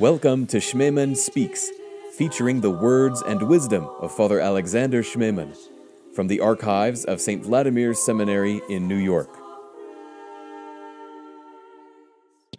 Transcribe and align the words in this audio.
Welcome 0.00 0.46
to 0.48 0.58
Schmemann 0.58 1.16
Speaks, 1.16 1.72
featuring 2.16 2.60
the 2.60 2.70
words 2.70 3.20
and 3.22 3.42
wisdom 3.42 3.90
of 3.98 4.14
Father 4.14 4.38
Alexander 4.38 5.02
Schmemann 5.02 5.56
from 6.14 6.28
the 6.28 6.38
archives 6.38 7.04
of 7.04 7.20
St. 7.20 7.42
Vladimir's 7.42 7.98
Seminary 7.98 8.62
in 8.68 8.86
New 8.86 8.94
York. 8.94 9.28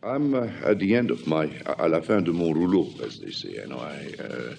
I'm 0.04 0.34
uh, 0.34 0.50
at 0.66 0.80
the 0.80 0.94
end 0.98 1.12
of 1.12 1.26
my, 1.28 1.48
à 1.48 1.90
la 1.90 2.02
fin 2.02 2.26
de 2.26 2.34
mon 2.34 2.52
rouleau, 2.52 2.90
as 3.02 3.20
they 3.20 3.32
say. 3.32 3.64
I 3.64 3.68
know 3.68 3.80
I, 3.80 4.22
uh, 4.22 4.56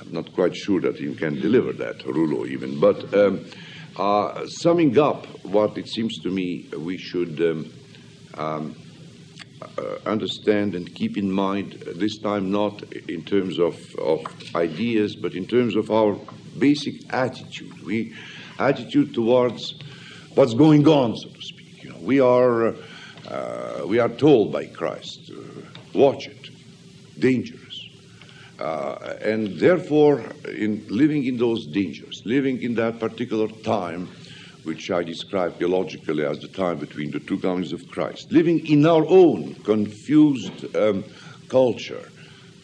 I'm 0.00 0.12
not 0.12 0.34
quite 0.34 0.56
sure 0.56 0.80
that 0.80 0.98
you 0.98 1.14
can 1.14 1.40
deliver 1.40 1.72
that 1.74 2.04
rouleau 2.04 2.44
even. 2.44 2.80
But 2.80 3.14
um, 3.14 3.44
uh, 3.96 4.48
summing 4.48 4.98
up 4.98 5.26
what 5.44 5.78
it 5.78 5.86
seems 5.86 6.18
to 6.24 6.30
me 6.30 6.68
we 6.76 6.98
should 6.98 7.40
um, 7.40 7.72
um, 8.34 8.74
uh, 9.62 9.96
understand 10.06 10.74
and 10.74 10.94
keep 10.94 11.16
in 11.16 11.30
mind 11.30 11.82
uh, 11.86 11.92
this 11.94 12.18
time 12.18 12.50
not 12.50 12.82
in 13.08 13.22
terms 13.24 13.58
of, 13.58 13.94
of 13.96 14.20
ideas 14.54 15.16
but 15.16 15.34
in 15.34 15.46
terms 15.46 15.76
of 15.76 15.90
our 15.90 16.16
basic 16.58 17.12
attitude. 17.12 17.84
We 17.84 18.14
attitude 18.58 19.14
towards 19.14 19.74
what's 20.34 20.54
going 20.54 20.86
on 20.88 21.16
so 21.16 21.28
to 21.28 21.42
speak. 21.42 21.84
You 21.84 21.90
know 21.90 21.98
we 22.00 22.20
are 22.20 22.74
uh, 23.28 23.84
we 23.86 23.98
are 23.98 24.08
told 24.08 24.52
by 24.52 24.66
Christ 24.66 25.30
uh, 25.30 25.40
watch 25.94 26.26
it 26.26 26.50
dangerous. 27.18 27.62
Uh, 28.58 29.16
and 29.20 29.58
therefore 29.58 30.24
in 30.46 30.84
living 30.88 31.24
in 31.26 31.36
those 31.36 31.66
dangers 31.66 32.22
living 32.24 32.62
in 32.62 32.74
that 32.74 32.98
particular 32.98 33.48
time 33.48 34.08
which 34.66 34.90
I 34.90 35.04
describe 35.04 35.58
theologically 35.58 36.24
as 36.24 36.40
the 36.40 36.48
time 36.48 36.78
between 36.78 37.12
the 37.12 37.20
two 37.20 37.38
comings 37.38 37.72
of 37.72 37.88
Christ, 37.88 38.32
living 38.32 38.66
in 38.66 38.84
our 38.84 39.06
own 39.06 39.54
confused 39.62 40.76
um, 40.76 41.04
culture. 41.48 42.08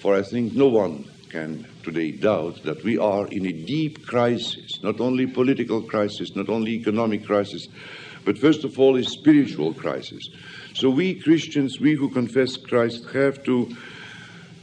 For 0.01 0.17
I 0.17 0.23
think 0.23 0.53
no 0.53 0.67
one 0.67 1.09
can 1.31 1.65
today 1.85 2.11
doubt 2.11 2.65
that 2.65 2.83
we 2.83 2.99
are 2.99 3.29
in 3.29 3.47
a 3.47 3.53
deep 3.53 4.05
crisis, 4.05 4.83
not 4.83 5.01
only 5.01 5.27
political 5.27 5.81
crisis, 5.81 6.35
not 6.35 6.49
only 6.49 6.73
economic 6.73 7.25
crisis, 7.25 7.69
but 8.25 8.37
first 8.37 8.65
of 8.65 8.79
all 8.81 8.97
a 8.97 9.05
spiritual 9.05 9.73
crisis. 9.73 10.29
So 10.75 10.91
we 10.91 11.15
Christians, 11.15 11.79
we 11.81 11.95
who 11.95 12.11
confess 12.11 12.57
Christ, 12.57 13.07
have 13.13 13.45
to 13.45 13.75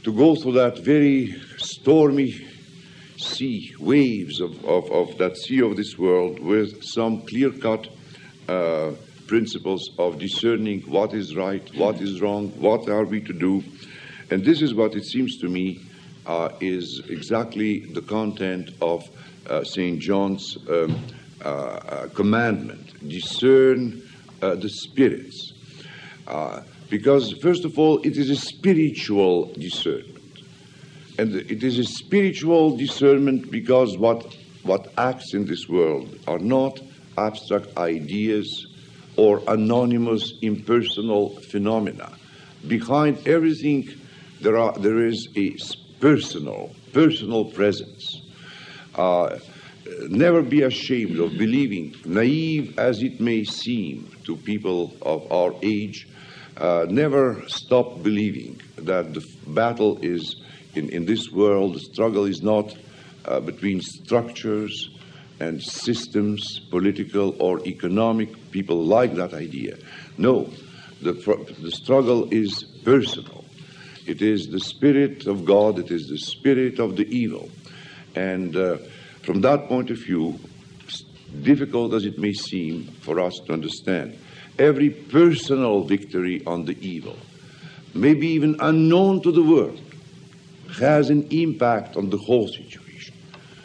to 0.02 0.12
go 0.12 0.34
through 0.34 0.52
that 0.52 0.78
very 0.78 1.40
stormy 1.58 2.46
sea, 3.20 3.74
waves 3.78 4.40
of, 4.40 4.64
of, 4.64 4.90
of 4.90 5.18
that 5.18 5.36
sea 5.36 5.60
of 5.62 5.76
this 5.76 5.98
world 5.98 6.38
with 6.40 6.82
some 6.82 7.22
clear 7.22 7.50
cut 7.50 7.88
uh, 8.48 8.92
principles 9.26 9.90
of 9.98 10.18
discerning 10.18 10.80
what 10.82 11.14
is 11.14 11.36
right, 11.36 11.74
what 11.76 12.00
is 12.00 12.20
wrong, 12.20 12.48
what 12.60 12.88
are 12.88 13.04
we 13.04 13.20
to 13.20 13.32
do. 13.32 13.62
And 14.30 14.44
this 14.44 14.62
is 14.62 14.74
what 14.74 14.94
it 14.94 15.04
seems 15.04 15.38
to 15.38 15.48
me 15.48 15.80
uh, 16.26 16.50
is 16.60 17.02
exactly 17.08 17.80
the 17.80 18.02
content 18.02 18.70
of 18.80 19.08
uh, 19.48 19.64
St. 19.64 20.00
John's 20.00 20.56
um, 20.68 21.04
uh, 21.44 21.48
uh, 21.48 22.08
commandment 22.08 23.08
discern 23.08 24.02
uh, 24.42 24.54
the 24.56 24.68
spirits. 24.68 25.52
because, 26.88 27.32
first 27.40 27.64
of 27.64 27.78
all, 27.78 27.98
it 28.02 28.16
is 28.16 28.30
a 28.30 28.36
spiritual 28.36 29.46
discernment. 29.54 30.19
And 31.20 31.34
it 31.34 31.62
is 31.62 31.78
a 31.78 31.84
spiritual 31.84 32.78
discernment 32.78 33.50
because 33.50 33.98
what, 33.98 34.34
what 34.62 34.90
acts 34.96 35.34
in 35.34 35.44
this 35.44 35.68
world 35.68 36.18
are 36.26 36.38
not 36.38 36.80
abstract 37.18 37.76
ideas 37.76 38.66
or 39.18 39.42
anonymous 39.46 40.32
impersonal 40.40 41.38
phenomena. 41.40 42.10
Behind 42.66 43.18
everything, 43.28 43.90
there, 44.40 44.56
are, 44.56 44.72
there 44.78 45.04
is 45.04 45.28
a 45.36 45.54
personal, 46.00 46.74
personal 46.94 47.44
presence. 47.44 48.22
Uh, 48.94 49.40
never 50.08 50.40
be 50.40 50.62
ashamed 50.62 51.18
of 51.20 51.36
believing, 51.36 51.94
naive 52.06 52.78
as 52.78 53.02
it 53.02 53.20
may 53.20 53.44
seem 53.44 54.10
to 54.24 54.38
people 54.38 54.94
of 55.02 55.30
our 55.30 55.54
age, 55.62 56.08
uh, 56.56 56.86
never 56.88 57.46
stop 57.46 58.02
believing 58.02 58.58
that 58.76 59.12
the 59.12 59.20
battle 59.48 59.98
is 60.00 60.39
in, 60.74 60.88
in 60.90 61.04
this 61.04 61.30
world, 61.30 61.74
the 61.74 61.80
struggle 61.80 62.24
is 62.24 62.42
not 62.42 62.74
uh, 63.24 63.40
between 63.40 63.80
structures 63.80 64.90
and 65.40 65.62
systems, 65.62 66.60
political 66.70 67.34
or 67.40 67.60
economic. 67.66 68.50
People 68.50 68.84
like 68.84 69.14
that 69.14 69.34
idea. 69.34 69.76
No, 70.18 70.50
the, 71.00 71.12
the 71.60 71.70
struggle 71.70 72.28
is 72.30 72.64
personal. 72.84 73.44
It 74.06 74.22
is 74.22 74.48
the 74.48 74.60
spirit 74.60 75.26
of 75.26 75.44
God, 75.44 75.78
it 75.78 75.90
is 75.90 76.08
the 76.08 76.18
spirit 76.18 76.78
of 76.78 76.96
the 76.96 77.06
evil. 77.08 77.50
And 78.14 78.56
uh, 78.56 78.78
from 79.22 79.40
that 79.42 79.68
point 79.68 79.90
of 79.90 79.98
view, 79.98 80.38
difficult 81.42 81.94
as 81.94 82.04
it 82.04 82.18
may 82.18 82.32
seem 82.32 82.84
for 83.02 83.20
us 83.20 83.38
to 83.46 83.52
understand, 83.52 84.18
every 84.58 84.90
personal 84.90 85.84
victory 85.84 86.44
on 86.46 86.64
the 86.64 86.76
evil, 86.86 87.16
maybe 87.94 88.26
even 88.28 88.56
unknown 88.60 89.22
to 89.22 89.32
the 89.32 89.42
world, 89.42 89.80
has 90.78 91.10
an 91.10 91.26
impact 91.30 91.96
on 91.96 92.10
the 92.10 92.16
whole 92.16 92.48
situation. 92.48 93.14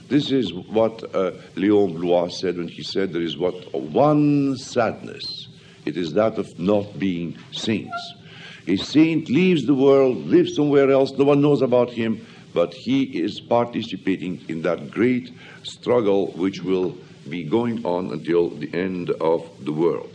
This 0.08 0.32
is 0.32 0.54
what 0.54 1.04
uh, 1.16 1.32
Léon 1.56 2.00
Bloy 2.00 2.28
said 2.30 2.58
when 2.58 2.68
he 2.68 2.84
said 2.84 3.12
there 3.12 3.22
is 3.22 3.38
what 3.38 3.74
one 3.74 4.56
sadness. 4.58 5.48
It 5.86 5.98
is 5.98 6.14
that 6.14 6.38
of 6.38 6.60
not 6.60 7.00
being 7.00 7.38
saints. 7.52 8.14
A 8.68 8.76
saint 8.78 9.30
leaves 9.30 9.66
the 9.66 9.76
world, 9.76 10.18
lives 10.26 10.56
somewhere 10.56 10.90
else, 10.90 11.12
no 11.12 11.26
one 11.26 11.42
knows 11.42 11.62
about 11.62 11.92
him, 11.92 12.26
but 12.54 12.74
he 12.74 13.04
is 13.04 13.40
participating 13.40 14.44
in 14.48 14.62
that 14.64 14.90
great 14.90 15.32
struggle 15.64 16.32
which 16.32 16.62
will 16.64 16.98
be 17.30 17.44
going 17.44 17.86
on 17.86 18.12
until 18.12 18.50
the 18.50 18.74
end 18.74 19.10
of 19.22 19.48
the 19.66 19.72
world. 19.72 20.12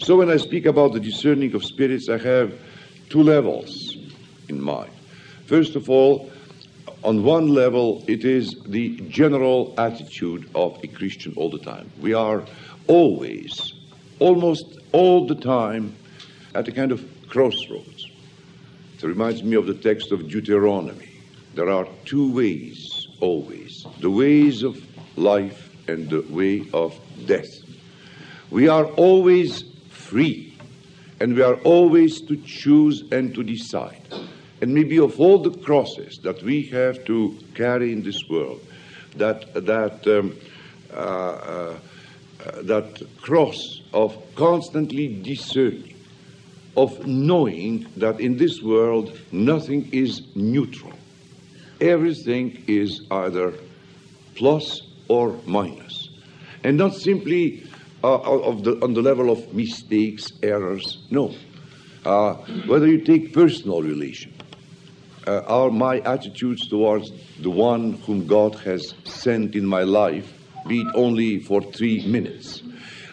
So 0.00 0.16
when 0.16 0.30
I 0.30 0.36
speak 0.36 0.66
about 0.66 0.92
the 0.92 1.00
discerning 1.00 1.54
of 1.54 1.64
spirits, 1.64 2.08
I 2.08 2.18
have 2.18 2.58
two 3.10 3.22
levels 3.22 3.96
in 4.48 4.60
mind. 4.60 4.93
First 5.46 5.76
of 5.76 5.90
all, 5.90 6.30
on 7.02 7.22
one 7.22 7.48
level, 7.48 8.02
it 8.06 8.24
is 8.24 8.56
the 8.66 8.96
general 9.08 9.74
attitude 9.76 10.48
of 10.54 10.82
a 10.82 10.86
Christian 10.86 11.34
all 11.36 11.50
the 11.50 11.58
time. 11.58 11.90
We 12.00 12.14
are 12.14 12.42
always, 12.86 13.74
almost 14.20 14.78
all 14.92 15.26
the 15.26 15.34
time, 15.34 15.96
at 16.54 16.66
a 16.66 16.72
kind 16.72 16.92
of 16.92 17.04
crossroads. 17.28 18.08
It 18.96 19.02
reminds 19.02 19.42
me 19.42 19.56
of 19.56 19.66
the 19.66 19.74
text 19.74 20.12
of 20.12 20.28
Deuteronomy. 20.28 21.10
There 21.54 21.68
are 21.68 21.86
two 22.06 22.32
ways, 22.32 23.08
always 23.20 23.86
the 24.00 24.10
ways 24.10 24.62
of 24.62 24.82
life 25.16 25.70
and 25.88 26.08
the 26.08 26.22
way 26.30 26.66
of 26.72 26.98
death. 27.26 27.62
We 28.50 28.68
are 28.68 28.86
always 28.86 29.64
free, 29.90 30.56
and 31.20 31.34
we 31.34 31.42
are 31.42 31.56
always 31.56 32.22
to 32.22 32.36
choose 32.38 33.04
and 33.12 33.34
to 33.34 33.42
decide 33.42 34.00
and 34.60 34.74
maybe 34.74 34.98
of 34.98 35.20
all 35.20 35.38
the 35.38 35.50
crosses 35.50 36.18
that 36.18 36.42
we 36.42 36.62
have 36.62 37.04
to 37.04 37.36
carry 37.54 37.92
in 37.92 38.02
this 38.02 38.28
world, 38.28 38.60
that 39.16 39.52
that 39.54 40.06
um, 40.06 40.36
uh, 40.92 40.96
uh, 40.96 41.78
that 42.62 43.02
cross 43.20 43.82
of 43.92 44.16
constantly 44.34 45.08
discerning, 45.22 45.94
of 46.76 47.06
knowing 47.06 47.86
that 47.96 48.20
in 48.20 48.36
this 48.36 48.62
world 48.62 49.18
nothing 49.32 49.88
is 49.92 50.22
neutral, 50.34 50.92
everything 51.80 52.62
is 52.66 53.02
either 53.10 53.54
plus 54.34 54.82
or 55.08 55.38
minus. 55.46 56.04
and 56.64 56.78
not 56.78 56.94
simply 56.94 57.62
uh, 58.02 58.18
of 58.18 58.64
the, 58.64 58.82
on 58.82 58.94
the 58.94 59.02
level 59.02 59.30
of 59.30 59.54
mistakes, 59.54 60.32
errors. 60.42 60.98
No. 61.10 61.34
Uh, 62.04 62.34
whether 62.66 62.86
you 62.86 63.00
take 63.00 63.32
personal 63.32 63.82
relations, 63.82 64.33
uh, 65.26 65.42
are 65.46 65.70
my 65.70 66.00
attitudes 66.00 66.68
towards 66.68 67.10
the 67.40 67.50
one 67.50 67.94
whom 68.06 68.26
God 68.26 68.54
has 68.56 68.94
sent 69.04 69.54
in 69.54 69.64
my 69.64 69.82
life, 69.82 70.32
be 70.66 70.80
it 70.80 70.86
only 70.94 71.38
for 71.40 71.62
three 71.62 72.06
minutes, 72.06 72.62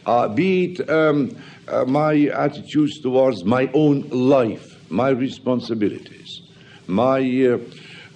uh, 0.05 0.27
be 0.27 0.73
it 0.73 0.89
um, 0.89 1.35
uh, 1.67 1.85
my 1.85 2.27
attitudes 2.27 2.99
towards 2.99 3.43
my 3.45 3.69
own 3.73 4.09
life, 4.09 4.77
my 4.91 5.09
responsibilities, 5.09 6.41
my 6.87 7.19
uh, 7.19 7.57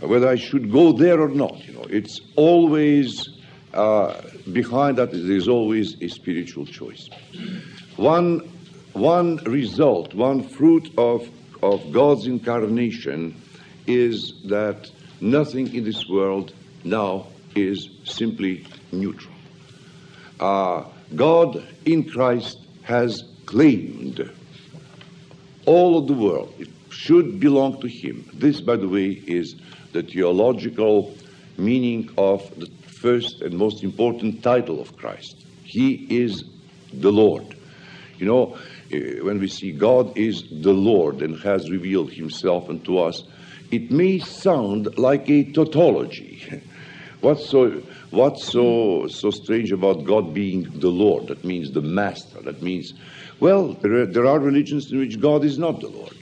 whether 0.06 0.28
I 0.28 0.36
should 0.36 0.72
go 0.72 0.92
there 0.92 1.22
or 1.22 1.30
not. 1.30 1.66
You 1.66 1.74
know, 1.74 1.86
it's 1.90 2.20
always 2.36 3.30
uh, 3.74 4.22
behind 4.52 4.98
that. 4.98 5.12
There 5.12 5.32
is 5.32 5.48
always 5.48 6.02
a 6.02 6.10
spiritual 6.10 6.66
choice. 6.66 7.10
One 7.96 8.52
one 8.94 9.38
result, 9.46 10.14
one 10.14 10.44
fruit 10.44 10.92
of 10.98 11.30
of 11.64 11.92
God's 11.92 12.28
incarnation 12.28 13.42
is 13.88 14.34
that 14.46 14.90
nothing 15.22 15.74
in 15.74 15.84
this 15.84 16.08
world 16.08 16.54
now 16.84 17.28
is 17.56 17.90
simply 18.04 18.66
neutral. 18.92 19.34
Uh, 20.40 20.84
God 21.16 21.66
in 21.86 22.10
Christ 22.10 22.60
has 22.84 23.24
claimed 23.46 24.30
all 25.66 25.98
of 25.98 26.08
the 26.08 26.14
world. 26.14 26.54
It 26.60 26.70
should 26.90 27.40
belong 27.40 27.82
to 27.82 27.88
him. 27.88 28.30
This, 28.34 28.62
by 28.62 28.76
the 28.76 28.88
way, 28.88 29.08
is 29.10 29.56
the 29.94 30.04
theological 30.04 31.16
meaning 31.58 32.10
of 32.18 32.42
the 32.60 32.68
first 32.88 33.42
and 33.42 33.58
most 33.58 33.84
important 33.84 34.44
title 34.44 34.82
of 34.82 34.96
Christ. 34.98 35.38
He 35.64 35.94
is 36.10 36.44
the 36.94 37.12
Lord. 37.12 37.56
You 38.18 38.26
know, 38.26 38.58
eh, 38.92 39.20
when 39.22 39.40
we 39.40 39.48
see 39.48 39.72
God 39.72 40.18
is 40.18 40.44
the 40.50 40.74
Lord 40.74 41.22
and 41.22 41.40
has 41.42 41.70
revealed 41.70 42.12
himself 42.12 42.70
unto 42.70 42.98
us, 42.98 43.24
it 43.72 43.92
may 43.92 44.20
sound 44.20 44.98
like 44.98 45.30
a 45.30 45.44
tautology. 45.52 46.62
What's 47.22 47.50
so 47.50 47.82
what's 48.12 48.44
so 48.46 49.08
so 49.08 49.32
strange 49.32 49.72
about 49.72 50.04
God 50.04 50.34
being 50.34 50.64
the 50.80 50.90
Lord? 50.90 51.28
That 51.28 51.44
means 51.44 51.72
the 51.72 51.82
master. 51.82 52.42
That 52.42 52.62
means, 52.62 52.94
well, 53.40 53.74
there 53.74 53.94
are, 53.94 54.06
there 54.06 54.26
are 54.28 54.40
religions 54.40 54.92
in 54.92 55.00
which 55.00 55.20
God 55.20 55.44
is 55.44 55.58
not 55.58 55.80
the 55.80 55.88
Lord. 55.88 56.18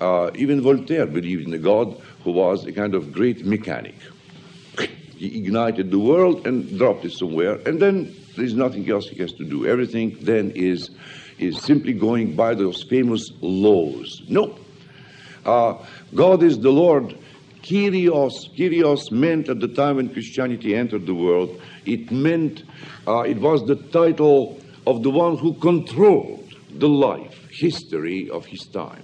Uh, 0.00 0.30
even 0.34 0.60
Voltaire 0.60 1.06
believed 1.06 1.46
in 1.46 1.54
a 1.54 1.58
God 1.58 1.98
who 2.22 2.32
was 2.32 2.66
a 2.66 2.72
kind 2.72 2.94
of 2.94 3.12
great 3.12 3.46
mechanic. 3.46 3.94
He 5.16 5.38
ignited 5.38 5.90
the 5.90 5.98
world 5.98 6.46
and 6.46 6.76
dropped 6.76 7.04
it 7.04 7.12
somewhere, 7.12 7.54
and 7.66 7.80
then 7.80 8.14
there's 8.36 8.54
nothing 8.54 8.90
else 8.90 9.08
he 9.08 9.16
has 9.22 9.32
to 9.34 9.44
do. 9.44 9.66
Everything 9.66 10.18
then 10.20 10.50
is 10.54 10.90
is 11.38 11.60
simply 11.62 11.92
going 11.92 12.36
by 12.36 12.54
those 12.54 12.82
famous 12.82 13.30
laws. 13.40 14.22
No. 14.28 14.58
Uh, 15.44 15.74
God 16.14 16.42
is 16.42 16.58
the 16.58 16.70
Lord 16.70 17.16
Kyrios, 17.64 18.54
Kyrios 18.54 19.10
meant 19.10 19.48
at 19.48 19.58
the 19.58 19.68
time 19.68 19.96
when 19.96 20.10
Christianity 20.10 20.74
entered 20.74 21.06
the 21.06 21.14
world, 21.14 21.60
it 21.86 22.10
meant, 22.10 22.62
uh, 23.08 23.20
it 23.20 23.38
was 23.38 23.66
the 23.66 23.76
title 23.76 24.60
of 24.86 25.02
the 25.02 25.08
one 25.08 25.38
who 25.38 25.54
controlled 25.54 26.54
the 26.72 26.88
life, 26.88 27.48
history 27.50 28.28
of 28.28 28.44
his 28.44 28.66
time. 28.66 29.02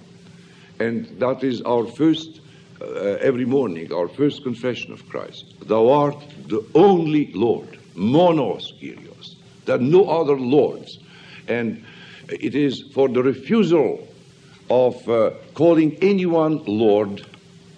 And 0.79 1.07
that 1.19 1.43
is 1.43 1.61
our 1.61 1.87
first, 1.87 2.41
uh, 2.79 2.85
every 3.19 3.45
morning, 3.45 3.91
our 3.91 4.07
first 4.07 4.43
confession 4.43 4.93
of 4.93 5.09
Christ. 5.09 5.55
Thou 5.67 5.89
art 5.89 6.17
the 6.47 6.63
only 6.75 7.31
Lord, 7.33 7.79
monos 7.95 8.73
Kyrios. 8.79 9.37
There 9.65 9.75
are 9.75 9.79
no 9.79 10.07
other 10.07 10.37
lords. 10.39 10.99
And 11.47 11.83
it 12.29 12.53
is 12.53 12.83
for 12.93 13.09
the 13.09 13.23
refusal 13.23 14.07
of 14.71 15.09
uh, 15.09 15.31
calling 15.53 15.97
anyone 16.01 16.63
Lord 16.65 17.27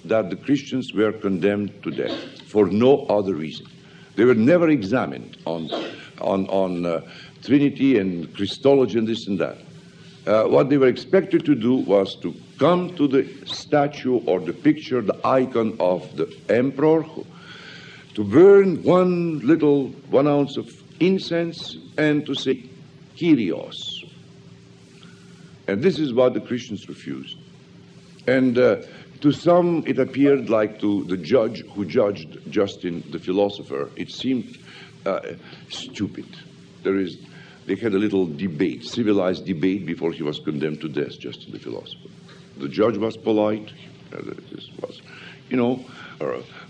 that 0.06 0.30
the 0.30 0.36
Christians 0.36 0.94
were 0.94 1.12
condemned 1.12 1.82
to 1.82 1.90
death 1.90 2.14
for 2.44 2.68
no 2.68 3.08
other 3.08 3.34
reason. 3.34 3.66
They 4.16 4.26
were 4.26 4.36
never 4.36 4.70
examined 4.70 5.38
on, 5.46 5.72
on, 6.22 6.46
on 6.50 6.86
uh, 6.86 7.02
Trinity 7.44 7.98
and 7.98 8.32
Christology 8.36 9.00
and 9.00 9.08
this 9.08 9.28
and 9.28 9.40
that. 9.40 9.58
Uh, 10.28 10.44
what 10.44 10.70
they 10.70 10.78
were 10.78 10.88
expected 10.88 11.44
to 11.46 11.56
do 11.56 11.78
was 11.78 12.16
to 12.18 12.36
come 12.60 12.96
to 12.96 13.08
the 13.08 13.28
statue 13.48 14.20
or 14.28 14.40
the 14.40 14.54
picture, 14.54 15.02
the 15.02 15.20
icon 15.26 15.76
of 15.80 16.16
the 16.16 16.32
emperor, 16.48 17.04
to 18.14 18.24
burn 18.24 18.84
one 18.84 19.40
little, 19.40 19.88
one 20.12 20.28
ounce 20.28 20.58
of 20.58 20.72
incense 21.00 21.76
and 21.98 22.24
to 22.28 22.36
say, 22.36 22.64
Kyrios. 23.18 23.93
And 25.68 25.82
this 25.82 26.00
is 26.00 26.14
what 26.14 26.34
the 26.34 26.42
Christians 26.42 26.88
refused. 26.90 27.38
And 28.28 28.58
uh, 28.58 28.82
to 29.22 29.32
some, 29.32 29.84
it 29.88 30.00
appeared 30.00 30.50
like 30.50 30.80
to 30.82 31.06
the 31.06 31.18
judge 31.18 31.66
who 31.68 31.86
judged 31.86 32.40
Justin 32.50 33.04
the 33.12 33.20
philosopher, 33.20 33.90
it 33.96 34.12
seemed 34.12 34.58
uh, 35.06 35.22
stupid. 35.70 36.26
There 36.84 36.98
is, 36.98 37.18
they 37.66 37.76
had 37.76 37.94
a 37.94 37.98
little 37.98 38.26
debate, 38.26 38.84
civilized 38.84 39.46
debate, 39.46 39.86
before 39.86 40.12
he 40.12 40.24
was 40.24 40.40
condemned 40.40 40.82
to 40.82 40.90
death, 40.90 41.20
Justin 41.20 41.52
the 41.54 41.60
philosopher. 41.60 42.10
The 42.58 42.68
judge 42.68 42.98
was 42.98 43.16
polite. 43.16 43.72
Uh, 44.14 44.22
this 44.52 44.70
was, 44.82 45.02
you 45.50 45.58
know, 45.58 45.84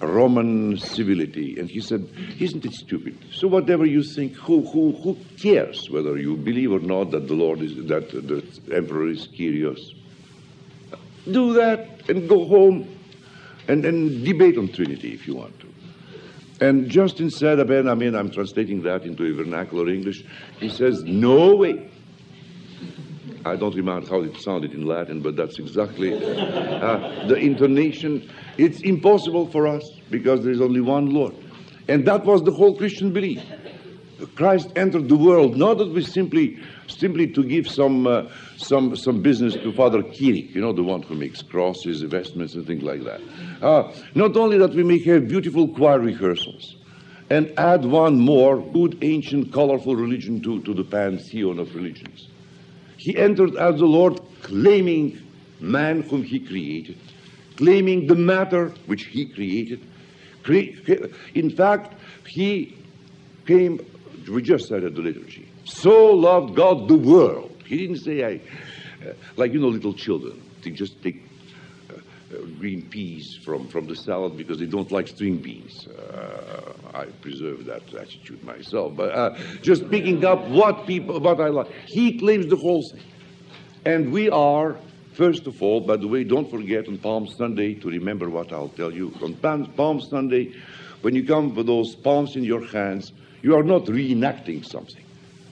Roman 0.01 0.77
civility. 0.77 1.59
And 1.59 1.69
he 1.69 1.79
said, 1.79 2.07
Isn't 2.39 2.65
it 2.65 2.73
stupid? 2.73 3.17
So, 3.31 3.47
whatever 3.47 3.85
you 3.85 4.03
think, 4.03 4.33
who, 4.35 4.65
who, 4.65 4.91
who 4.93 5.17
cares 5.39 5.89
whether 5.89 6.17
you 6.17 6.35
believe 6.35 6.71
or 6.71 6.79
not 6.79 7.11
that 7.11 7.27
the 7.27 7.33
Lord 7.33 7.61
is, 7.61 7.75
that 7.87 8.09
the 8.09 8.75
emperor 8.75 9.09
is 9.09 9.27
Kyrios? 9.27 9.93
Do 11.31 11.53
that 11.53 12.09
and 12.09 12.27
go 12.27 12.45
home 12.45 12.87
and, 13.67 13.85
and 13.85 14.25
debate 14.25 14.57
on 14.57 14.67
Trinity 14.67 15.13
if 15.13 15.27
you 15.27 15.35
want 15.35 15.57
to. 15.61 15.67
And 16.59 16.89
Justin 16.89 17.29
said, 17.29 17.59
I 17.59 17.93
mean, 17.95 18.15
I'm 18.15 18.29
translating 18.29 18.83
that 18.83 19.03
into 19.03 19.33
vernacular 19.35 19.89
English. 19.89 20.23
He 20.59 20.69
says, 20.69 21.03
No 21.03 21.55
way. 21.55 21.89
I 23.45 23.57
don't 23.57 23.75
remember 23.75 24.07
how 24.07 24.21
it 24.21 24.37
sounded 24.37 24.73
in 24.73 24.85
Latin, 24.85 25.21
but 25.21 25.35
that's 25.35 25.59
exactly 25.59 26.13
uh, 26.13 27.25
the 27.27 27.35
intonation. 27.35 28.29
It's 28.57 28.81
impossible 28.81 29.47
for 29.47 29.67
us 29.67 29.89
because 30.09 30.43
there 30.43 30.51
is 30.51 30.61
only 30.61 30.81
one 30.81 31.11
Lord. 31.11 31.33
And 31.87 32.05
that 32.07 32.25
was 32.25 32.43
the 32.43 32.51
whole 32.51 32.77
Christian 32.77 33.11
belief. 33.11 33.41
Christ 34.35 34.71
entered 34.75 35.09
the 35.09 35.17
world 35.17 35.57
not 35.57 35.77
that 35.79 35.89
we 35.89 36.03
simply 36.03 36.59
simply 36.87 37.27
to 37.27 37.43
give 37.43 37.67
some 37.67 38.07
uh, 38.07 38.29
some 38.55 38.95
some 38.95 39.21
business 39.21 39.53
to 39.55 39.73
Father 39.73 40.01
Kirik, 40.01 40.55
you 40.55 40.61
know, 40.61 40.71
the 40.71 40.83
one 40.83 41.01
who 41.01 41.15
makes 41.15 41.41
crosses, 41.41 42.01
vestments, 42.03 42.53
and 42.53 42.65
things 42.65 42.83
like 42.83 43.03
that. 43.03 43.19
Uh, 43.61 43.91
not 44.15 44.37
only 44.37 44.57
that 44.57 44.73
we 44.73 44.83
may 44.83 44.99
have 44.99 45.27
beautiful 45.27 45.67
choir 45.67 45.99
rehearsals, 45.99 46.77
and 47.29 47.51
add 47.57 47.83
one 47.83 48.19
more 48.19 48.61
good, 48.61 48.97
ancient, 49.01 49.51
colorful 49.51 49.95
religion 49.95 50.41
to, 50.41 50.61
to 50.61 50.73
the 50.73 50.83
pantheon 50.83 51.59
of 51.59 51.73
religions. 51.75 52.27
He 52.97 53.17
entered 53.17 53.55
as 53.55 53.79
the 53.79 53.85
Lord, 53.85 54.21
claiming 54.41 55.19
man 55.59 56.03
whom 56.03 56.23
he 56.23 56.39
created, 56.39 56.97
claiming 57.57 58.07
the 58.07 58.15
matter 58.15 58.69
which 58.85 59.05
he 59.05 59.25
created. 59.25 59.85
In 61.33 61.49
fact, 61.49 61.93
he 62.25 62.77
came 63.45 63.79
we 64.29 64.41
just 64.41 64.67
said 64.67 64.83
at 64.83 64.95
the 64.95 65.01
liturgy. 65.01 65.47
So 65.65 66.13
loved 66.13 66.55
God 66.55 66.87
the 66.87 66.97
world. 66.97 67.51
He 67.65 67.77
didn't 67.77 67.97
say, 67.97 68.23
I, 68.23 69.07
uh, 69.07 69.13
like, 69.35 69.53
you 69.53 69.59
know, 69.59 69.67
little 69.67 69.93
children. 69.93 70.41
They 70.63 70.71
just 70.71 71.01
take 71.01 71.23
uh, 71.89 71.95
uh, 72.35 72.45
green 72.59 72.83
peas 72.83 73.37
from, 73.43 73.67
from 73.67 73.87
the 73.87 73.95
salad 73.95 74.37
because 74.37 74.59
they 74.59 74.65
don't 74.65 74.91
like 74.91 75.07
string 75.07 75.37
beans. 75.37 75.87
Uh, 75.87 76.73
I 76.93 77.05
preserve 77.05 77.65
that 77.65 77.93
attitude 77.93 78.43
myself. 78.43 78.95
But 78.95 79.11
uh, 79.11 79.37
just 79.61 79.89
picking 79.89 80.23
up 80.25 80.45
what 80.47 80.85
people, 80.85 81.19
what 81.19 81.39
I 81.39 81.47
like. 81.47 81.71
He 81.87 82.17
claims 82.19 82.47
the 82.47 82.55
whole 82.55 82.83
thing. 82.83 83.03
And 83.85 84.11
we 84.11 84.29
are, 84.29 84.77
first 85.13 85.47
of 85.47 85.61
all, 85.61 85.79
by 85.79 85.97
the 85.97 86.07
way, 86.07 86.23
don't 86.23 86.49
forget 86.49 86.87
on 86.87 86.97
Palm 86.97 87.27
Sunday 87.27 87.73
to 87.75 87.89
remember 87.89 88.29
what 88.29 88.51
I'll 88.51 88.69
tell 88.69 88.91
you. 88.91 89.13
On 89.21 89.33
Palm 89.33 90.01
Sunday, 90.01 90.53
when 91.01 91.15
you 91.15 91.25
come 91.25 91.53
with 91.53 91.67
those 91.67 91.95
palms 91.95 92.35
in 92.35 92.43
your 92.43 92.65
hands, 92.65 93.11
you 93.41 93.55
are 93.55 93.63
not 93.63 93.85
reenacting 93.85 94.65
something. 94.65 95.03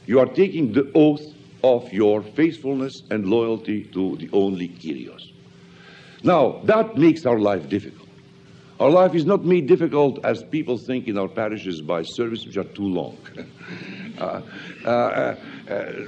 You 0.05 0.19
are 0.19 0.25
taking 0.25 0.71
the 0.71 0.89
oath 0.95 1.21
of 1.63 1.91
your 1.91 2.23
faithfulness 2.23 3.03
and 3.11 3.27
loyalty 3.27 3.83
to 3.93 4.15
the 4.17 4.29
only 4.33 4.69
Kyrios. 4.69 5.31
Now, 6.23 6.61
that 6.63 6.97
makes 6.97 7.25
our 7.25 7.39
life 7.39 7.67
difficult. 7.69 8.00
Our 8.81 8.89
life 8.89 9.13
is 9.13 9.25
not 9.25 9.45
made 9.45 9.67
difficult 9.67 10.25
as 10.25 10.41
people 10.41 10.75
think 10.75 11.07
in 11.07 11.15
our 11.15 11.27
parishes 11.27 11.81
by 11.81 12.01
services 12.01 12.47
which 12.47 12.57
are 12.57 12.63
too 12.63 12.87
long. 12.87 13.15
uh, 14.17 14.41
uh, 14.83 14.87
uh, 14.87 15.35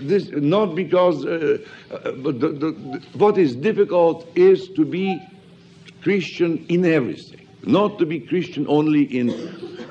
this 0.02 0.30
not 0.32 0.74
because, 0.74 1.24
uh, 1.24 1.60
uh, 1.92 2.12
but 2.14 2.40
the, 2.40 2.50
the, 2.50 3.02
what 3.14 3.38
is 3.38 3.56
difficult 3.56 4.28
is 4.34 4.70
to 4.70 4.86
be 4.86 5.22
Christian 6.02 6.66
in 6.68 6.84
everything, 6.84 7.48
not 7.62 8.00
to 8.00 8.08
be 8.08 8.20
Christian 8.20 8.66
only 8.68 9.04
in 9.04 9.30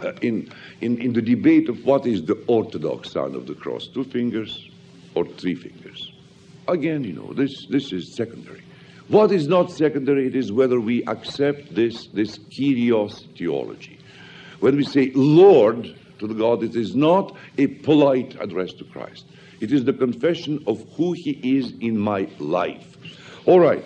uh, 0.02 0.14
in 0.20 0.50
in, 0.80 0.98
in 0.98 1.12
the 1.12 1.22
debate 1.22 1.68
of 1.68 1.84
what 1.84 2.04
is 2.04 2.24
the 2.24 2.34
orthodox 2.48 3.12
sign 3.12 3.36
of 3.36 3.46
the 3.46 3.54
cross, 3.54 3.86
two 3.86 4.02
fingers 4.02 4.68
or 5.14 5.24
three 5.24 5.54
fingers. 5.54 6.10
Again, 6.66 7.04
you 7.04 7.12
know, 7.12 7.32
this, 7.32 7.66
this 7.70 7.92
is 7.92 8.14
secondary. 8.16 8.62
What 9.08 9.32
is 9.32 9.48
not 9.48 9.70
secondary, 9.70 10.26
it 10.26 10.36
is 10.36 10.52
whether 10.52 10.80
we 10.80 11.04
accept 11.04 11.74
this, 11.74 12.06
this 12.08 12.38
Kyrios 12.38 13.26
theology. 13.36 13.98
When 14.60 14.76
we 14.76 14.84
say 14.84 15.10
Lord 15.14 15.96
to 16.18 16.26
the 16.26 16.34
God, 16.34 16.62
it 16.62 16.76
is 16.76 16.94
not 16.94 17.36
a 17.58 17.66
polite 17.66 18.36
address 18.40 18.72
to 18.74 18.84
Christ. 18.84 19.26
It 19.60 19.72
is 19.72 19.84
the 19.84 19.92
confession 19.92 20.62
of 20.66 20.84
who 20.96 21.12
he 21.12 21.58
is 21.58 21.72
in 21.80 21.98
my 21.98 22.28
life. 22.38 22.96
All 23.46 23.60
right. 23.60 23.84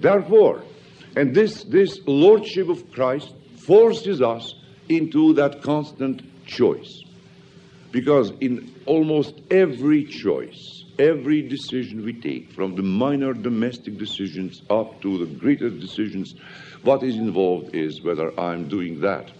Therefore, 0.00 0.62
and 1.16 1.34
this, 1.34 1.64
this 1.64 2.00
lordship 2.06 2.68
of 2.68 2.90
Christ 2.92 3.32
forces 3.56 4.22
us 4.22 4.54
into 4.88 5.34
that 5.34 5.62
constant 5.62 6.22
choice. 6.46 7.02
Because 7.90 8.32
in 8.40 8.74
almost 8.86 9.34
every 9.50 10.04
choice, 10.04 10.77
every 10.98 11.42
decision 11.42 12.04
we 12.04 12.12
take, 12.12 12.52
from 12.52 12.74
the 12.74 12.82
minor 12.82 13.32
domestic 13.32 13.98
decisions 13.98 14.62
up 14.70 15.00
to 15.02 15.18
the 15.18 15.26
greater 15.26 15.70
decisions, 15.70 16.34
what 16.82 17.02
is 17.02 17.16
involved 17.16 17.74
is 17.74 18.02
whether 18.02 18.38
I'm 18.38 18.68
doing 18.68 19.00
that 19.00 19.30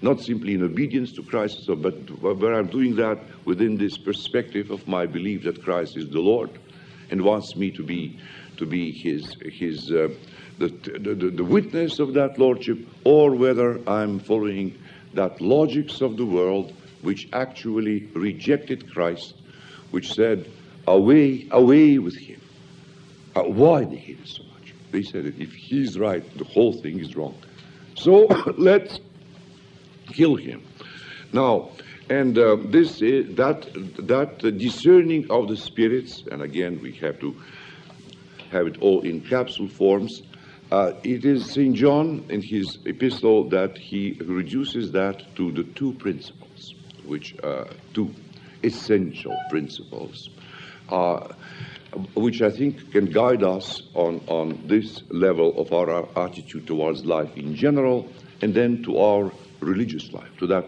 not 0.00 0.20
simply 0.20 0.54
in 0.54 0.62
obedience 0.62 1.12
to 1.12 1.24
Christ, 1.24 1.64
but 1.66 1.94
where 2.20 2.54
I'm 2.54 2.68
doing 2.68 2.94
that 2.96 3.18
within 3.44 3.76
this 3.76 3.98
perspective 3.98 4.70
of 4.70 4.86
my 4.86 5.06
belief 5.06 5.42
that 5.42 5.64
Christ 5.64 5.96
is 5.96 6.08
the 6.08 6.20
Lord. 6.20 6.50
and 7.10 7.22
wants 7.22 7.56
me 7.56 7.70
to 7.70 7.82
be, 7.82 8.18
to 8.56 8.66
be 8.66 8.92
his, 8.92 9.34
his, 9.40 9.90
uh, 9.90 10.08
the, 10.58 10.68
the, 10.68 11.30
the 11.30 11.44
witness 11.44 11.98
of 11.98 12.14
that 12.14 12.38
lordship, 12.38 12.78
or 13.04 13.34
whether 13.34 13.80
I'm 13.88 14.18
following 14.18 14.78
that 15.14 15.40
logics 15.40 16.00
of 16.00 16.16
the 16.16 16.26
world 16.26 16.72
which 17.02 17.28
actually 17.32 18.08
rejected 18.14 18.92
Christ, 18.92 19.34
which 19.90 20.12
said, 20.12 20.50
away, 20.88 21.46
away 21.50 21.98
with 21.98 22.16
him. 22.16 22.40
Uh, 23.36 23.42
why 23.42 23.84
they 23.84 23.96
hate 23.96 24.18
it 24.20 24.28
so 24.28 24.42
much? 24.44 24.74
They 24.90 25.02
said 25.02 25.24
that 25.24 25.38
if 25.38 25.52
he's 25.52 25.98
right, 25.98 26.24
the 26.38 26.44
whole 26.44 26.72
thing 26.72 26.98
is 26.98 27.16
wrong. 27.16 27.36
So 27.94 28.26
let's 28.56 29.00
kill 30.08 30.36
him. 30.36 30.62
Now, 31.32 31.70
and 32.08 32.38
uh, 32.38 32.56
this 32.64 33.02
is, 33.02 33.36
that 33.36 33.68
that 34.06 34.42
uh, 34.44 34.50
discerning 34.50 35.30
of 35.30 35.48
the 35.48 35.56
spirits, 35.56 36.24
and 36.30 36.40
again 36.40 36.80
we 36.82 36.92
have 36.92 37.20
to 37.20 37.36
have 38.50 38.66
it 38.66 38.78
all 38.80 39.02
in 39.02 39.20
capsule 39.20 39.68
forms. 39.68 40.22
Uh, 40.70 40.92
it 41.02 41.24
is 41.24 41.50
St. 41.50 41.74
John 41.74 42.24
in 42.28 42.42
his 42.42 42.78
epistle 42.84 43.48
that 43.50 43.76
he 43.76 44.18
reduces 44.24 44.92
that 44.92 45.34
to 45.36 45.50
the 45.52 45.64
two 45.64 45.92
principles, 45.94 46.74
which 47.06 47.34
uh, 47.42 47.64
two 47.94 48.14
essential 48.62 49.34
principles, 49.48 50.30
uh, 50.90 51.28
which 52.14 52.42
I 52.42 52.50
think 52.50 52.92
can 52.92 53.06
guide 53.06 53.42
us 53.42 53.82
on, 53.94 54.20
on 54.28 54.62
this 54.66 55.02
level 55.10 55.58
of 55.60 55.72
our 55.72 56.06
attitude 56.18 56.66
towards 56.66 57.04
life 57.04 57.36
in 57.36 57.54
general, 57.54 58.08
and 58.42 58.54
then 58.54 58.82
to 58.84 58.98
our 58.98 59.32
religious 59.60 60.12
life, 60.12 60.28
to 60.38 60.46
that 60.46 60.64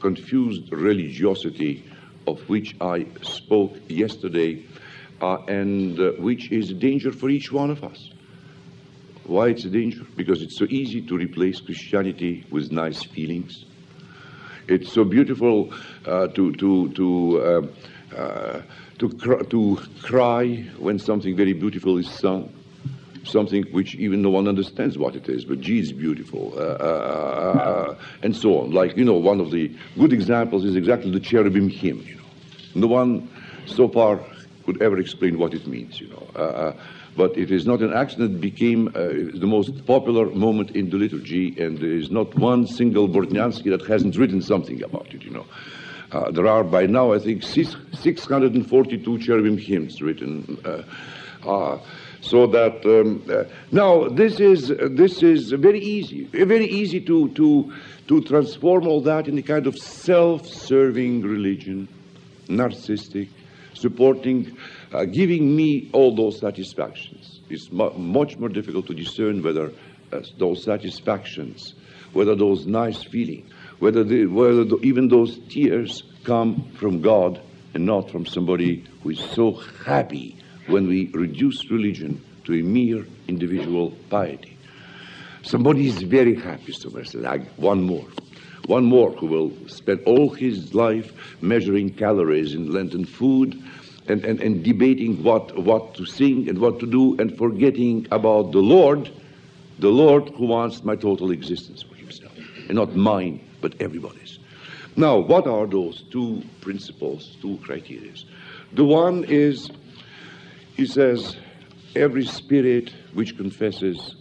confused 0.00 0.70
religiosity 0.72 1.84
of 2.26 2.40
which 2.48 2.74
I 2.80 3.06
spoke 3.22 3.76
yesterday, 3.88 4.64
uh, 5.20 5.38
and 5.48 5.98
uh, 5.98 6.12
which 6.12 6.50
is 6.50 6.70
a 6.70 6.74
danger 6.74 7.12
for 7.12 7.30
each 7.30 7.52
one 7.52 7.70
of 7.70 7.84
us. 7.84 8.10
Why 9.26 9.48
it's 9.48 9.64
a 9.64 9.70
danger? 9.70 10.04
Because 10.16 10.42
it's 10.42 10.58
so 10.58 10.66
easy 10.68 11.00
to 11.02 11.16
replace 11.16 11.60
Christianity 11.60 12.44
with 12.50 12.72
nice 12.72 13.02
feelings. 13.04 13.64
It's 14.68 14.92
so 14.92 15.04
beautiful 15.04 15.72
uh, 16.04 16.28
to 16.28 16.52
to 16.52 16.88
to 16.90 17.68
uh, 18.16 18.62
to, 18.98 19.08
cr- 19.10 19.42
to 19.44 19.78
cry 20.02 20.64
when 20.78 20.98
something 20.98 21.36
very 21.36 21.52
beautiful 21.52 21.98
is 21.98 22.08
sung 22.08 22.48
something 23.26 23.64
which 23.72 23.94
even 23.96 24.22
no 24.22 24.30
one 24.30 24.46
understands 24.48 24.98
what 24.98 25.16
it 25.16 25.28
is, 25.28 25.44
but 25.44 25.60
gee, 25.60 25.80
it's 25.80 25.92
beautiful, 25.92 26.52
uh, 26.56 26.60
uh, 26.60 26.64
uh, 26.64 27.58
uh, 27.58 27.96
and 28.22 28.36
so 28.36 28.60
on. 28.60 28.70
Like, 28.70 28.96
you 28.96 29.04
know, 29.04 29.14
one 29.14 29.40
of 29.40 29.50
the 29.50 29.70
good 29.98 30.12
examples 30.12 30.64
is 30.64 30.76
exactly 30.76 31.10
the 31.10 31.20
cherubim 31.20 31.68
hymn, 31.68 32.04
you 32.06 32.16
know. 32.16 32.22
No 32.74 32.86
one 32.86 33.28
so 33.66 33.88
far 33.88 34.20
could 34.66 34.80
ever 34.82 34.98
explain 34.98 35.38
what 35.38 35.54
it 35.54 35.66
means, 35.66 36.00
you 36.00 36.08
know. 36.08 36.74
But 37.16 37.36
it 37.38 37.52
is 37.52 37.64
not 37.64 37.80
an 37.80 37.92
accident, 37.92 38.36
it 38.36 38.40
became 38.40 38.86
the 38.92 39.46
most 39.46 39.86
popular 39.86 40.26
moment 40.26 40.72
in 40.72 40.90
the 40.90 40.96
liturgy, 40.96 41.58
and 41.60 41.78
there 41.78 41.92
is 41.92 42.10
not 42.10 42.34
one 42.34 42.66
single 42.66 43.08
Bortniansky 43.08 43.70
that 43.70 43.86
hasn't 43.86 44.16
written 44.16 44.42
something 44.42 44.82
about 44.82 45.14
it, 45.14 45.22
you 45.22 45.30
know. 45.30 45.46
Uh, 46.14 46.30
there 46.30 46.46
are 46.46 46.62
by 46.62 46.86
now, 46.86 47.12
I 47.12 47.18
think, 47.18 47.42
six, 47.42 47.74
642 47.92 49.18
cherubim 49.18 49.58
hymns 49.58 50.00
written. 50.00 50.56
Uh, 50.64 50.82
uh, 51.44 51.80
so 52.20 52.46
that 52.46 52.86
um, 52.86 53.22
uh, 53.28 53.44
now 53.72 54.08
this 54.08 54.38
is 54.38 54.68
this 54.68 55.22
is 55.24 55.50
very 55.50 55.80
easy, 55.80 56.24
very 56.26 56.66
easy 56.66 57.00
to 57.00 57.28
to 57.30 57.72
to 58.06 58.22
transform 58.22 58.86
all 58.86 59.00
that 59.00 59.26
in 59.26 59.36
a 59.38 59.42
kind 59.42 59.66
of 59.66 59.76
self-serving 59.76 61.22
religion, 61.22 61.88
narcissistic, 62.46 63.28
supporting, 63.74 64.56
uh, 64.92 65.04
giving 65.06 65.54
me 65.54 65.90
all 65.92 66.14
those 66.14 66.38
satisfactions. 66.38 67.40
It's 67.50 67.72
mu- 67.72 67.92
much 67.98 68.38
more 68.38 68.48
difficult 68.48 68.86
to 68.86 68.94
discern 68.94 69.42
whether 69.42 69.72
uh, 70.12 70.20
those 70.38 70.62
satisfactions, 70.62 71.74
whether 72.12 72.36
those 72.36 72.66
nice 72.66 73.02
feelings, 73.02 73.50
whether 73.78 74.04
the, 74.04 74.26
whether 74.26 74.64
the, 74.64 74.78
even 74.82 75.08
those 75.08 75.38
tears 75.48 76.02
come 76.24 76.70
from 76.78 77.00
God 77.00 77.40
and 77.74 77.84
not 77.84 78.10
from 78.10 78.26
somebody 78.26 78.84
who 79.02 79.10
is 79.10 79.20
so 79.20 79.52
happy 79.84 80.36
when 80.66 80.86
we 80.88 81.08
reduce 81.08 81.70
religion 81.70 82.22
to 82.44 82.54
a 82.54 82.62
mere 82.62 83.06
individual 83.28 83.92
piety. 84.10 84.56
Somebody 85.42 85.88
is 85.88 86.02
very 86.02 86.34
happy 86.34 86.72
somewhere, 86.72 87.04
says, 87.04 87.24
one 87.56 87.82
more. 87.82 88.06
One 88.66 88.84
more 88.84 89.10
who 89.10 89.26
will 89.26 89.52
spend 89.68 90.00
all 90.06 90.30
his 90.30 90.74
life 90.74 91.12
measuring 91.42 91.90
calories 91.90 92.54
in 92.54 92.72
Lenten 92.72 93.04
food 93.04 93.62
and, 94.08 94.24
and, 94.24 94.40
and 94.40 94.64
debating 94.64 95.22
what, 95.22 95.56
what 95.58 95.94
to 95.96 96.06
sing 96.06 96.48
and 96.48 96.58
what 96.58 96.80
to 96.80 96.86
do 96.86 97.16
and 97.18 97.36
forgetting 97.36 98.06
about 98.10 98.52
the 98.52 98.60
Lord, 98.60 99.10
the 99.78 99.90
Lord 99.90 100.30
who 100.30 100.46
wants 100.46 100.82
my 100.82 100.96
total 100.96 101.30
existence 101.30 101.82
for 101.82 101.94
himself. 101.94 102.32
And 102.68 102.76
not 102.76 102.96
mine, 102.96 103.40
but 103.64 103.80
everybody's. 103.80 104.38
Now, 104.94 105.16
what 105.18 105.46
are 105.46 105.66
those 105.66 106.04
two 106.10 106.42
principles, 106.60 107.34
two 107.40 107.58
criteria? 107.62 108.12
The 108.74 108.84
one 108.84 109.24
is 109.24 109.70
he 110.76 110.84
says, 110.84 111.36
every 111.96 112.26
spirit 112.26 112.92
which 113.14 113.38
confesses 113.38 114.16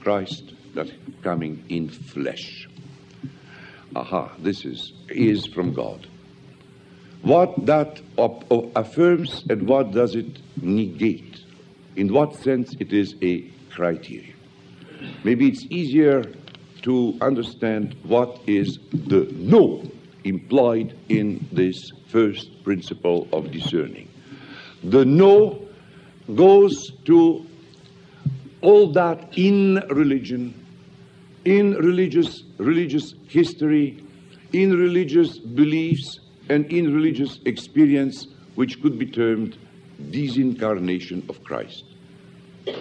Christ 0.00 0.54
that 0.74 0.90
coming 1.22 1.62
in 1.68 1.90
flesh. 1.90 2.70
Aha, 3.94 4.32
this 4.38 4.64
is, 4.64 4.94
is 5.10 5.46
from 5.46 5.74
God. 5.74 6.06
What 7.20 7.66
that 7.66 8.00
op- 8.16 8.50
affirms 8.76 9.44
and 9.50 9.68
what 9.68 9.90
does 9.90 10.14
it 10.14 10.38
negate? 10.62 11.40
In 11.96 12.14
what 12.14 12.34
sense 12.36 12.74
it 12.80 12.94
is 12.94 13.14
a 13.20 13.42
criterion? 13.70 14.32
Maybe 15.22 15.48
it's 15.48 15.66
easier 15.68 16.22
to 16.86 17.18
understand 17.20 17.96
what 18.04 18.38
is 18.46 18.78
the 18.92 19.26
no 19.32 19.82
implied 20.22 20.96
in 21.08 21.44
this 21.50 21.90
first 22.06 22.62
principle 22.62 23.26
of 23.32 23.50
discerning. 23.50 24.08
The 24.84 25.04
no 25.04 25.66
goes 26.32 26.92
to 27.06 27.44
all 28.60 28.92
that 28.92 29.36
in 29.36 29.82
religion, 29.90 30.54
in 31.44 31.74
religious 31.74 32.44
religious 32.58 33.14
history, 33.26 34.00
in 34.52 34.78
religious 34.78 35.40
beliefs, 35.40 36.20
and 36.48 36.66
in 36.66 36.94
religious 36.94 37.40
experience, 37.46 38.28
which 38.54 38.80
could 38.80 38.96
be 38.96 39.06
termed 39.06 39.58
disincarnation 40.10 41.28
of 41.28 41.42
Christ. 41.42 41.82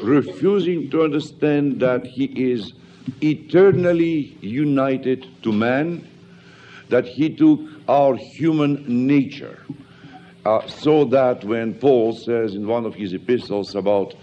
Refusing 0.03 0.91
to 0.91 1.03
understand 1.03 1.79
that 1.79 2.05
he 2.05 2.25
is 2.25 2.71
eternally 3.21 4.37
united 4.41 5.27
to 5.43 5.51
man, 5.51 6.07
that 6.89 7.05
he 7.05 7.29
took 7.29 7.59
our 7.87 8.15
human 8.15 9.07
nature 9.07 9.61
uh, 10.45 10.67
so 10.67 11.05
that 11.05 11.43
when 11.43 11.73
Paul 11.73 12.13
says 12.13 12.53
in 12.53 12.67
one 12.67 12.85
of 12.85 12.93
his 12.93 13.13
epistles 13.13 13.75
about 13.75 14.13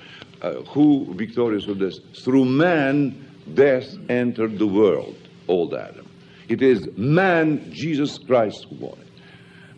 uh, 0.40 0.54
who 0.62 1.12
victorious 1.14 1.66
of 1.66 1.78
this, 1.78 1.98
through 2.14 2.44
man 2.44 3.28
death 3.54 3.96
entered 4.08 4.58
the 4.58 4.66
world, 4.66 5.16
old 5.48 5.74
Adam. 5.74 6.08
It 6.48 6.62
is 6.62 6.88
man, 6.96 7.72
Jesus 7.72 8.18
Christ, 8.18 8.66
who 8.68 8.86
won 8.86 8.98
it. 9.00 9.08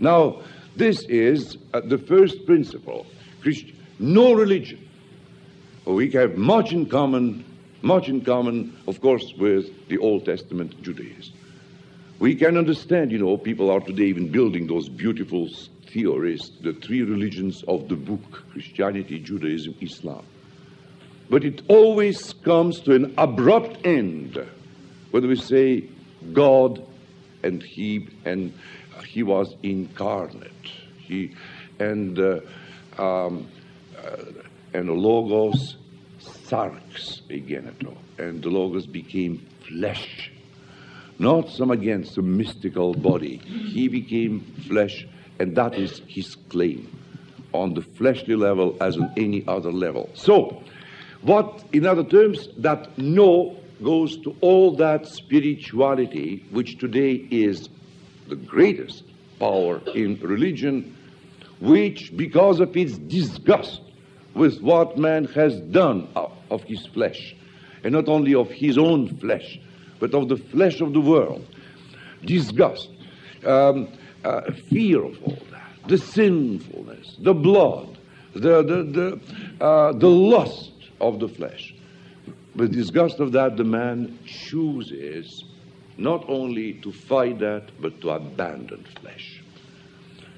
Now, 0.01 0.43
this 0.77 1.03
is 1.05 1.57
uh, 1.73 1.81
the 1.81 1.99
first 1.99 2.45
principle. 2.47 3.07
Christian, 3.41 3.77
no 3.99 4.33
religion. 4.33 4.81
We 5.85 6.11
have 6.13 6.37
much 6.37 6.73
in 6.73 6.87
common, 6.87 7.45
much 7.85 8.09
in 8.09 8.23
common, 8.23 8.77
of 8.89 9.01
course, 9.01 9.33
with 9.39 9.89
the 9.89 9.99
Old 9.99 10.25
Testament 10.25 10.83
Judaism. 10.83 11.35
We 12.19 12.35
can 12.35 12.57
understand, 12.57 13.13
you 13.13 13.19
know, 13.19 13.37
people 13.37 13.71
are 13.71 13.81
today 13.81 14.05
even 14.05 14.31
building 14.31 14.67
those 14.67 14.89
beautiful 14.89 15.49
theories, 15.93 16.51
the 16.63 16.73
three 16.73 17.03
religions 17.03 17.63
of 17.69 17.89
the 17.89 17.97
book 17.97 18.45
Christianity, 18.53 19.19
Judaism, 19.19 19.75
Islam. 19.81 20.25
But 21.29 21.45
it 21.45 21.63
always 21.69 22.33
comes 22.33 22.81
to 22.81 22.95
an 22.95 23.15
abrupt 23.19 23.87
end 23.87 24.39
when 25.11 25.27
we 25.29 25.37
say 25.37 25.85
God 26.33 26.85
and 27.43 27.63
He 27.63 28.09
and 28.25 28.55
He 29.07 29.23
was 29.23 29.55
incarnate. 29.63 30.51
He 30.99 31.35
and 31.79 32.19
uh, 32.19 32.41
um, 32.99 33.47
uh, 33.99 34.17
and 34.73 34.89
logos 34.89 35.77
sarx 36.47 37.23
egeneto, 37.29 37.97
and 38.19 38.43
the 38.43 38.49
logos 38.49 38.87
became 38.87 39.45
flesh. 39.67 40.31
Not 41.19 41.49
some 41.49 41.71
again 41.71 42.05
some 42.05 42.37
mystical 42.37 42.95
body. 42.95 43.37
He 43.37 43.89
became 43.89 44.41
flesh 44.69 45.07
and 45.39 45.57
that 45.57 45.75
is 45.75 46.03
his 46.07 46.37
claim 46.49 46.91
on 47.53 47.75
the 47.75 47.83
fleshly 47.83 48.37
level 48.37 48.77
as 48.81 48.97
on 48.97 49.13
any 49.17 49.47
other 49.47 49.73
level. 49.73 50.11
So, 50.15 50.63
what, 51.23 51.65
in 51.73 51.87
other 51.87 52.05
terms, 52.05 52.49
that 52.59 52.97
no 52.99 53.57
goes 53.83 54.17
to 54.19 54.37
all 54.41 54.77
that 54.77 55.07
spirituality 55.07 56.45
which 56.51 56.79
today 56.79 57.27
is 57.31 57.69
the 58.29 58.37
greatest 58.37 59.05
power 59.39 59.81
in 59.95 60.19
religion, 60.21 60.97
which, 61.61 62.17
because 62.17 62.61
of 62.61 62.77
its 62.77 62.99
disgust 62.99 63.81
with 64.35 64.61
what 64.61 64.99
man 64.99 65.25
has 65.27 65.61
done 65.61 66.09
of 66.51 66.63
his 66.65 66.87
flesh, 66.87 67.35
and 67.83 67.93
not 67.93 68.09
only 68.09 68.35
of 68.35 68.51
his 68.51 68.77
own 68.79 69.09
flesh, 69.19 69.59
but 70.01 70.15
of 70.15 70.29
the 70.29 70.37
flesh 70.37 70.81
of 70.81 70.93
the 70.93 71.01
world, 71.01 71.47
disgust, 72.25 72.91
um, 73.47 73.89
uh, 74.25 74.51
fear 74.69 75.05
of 75.05 75.23
all 75.23 75.39
that, 75.51 75.71
the 75.89 75.99
sinfulness, 75.99 77.17
the 77.21 77.35
blood, 77.35 77.99
the, 78.35 78.63
the, 78.63 78.83
the, 78.83 79.65
uh, 79.65 79.93
the 79.93 80.09
lust 80.09 80.73
of 81.01 81.21
the 81.21 81.29
flesh. 81.29 81.75
With 82.57 82.73
disgust 82.73 83.21
of 83.21 83.33
that, 83.33 83.57
the 83.57 83.65
man 83.65 84.19
chooses 84.27 85.45
not 85.97 86.25
only 86.29 86.75
to 86.75 86.93
fight 86.93 87.39
that, 87.41 87.71
but 87.81 88.01
to 88.01 88.11
abandon 88.11 88.85
flesh. 89.01 89.34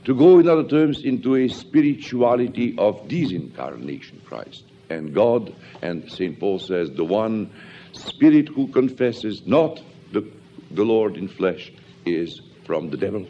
To 0.06 0.14
go, 0.14 0.38
in 0.38 0.48
other 0.48 0.62
terms, 0.62 1.02
into 1.02 1.34
a 1.34 1.48
spirituality 1.48 2.76
of 2.78 3.08
disincarnation 3.08 4.24
Christ. 4.24 4.62
And 4.88 5.12
God, 5.12 5.52
and 5.82 6.08
St. 6.10 6.38
Paul 6.38 6.60
says, 6.60 6.92
the 6.92 7.04
one 7.04 7.50
spirit 7.92 8.48
who 8.48 8.68
confesses 8.68 9.44
not 9.46 9.82
the, 10.12 10.24
the 10.70 10.84
Lord 10.84 11.16
in 11.16 11.26
flesh 11.26 11.72
is 12.04 12.40
from 12.64 12.90
the 12.90 12.96
devil. 12.96 13.26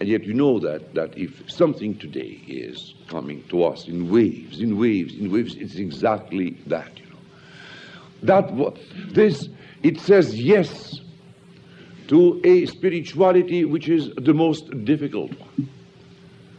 And 0.00 0.08
yet 0.08 0.24
you 0.24 0.32
know 0.32 0.58
that, 0.60 0.94
that 0.94 1.18
if 1.18 1.50
something 1.50 1.98
today 1.98 2.40
is 2.48 2.94
coming 3.08 3.44
to 3.50 3.64
us 3.64 3.86
in 3.88 4.10
waves, 4.10 4.58
in 4.58 4.78
waves, 4.78 5.14
in 5.14 5.30
waves, 5.30 5.54
it's 5.56 5.74
exactly 5.74 6.52
that, 6.68 6.98
you 6.98 7.10
know. 7.10 7.18
That 8.22 8.78
this 9.12 9.50
it 9.82 10.00
says 10.00 10.34
yes 10.34 11.02
to 12.12 12.38
a 12.44 12.66
spirituality 12.66 13.64
which 13.64 13.88
is 13.88 14.10
the 14.16 14.34
most 14.34 14.84
difficult 14.84 15.30
one. 15.40 15.66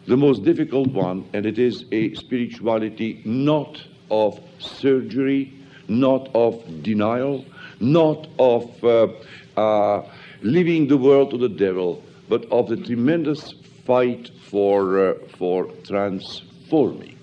The 0.08 0.18
most 0.18 0.44
difficult 0.44 0.88
one, 0.88 1.30
and 1.32 1.46
it 1.46 1.60
is 1.60 1.86
a 1.92 2.16
spirituality 2.16 3.22
not 3.24 3.80
of 4.10 4.40
surgery, 4.58 5.54
not 5.88 6.28
of 6.34 6.82
denial, 6.82 7.46
not 7.80 8.28
of 8.40 8.84
uh, 8.84 9.10
uh, 9.56 10.10
leaving 10.42 10.88
the 10.88 10.98
world 10.98 11.30
to 11.30 11.38
the 11.38 11.50
devil, 11.50 12.02
but 12.30 12.52
of 12.52 12.68
the 12.68 12.78
tremendous 12.78 13.54
fight 13.86 14.32
for, 14.50 15.10
uh, 15.10 15.14
for 15.38 15.68
transforming, 15.84 17.16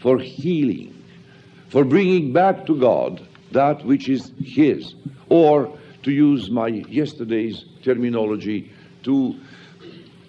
for 0.00 0.18
healing, 0.18 1.02
for 1.70 1.86
bringing 1.86 2.34
back 2.34 2.66
to 2.66 2.78
God 2.78 3.26
that 3.52 3.82
which 3.86 4.10
is 4.10 4.30
His, 4.44 4.94
or 5.30 5.72
to 6.06 6.12
use 6.12 6.52
my 6.52 6.68
yesterday's 6.68 7.64
terminology, 7.82 8.70
to, 9.02 9.34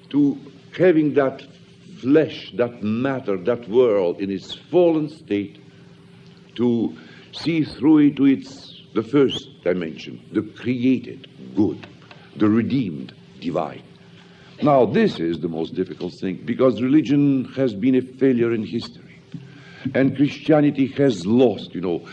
to 0.10 0.36
having 0.75 1.13
that 1.13 1.43
flesh, 2.01 2.51
that 2.55 2.81
matter, 2.81 3.38
that 3.38 3.69
world 3.69 4.19
in 4.19 4.31
its 4.31 4.55
fallen 4.55 5.07
state, 5.07 5.63
to 6.55 6.98
see 7.31 7.63
through 7.63 8.00
it 8.00 8.15
to 8.15 8.25
its 8.25 8.81
the 8.96 9.03
first 9.03 9.63
dimension, 9.63 10.19
the 10.31 10.41
created 10.41 11.27
good, 11.55 11.86
the 12.38 12.50
redeemed 12.50 13.13
divine. 13.39 13.84
Now, 14.63 14.84
this 14.84 15.19
is 15.19 15.41
the 15.41 15.48
most 15.48 15.75
difficult 15.75 16.15
thing 16.15 16.41
because 16.43 16.81
religion 16.81 17.46
has 17.55 17.75
been 17.75 17.93
a 17.93 18.01
failure 18.01 18.51
in 18.51 18.65
history. 18.65 19.19
And 19.93 20.15
Christianity 20.15 20.88
has 20.98 21.27
lost, 21.27 21.75
you 21.75 21.81
know. 21.81 22.07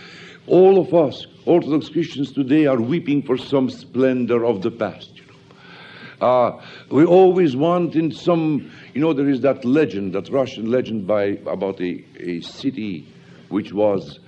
All 0.47 0.79
of 0.79 0.93
us, 0.93 1.27
Orthodox 1.47 1.89
Christians 1.89 2.33
today, 2.33 2.67
are 2.67 2.81
weeping 2.81 3.23
for 3.23 3.37
some 3.37 3.69
splendor 3.69 4.45
of 4.45 4.63
the 4.63 4.71
past, 4.71 5.11
you 5.17 5.23
know. 5.27 6.27
Uh, 6.27 6.63
we 6.91 7.05
always 7.05 7.55
want 7.55 7.97
in 7.97 8.11
some, 8.11 8.71
you 8.95 9.01
know, 9.01 9.13
there 9.13 9.29
is 9.29 9.43
that 9.43 9.65
legend, 9.65 10.15
that 10.15 10.31
Russian 10.31 10.71
legend 10.71 11.07
by 11.07 11.39
about 11.47 11.81
a, 11.81 12.03
a 12.19 12.41
city 12.41 13.07
which 13.49 13.73
was 13.73 14.21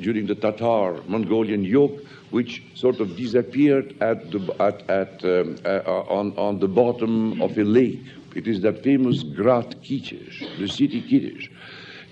during 0.00 0.26
the 0.26 0.34
Tatar 0.34 1.02
Mongolian 1.08 1.64
yoke, 1.64 2.00
which 2.30 2.62
sort 2.74 3.00
of 3.00 3.16
disappeared 3.16 3.96
at 4.00 4.30
the, 4.30 4.38
at, 4.60 4.88
at, 4.88 5.24
um, 5.24 5.56
uh, 5.64 5.80
on, 6.08 6.36
on 6.36 6.60
the 6.60 6.68
bottom 6.68 7.40
of 7.42 7.56
a 7.58 7.64
lake. 7.64 8.00
It 8.36 8.46
is 8.46 8.60
that 8.60 8.84
famous 8.84 9.22
Grad 9.24 9.82
Kitezh, 9.82 10.58
the 10.58 10.68
city 10.68 11.02
Kitezh. 11.02 11.48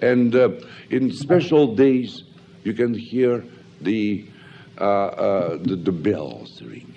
And 0.02 0.34
uh, 0.34 0.50
in 0.90 1.12
special 1.12 1.74
days, 1.76 2.24
you 2.64 2.72
can 2.72 2.94
hear 2.94 3.44
the, 3.80 4.26
uh, 4.26 4.32
uh, 4.32 4.37
Uh, 4.80 4.84
uh, 4.84 5.58
the, 5.60 5.74
the, 5.74 5.90
bells 5.90 6.62
ringing. 6.62 6.94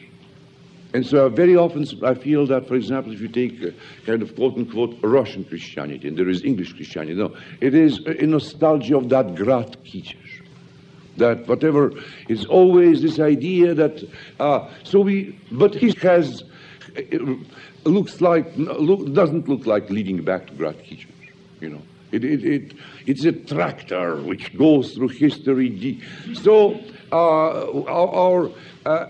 And 0.94 1.04
so 1.04 1.30
very 1.30 1.56
often 1.56 1.88
I 2.04 2.14
feel 2.14 2.46
that, 2.46 2.68
for 2.68 2.76
example, 2.76 3.12
if 3.12 3.20
you 3.20 3.28
take 3.28 3.60
a 3.64 3.74
kind 4.06 4.22
of 4.22 4.36
quote 4.36 4.56
unquote 4.56 5.00
Russian 5.02 5.44
Christianity, 5.46 6.08
and 6.08 6.16
there 6.16 6.30
is 6.30 6.44
English 6.44 6.74
Christianity, 6.74 7.16
no, 7.16 7.36
it 7.60 7.74
is 7.74 7.98
a 8.06 8.28
nostalgia 8.28 8.98
of 8.98 9.10
that 9.10 9.34
Grad 9.34 9.84
Kitezh 9.84 10.44
that 11.18 11.48
whatever 11.48 11.92
is 12.30 12.46
always 12.46 13.02
this 13.02 13.20
idea 13.20 13.74
that 13.74 14.08
uh, 14.40 14.70
so 14.84 15.00
we 15.00 15.36
but 15.52 15.74
he 15.74 15.92
has 16.04 16.44
looks 17.84 18.22
like 18.22 18.46
look, 18.58 19.12
doesn't 19.14 19.50
look 19.50 19.66
like 19.66 19.90
leading 19.90 20.24
back 20.24 20.46
to 20.48 20.54
Grad 20.54 20.78
Kitezh, 20.84 21.08
you 21.62 21.70
know. 21.70 21.82
It, 22.12 22.26
it, 22.26 22.44
it, 22.44 22.74
it's 23.06 23.24
a 23.24 23.32
tractor 23.32 24.22
which 24.22 24.56
goes 24.58 24.94
through 24.94 25.08
history. 25.08 26.02
So 26.34 26.78
uh, 27.12 27.84
our 27.88 28.52
uh, 28.86 29.06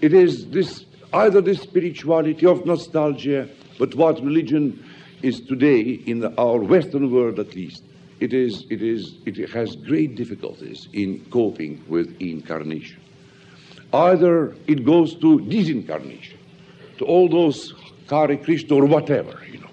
it 0.00 0.12
is 0.12 0.46
this 0.48 0.84
either 1.12 1.40
this 1.40 1.60
spirituality 1.60 2.46
of 2.46 2.66
nostalgia, 2.66 3.48
but 3.78 3.94
what 3.94 4.22
religion 4.22 4.84
is 5.22 5.40
today 5.40 5.80
in 5.80 6.20
the, 6.20 6.34
our 6.38 6.58
Western 6.58 7.10
world 7.10 7.38
at 7.38 7.54
least 7.54 7.82
it, 8.20 8.32
is, 8.32 8.66
it, 8.70 8.82
is, 8.82 9.14
it 9.26 9.50
has 9.50 9.76
great 9.76 10.14
difficulties 10.14 10.88
in 10.92 11.24
coping 11.30 11.84
with 11.88 12.20
incarnation. 12.20 13.00
Either 13.92 14.56
it 14.66 14.84
goes 14.84 15.14
to 15.16 15.38
disincarnation, 15.40 16.36
to 16.98 17.04
all 17.04 17.28
those 17.28 17.74
Hare 18.10 18.36
Krishna 18.36 18.76
or 18.76 18.86
whatever, 18.86 19.40
you 19.50 19.58
know. 19.58 19.70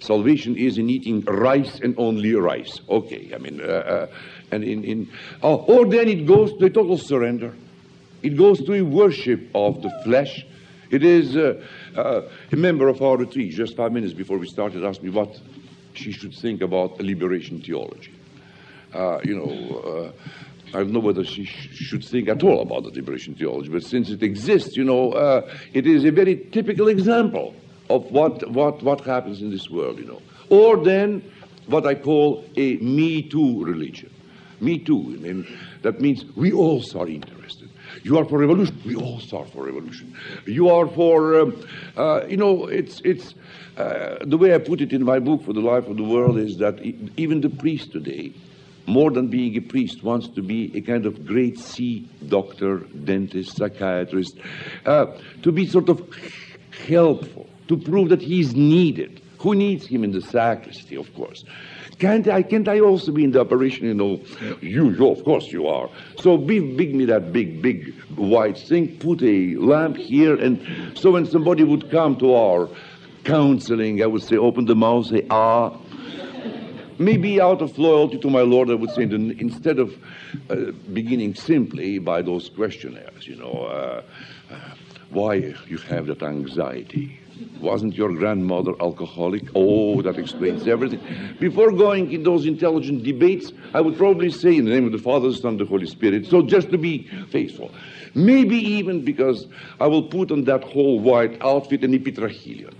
Salvation 0.00 0.56
is 0.56 0.78
in 0.78 0.90
eating 0.90 1.22
rice 1.22 1.80
and 1.80 1.94
only 1.98 2.34
rice. 2.34 2.80
Okay, 2.88 3.32
I 3.34 3.38
mean, 3.38 3.60
uh, 3.60 3.64
uh, 3.64 4.06
and 4.50 4.64
in, 4.64 4.84
in 4.84 5.10
oh, 5.42 5.56
or 5.56 5.86
then 5.86 6.08
it 6.08 6.26
goes 6.26 6.56
to 6.58 6.66
a 6.66 6.70
total 6.70 6.98
surrender. 6.98 7.54
It 8.22 8.36
goes 8.36 8.62
to 8.64 8.74
a 8.74 8.82
worship 8.82 9.48
of 9.54 9.82
the 9.82 9.90
flesh. 10.04 10.46
It 10.90 11.02
is 11.02 11.36
uh, 11.36 11.62
uh 11.96 12.22
a 12.52 12.56
member 12.56 12.88
of 12.88 13.02
our 13.02 13.16
retreat, 13.16 13.52
just 13.52 13.76
five 13.76 13.92
minutes 13.92 14.14
before 14.14 14.38
we 14.38 14.46
started, 14.46 14.84
asked 14.84 15.02
me 15.02 15.10
what 15.10 15.40
she 15.94 16.12
should 16.12 16.34
think 16.34 16.62
about 16.62 17.00
liberation 17.00 17.60
theology. 17.60 18.12
Uh, 18.92 19.18
you 19.24 19.36
know, 19.36 19.78
uh, 19.80 20.12
I 20.74 20.78
don't 20.78 20.92
know 20.92 21.00
whether 21.00 21.24
she 21.24 21.44
sh- 21.44 21.68
should 21.72 22.04
think 22.04 22.28
at 22.28 22.42
all 22.42 22.62
about 22.62 22.84
the 22.84 22.90
liberation 22.90 23.34
theology, 23.34 23.68
but 23.68 23.82
since 23.84 24.10
it 24.10 24.22
exists, 24.22 24.76
you 24.76 24.84
know, 24.84 25.12
uh, 25.12 25.48
it 25.72 25.86
is 25.86 26.04
a 26.04 26.10
very 26.10 26.36
typical 26.52 26.88
example 26.88 27.54
of 27.90 28.10
what, 28.10 28.48
what, 28.50 28.82
what 28.82 29.00
happens 29.02 29.40
in 29.42 29.50
this 29.50 29.68
world, 29.68 29.98
you 29.98 30.04
know. 30.04 30.22
Or 30.48 30.76
then 30.76 31.22
what 31.66 31.86
I 31.86 31.94
call 31.94 32.44
a 32.56 32.76
Me 32.76 33.22
Too 33.22 33.64
religion. 33.64 34.10
Me 34.64 34.78
Too, 34.78 35.20
and 35.24 35.46
that 35.82 36.00
means 36.00 36.24
we 36.36 36.52
all 36.52 36.82
are 36.98 37.08
interested. 37.08 37.68
You 38.02 38.18
are 38.18 38.24
for 38.24 38.38
revolution. 38.38 38.80
We 38.84 38.96
all 38.96 39.20
are 39.32 39.46
for 39.46 39.64
revolution. 39.64 40.16
You 40.46 40.68
are 40.68 40.86
for, 40.88 41.40
um, 41.40 41.66
uh, 41.96 42.26
you 42.26 42.36
know, 42.36 42.66
it's 42.66 43.00
it's 43.04 43.34
uh, 43.76 44.18
the 44.24 44.36
way 44.36 44.54
I 44.54 44.58
put 44.58 44.80
it 44.80 44.92
in 44.92 45.04
my 45.04 45.18
book 45.18 45.44
for 45.44 45.52
the 45.52 45.60
life 45.60 45.86
of 45.88 45.96
the 45.96 46.04
world 46.04 46.38
is 46.38 46.58
that 46.58 46.80
even 47.16 47.40
the 47.40 47.50
priest 47.50 47.92
today, 47.92 48.32
more 48.86 49.10
than 49.10 49.28
being 49.28 49.56
a 49.56 49.60
priest, 49.60 50.02
wants 50.02 50.28
to 50.28 50.42
be 50.42 50.76
a 50.76 50.80
kind 50.80 51.06
of 51.06 51.24
great 51.24 51.58
sea 51.58 52.08
doctor, 52.28 52.78
dentist, 53.04 53.56
psychiatrist, 53.56 54.36
uh, 54.86 55.06
to 55.42 55.52
be 55.52 55.66
sort 55.66 55.88
of 55.88 56.02
helpful, 56.86 57.48
to 57.68 57.76
prove 57.76 58.08
that 58.10 58.20
he's 58.20 58.54
needed. 58.54 59.20
Who 59.38 59.54
needs 59.54 59.86
him 59.86 60.04
in 60.04 60.12
the 60.12 60.22
sacristy, 60.22 60.96
of 60.96 61.12
course? 61.14 61.44
Can't 61.98 62.26
I, 62.28 62.42
can't 62.42 62.68
I 62.68 62.80
also 62.80 63.12
be 63.12 63.24
in 63.24 63.30
the 63.30 63.40
operation, 63.40 63.86
You 63.86 63.94
know, 63.94 64.20
you, 64.60 64.90
you, 64.90 65.08
of 65.08 65.24
course 65.24 65.52
you 65.52 65.66
are. 65.68 65.88
So 66.18 66.36
big, 66.36 66.76
big 66.76 66.94
me 66.94 67.04
that 67.06 67.32
big, 67.32 67.62
big 67.62 67.94
white 68.16 68.58
thing, 68.58 68.96
put 68.98 69.22
a 69.22 69.54
lamp 69.56 69.96
here, 69.96 70.34
and 70.34 70.60
so 70.96 71.12
when 71.12 71.26
somebody 71.26 71.64
would 71.64 71.90
come 71.90 72.16
to 72.16 72.34
our 72.34 72.68
counseling, 73.24 74.02
I 74.02 74.06
would 74.06 74.22
say, 74.22 74.36
open 74.36 74.66
the 74.66 74.74
mouth, 74.74 75.06
say, 75.06 75.26
ah. 75.30 75.72
Maybe 76.96 77.40
out 77.40 77.60
of 77.60 77.76
loyalty 77.76 78.18
to 78.18 78.30
my 78.30 78.42
Lord, 78.42 78.70
I 78.70 78.74
would 78.74 78.90
say, 78.90 79.02
instead 79.02 79.80
of 79.80 79.96
uh, 80.48 80.70
beginning 80.92 81.34
simply 81.34 81.98
by 81.98 82.22
those 82.22 82.48
questionnaires, 82.48 83.26
you 83.26 83.34
know, 83.34 83.50
uh, 83.50 84.02
uh, 84.52 84.74
why 85.10 85.34
you 85.66 85.78
have 85.88 86.06
that 86.06 86.22
anxiety. 86.22 87.18
Wasn't 87.60 87.94
your 87.94 88.12
grandmother 88.12 88.72
alcoholic? 88.80 89.44
Oh, 89.54 90.02
that 90.02 90.18
explains 90.18 90.68
everything. 90.68 91.00
Before 91.40 91.72
going 91.72 92.12
in 92.12 92.22
those 92.22 92.46
intelligent 92.46 93.02
debates, 93.02 93.52
I 93.72 93.80
would 93.80 93.96
probably 93.96 94.30
say, 94.30 94.56
in 94.56 94.64
the 94.64 94.70
name 94.70 94.86
of 94.86 94.92
the 94.92 94.98
Father, 94.98 95.30
the 95.30 95.36
Son, 95.36 95.52
and 95.52 95.60
the 95.60 95.64
Holy 95.64 95.86
Spirit. 95.86 96.26
So 96.26 96.42
just 96.42 96.70
to 96.70 96.78
be 96.78 97.08
faithful. 97.30 97.70
Maybe 98.14 98.56
even 98.56 99.04
because 99.04 99.46
I 99.80 99.86
will 99.86 100.02
put 100.02 100.30
on 100.30 100.44
that 100.44 100.62
whole 100.62 101.00
white 101.00 101.40
outfit 101.42 101.82
an 101.82 101.98
epitrachilion. 101.98 102.74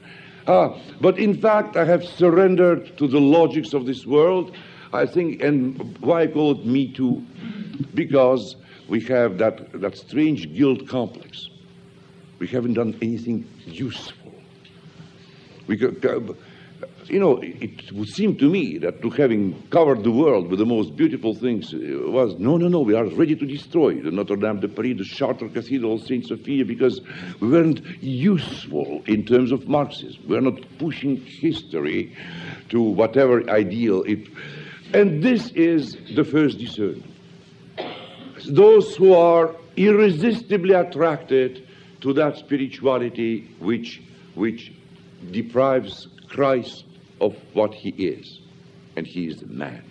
Ah, 0.47 0.79
but 1.01 1.19
in 1.19 1.40
fact, 1.40 1.77
I 1.77 1.85
have 1.85 2.05
surrendered 2.05 2.97
to 2.99 3.09
the 3.09 3.21
logics 3.21 3.73
of 3.73 3.87
this 3.87 4.07
world. 4.07 4.55
I 4.93 5.07
think, 5.07 5.43
and 5.43 5.99
why 5.99 6.23
I 6.23 6.27
call 6.29 6.53
it 6.53 6.67
Me 6.67 6.93
Too? 6.93 7.25
Because 7.95 8.57
we 8.88 9.01
have 9.03 9.38
that, 9.38 9.81
that 9.81 9.97
strange 9.97 10.55
guilt 10.55 10.87
complex. 10.87 11.49
We 12.38 12.47
haven't 12.47 12.75
done 12.75 12.97
anything 13.01 13.49
useful. 13.64 14.23
We 15.66 15.77
could, 15.77 16.03
you 17.07 17.18
know, 17.18 17.40
it 17.42 17.92
would 17.92 18.09
seem 18.09 18.37
to 18.37 18.48
me 18.48 18.79
that 18.79 19.03
to 19.03 19.11
having 19.11 19.62
covered 19.68 20.05
the 20.05 20.11
world 20.11 20.48
with 20.48 20.59
the 20.59 20.66
most 20.66 20.96
beautiful 20.96 21.35
things 21.35 21.72
uh, 21.74 21.79
was 22.11 22.35
no, 22.38 22.57
no, 22.57 22.68
no, 22.68 22.81
we 22.81 22.94
are 22.94 23.05
ready 23.05 23.37
to 23.37 23.46
destroy 23.46 24.00
the 24.00 24.11
Notre 24.11 24.37
Dame 24.37 24.61
de 24.61 24.68
Paris, 24.68 24.98
the 24.98 25.05
Chartres 25.05 25.53
Cathedral, 25.53 25.98
Saint 25.98 26.27
Sophia, 26.27 26.64
because 26.64 27.00
we 27.40 27.48
weren't 27.48 27.85
useful 28.03 29.03
in 29.07 29.24
terms 29.24 29.53
of 29.53 29.68
Marxism. 29.68 30.22
We're 30.27 30.40
not 30.40 30.61
pushing 30.79 31.16
history 31.16 32.16
to 32.70 32.81
whatever 32.81 33.48
ideal 33.50 34.03
it. 34.03 34.29
And 34.92 35.22
this 35.22 35.50
is 35.50 35.96
the 36.14 36.24
first 36.24 36.59
discernment. 36.59 37.11
Those 38.46 38.94
who 38.96 39.14
are 39.14 39.55
irresistibly 39.77 40.74
attracted 40.74 41.66
to 42.03 42.12
that 42.14 42.37
spirituality 42.37 43.48
which, 43.59 44.03
which 44.35 44.72
deprives 45.32 46.08
Christ 46.28 46.84
of 47.20 47.37
what 47.52 47.74
he 47.74 47.90
is. 47.90 48.40
And 48.96 49.06
he 49.06 49.26
is 49.26 49.38
the 49.38 49.46
man. 49.46 49.82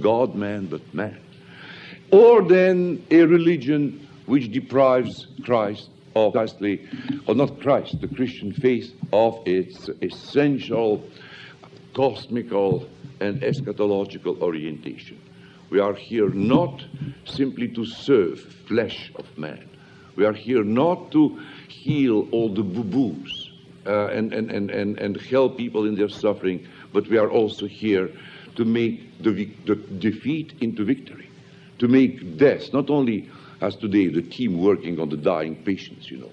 God 0.00 0.34
man, 0.34 0.66
but 0.66 0.82
man. 0.94 1.20
Or 2.10 2.42
then 2.42 3.04
a 3.10 3.22
religion 3.22 4.06
which 4.26 4.52
deprives 4.52 5.26
Christ 5.44 5.88
of, 6.14 6.34
lastly, 6.34 6.86
or 7.26 7.34
not 7.34 7.60
Christ, 7.60 8.00
the 8.00 8.08
Christian 8.08 8.52
faith, 8.52 8.92
of 9.12 9.40
its 9.46 9.88
essential 10.02 11.02
cosmical 11.94 12.88
and 13.20 13.40
eschatological 13.42 14.40
orientation. 14.40 15.20
We 15.70 15.78
are 15.78 15.94
here 15.94 16.30
not 16.30 16.84
simply 17.24 17.68
to 17.68 17.84
serve 17.84 18.40
flesh 18.66 19.12
of 19.16 19.38
man. 19.38 19.68
We 20.16 20.24
are 20.24 20.32
here 20.32 20.64
not 20.64 21.12
to 21.12 21.40
heal 21.68 22.28
all 22.32 22.48
the 22.48 22.62
boo-boos 22.62 23.39
uh, 23.86 24.08
and, 24.08 24.32
and, 24.32 24.50
and, 24.50 24.70
and, 24.70 24.98
and 24.98 25.20
help 25.22 25.56
people 25.56 25.86
in 25.86 25.94
their 25.94 26.08
suffering, 26.08 26.66
but 26.92 27.08
we 27.08 27.16
are 27.16 27.30
also 27.30 27.66
here 27.66 28.10
to 28.56 28.64
make 28.64 29.22
the, 29.22 29.50
the 29.66 29.74
defeat 29.74 30.52
into 30.60 30.84
victory, 30.84 31.28
to 31.78 31.88
make 31.88 32.36
death, 32.36 32.72
not 32.72 32.90
only 32.90 33.28
as 33.60 33.76
today, 33.76 34.08
the 34.08 34.22
team 34.22 34.58
working 34.58 34.98
on 34.98 35.08
the 35.08 35.16
dying 35.16 35.54
patients, 35.64 36.10
you 36.10 36.18
know, 36.18 36.32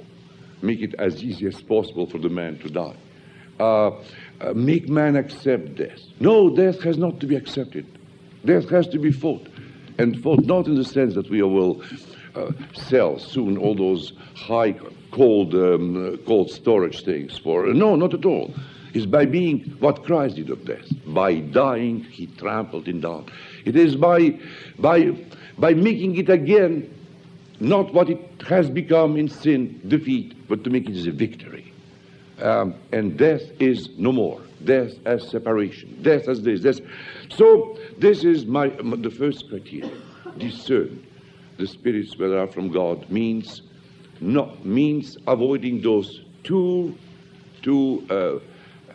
make 0.62 0.82
it 0.82 0.96
as 0.96 1.24
easy 1.24 1.46
as 1.46 1.62
possible 1.62 2.08
for 2.08 2.18
the 2.18 2.30
man 2.30 2.58
to 2.60 2.70
die. 2.70 2.96
Uh, 3.60 3.92
uh, 4.40 4.54
make 4.54 4.88
man 4.88 5.16
accept 5.16 5.76
death. 5.76 6.00
No, 6.20 6.56
death 6.56 6.82
has 6.84 6.98
not 6.98 7.20
to 7.20 7.28
be 7.28 7.36
accepted. 7.36 7.86
Death 8.46 8.70
has 8.70 8.88
to 8.90 9.00
be 9.00 9.12
fought. 9.12 9.48
And 9.98 10.22
fought 10.22 10.46
not 10.46 10.68
in 10.68 10.76
the 10.76 10.86
sense 10.86 11.16
that 11.16 11.30
we 11.30 11.42
will 11.42 11.82
uh, 12.36 12.52
sell 12.74 13.18
soon 13.18 13.58
all 13.58 13.74
those 13.76 14.14
high 14.36 14.72
cold, 15.12 15.54
um, 15.56 16.17
cold 16.26 16.52
storage 16.52 17.04
things 17.04 17.38
for. 17.38 17.67
No, 17.67 17.96
not 17.96 18.13
at 18.13 18.26
all. 18.26 18.54
It's 18.93 19.06
by 19.06 19.26
being 19.26 19.60
what 19.80 20.04
Christ 20.04 20.36
did 20.38 20.50
of 20.50 20.65
death. 20.65 20.88
By 21.06 21.36
dying, 21.36 22.04
he 22.04 22.28
trampled 22.28 22.88
it 22.88 23.02
down. 23.02 23.26
It 23.65 23.76
is 23.76 23.96
by, 23.96 24.39
by, 24.80 25.12
by 25.58 25.74
making 25.74 26.17
it 26.17 26.30
again 26.30 26.93
not 27.60 27.93
what 27.93 28.10
it 28.10 28.20
has 28.48 28.70
become 28.70 29.17
in 29.17 29.28
sin, 29.28 29.82
defeat, 29.88 30.48
but 30.48 30.63
to 30.63 30.70
make 30.70 30.89
it 30.89 31.08
a 31.08 31.12
victory. 31.12 31.74
Um, 32.39 32.76
and 32.91 33.17
death 33.17 33.41
is 33.60 33.89
no 33.98 34.12
more. 34.12 34.41
Death 34.63 34.93
as 35.06 35.28
separation. 35.30 36.02
Death 36.02 36.28
as 36.28 36.41
this. 36.41 36.62
Death. 36.62 36.80
So 37.30 37.78
this 37.98 38.24
is 38.24 38.46
my, 38.46 38.70
my 38.82 38.96
the 38.98 39.10
first 39.10 39.50
criteria. 39.50 39.91
Discern 40.38 41.06
the 41.58 41.67
spirits 41.67 42.17
whether 42.17 42.38
are 42.39 42.48
from 42.48 42.72
God 42.72 43.10
means 43.10 43.63
no, 44.20 44.58
means 44.64 45.18
avoiding 45.28 45.82
those 45.82 46.22
two, 46.44 46.96
two 47.62 48.42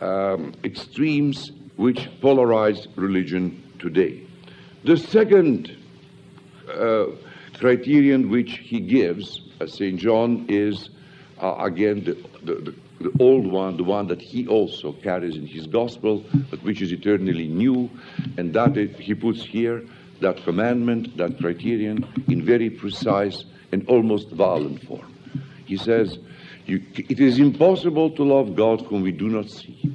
uh, 0.01 0.03
um, 0.03 0.53
extremes 0.63 1.51
which 1.77 2.09
polarize 2.21 2.87
religion 2.95 3.61
today. 3.79 4.21
The 4.83 4.97
second 4.97 5.75
uh, 6.69 7.05
criterion 7.57 8.29
which 8.29 8.57
he 8.57 8.79
gives, 8.79 9.41
uh, 9.61 9.67
St. 9.67 9.99
John, 9.99 10.45
is 10.49 10.89
uh, 11.41 11.55
again 11.59 12.03
the, 12.03 12.17
the, 12.43 12.75
the, 12.99 13.11
old 13.19 13.47
one, 13.47 13.77
the 13.77 13.83
one 13.83 14.07
that 14.07 14.21
he 14.21 14.47
also 14.47 14.93
carries 14.93 15.35
in 15.35 15.47
his 15.47 15.67
gospel, 15.67 16.23
but 16.49 16.61
which 16.63 16.81
is 16.81 16.91
eternally 16.91 17.47
new, 17.47 17.89
and 18.37 18.53
that 18.53 18.75
he 18.75 19.13
puts 19.13 19.43
here 19.43 19.83
that 20.21 20.43
commandment, 20.43 21.15
that 21.17 21.37
criterion, 21.37 22.05
in 22.27 22.43
very 22.43 22.69
precise 22.69 23.45
and 23.71 23.87
almost 23.87 24.29
violent 24.29 24.81
form. 24.83 25.12
He 25.73 25.77
says, 25.77 26.19
It 26.67 27.19
is 27.19 27.39
impossible 27.39 28.11
to 28.11 28.23
love 28.23 28.55
God 28.55 28.81
whom 28.81 29.01
we 29.01 29.11
do 29.11 29.27
not 29.27 29.49
see, 29.49 29.91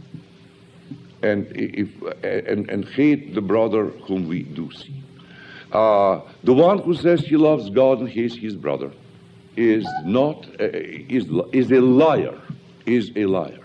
and, 1.23 1.47
if, 1.55 1.88
and, 2.25 2.69
and 2.69 2.85
hate 2.85 3.33
the 3.33 3.41
brother 3.41 3.91
whom 4.07 4.27
we 4.27 4.43
do 4.43 4.73
see. 4.73 5.01
Uh, 5.71 6.23
the 6.43 6.53
one 6.53 6.81
who 6.81 6.95
says 6.95 7.21
he 7.21 7.37
loves 7.37 7.71
God 7.71 8.01
and 8.01 8.09
hates 8.09 8.35
his 8.35 8.57
brother 8.57 8.91
is 9.57 9.87
not 10.05 10.49
uh, 10.59 10.67
is, 10.73 11.27
is 11.53 11.71
a 11.71 11.81
liar 11.81 12.37
is 12.87 13.12
a 13.14 13.27
liar 13.27 13.64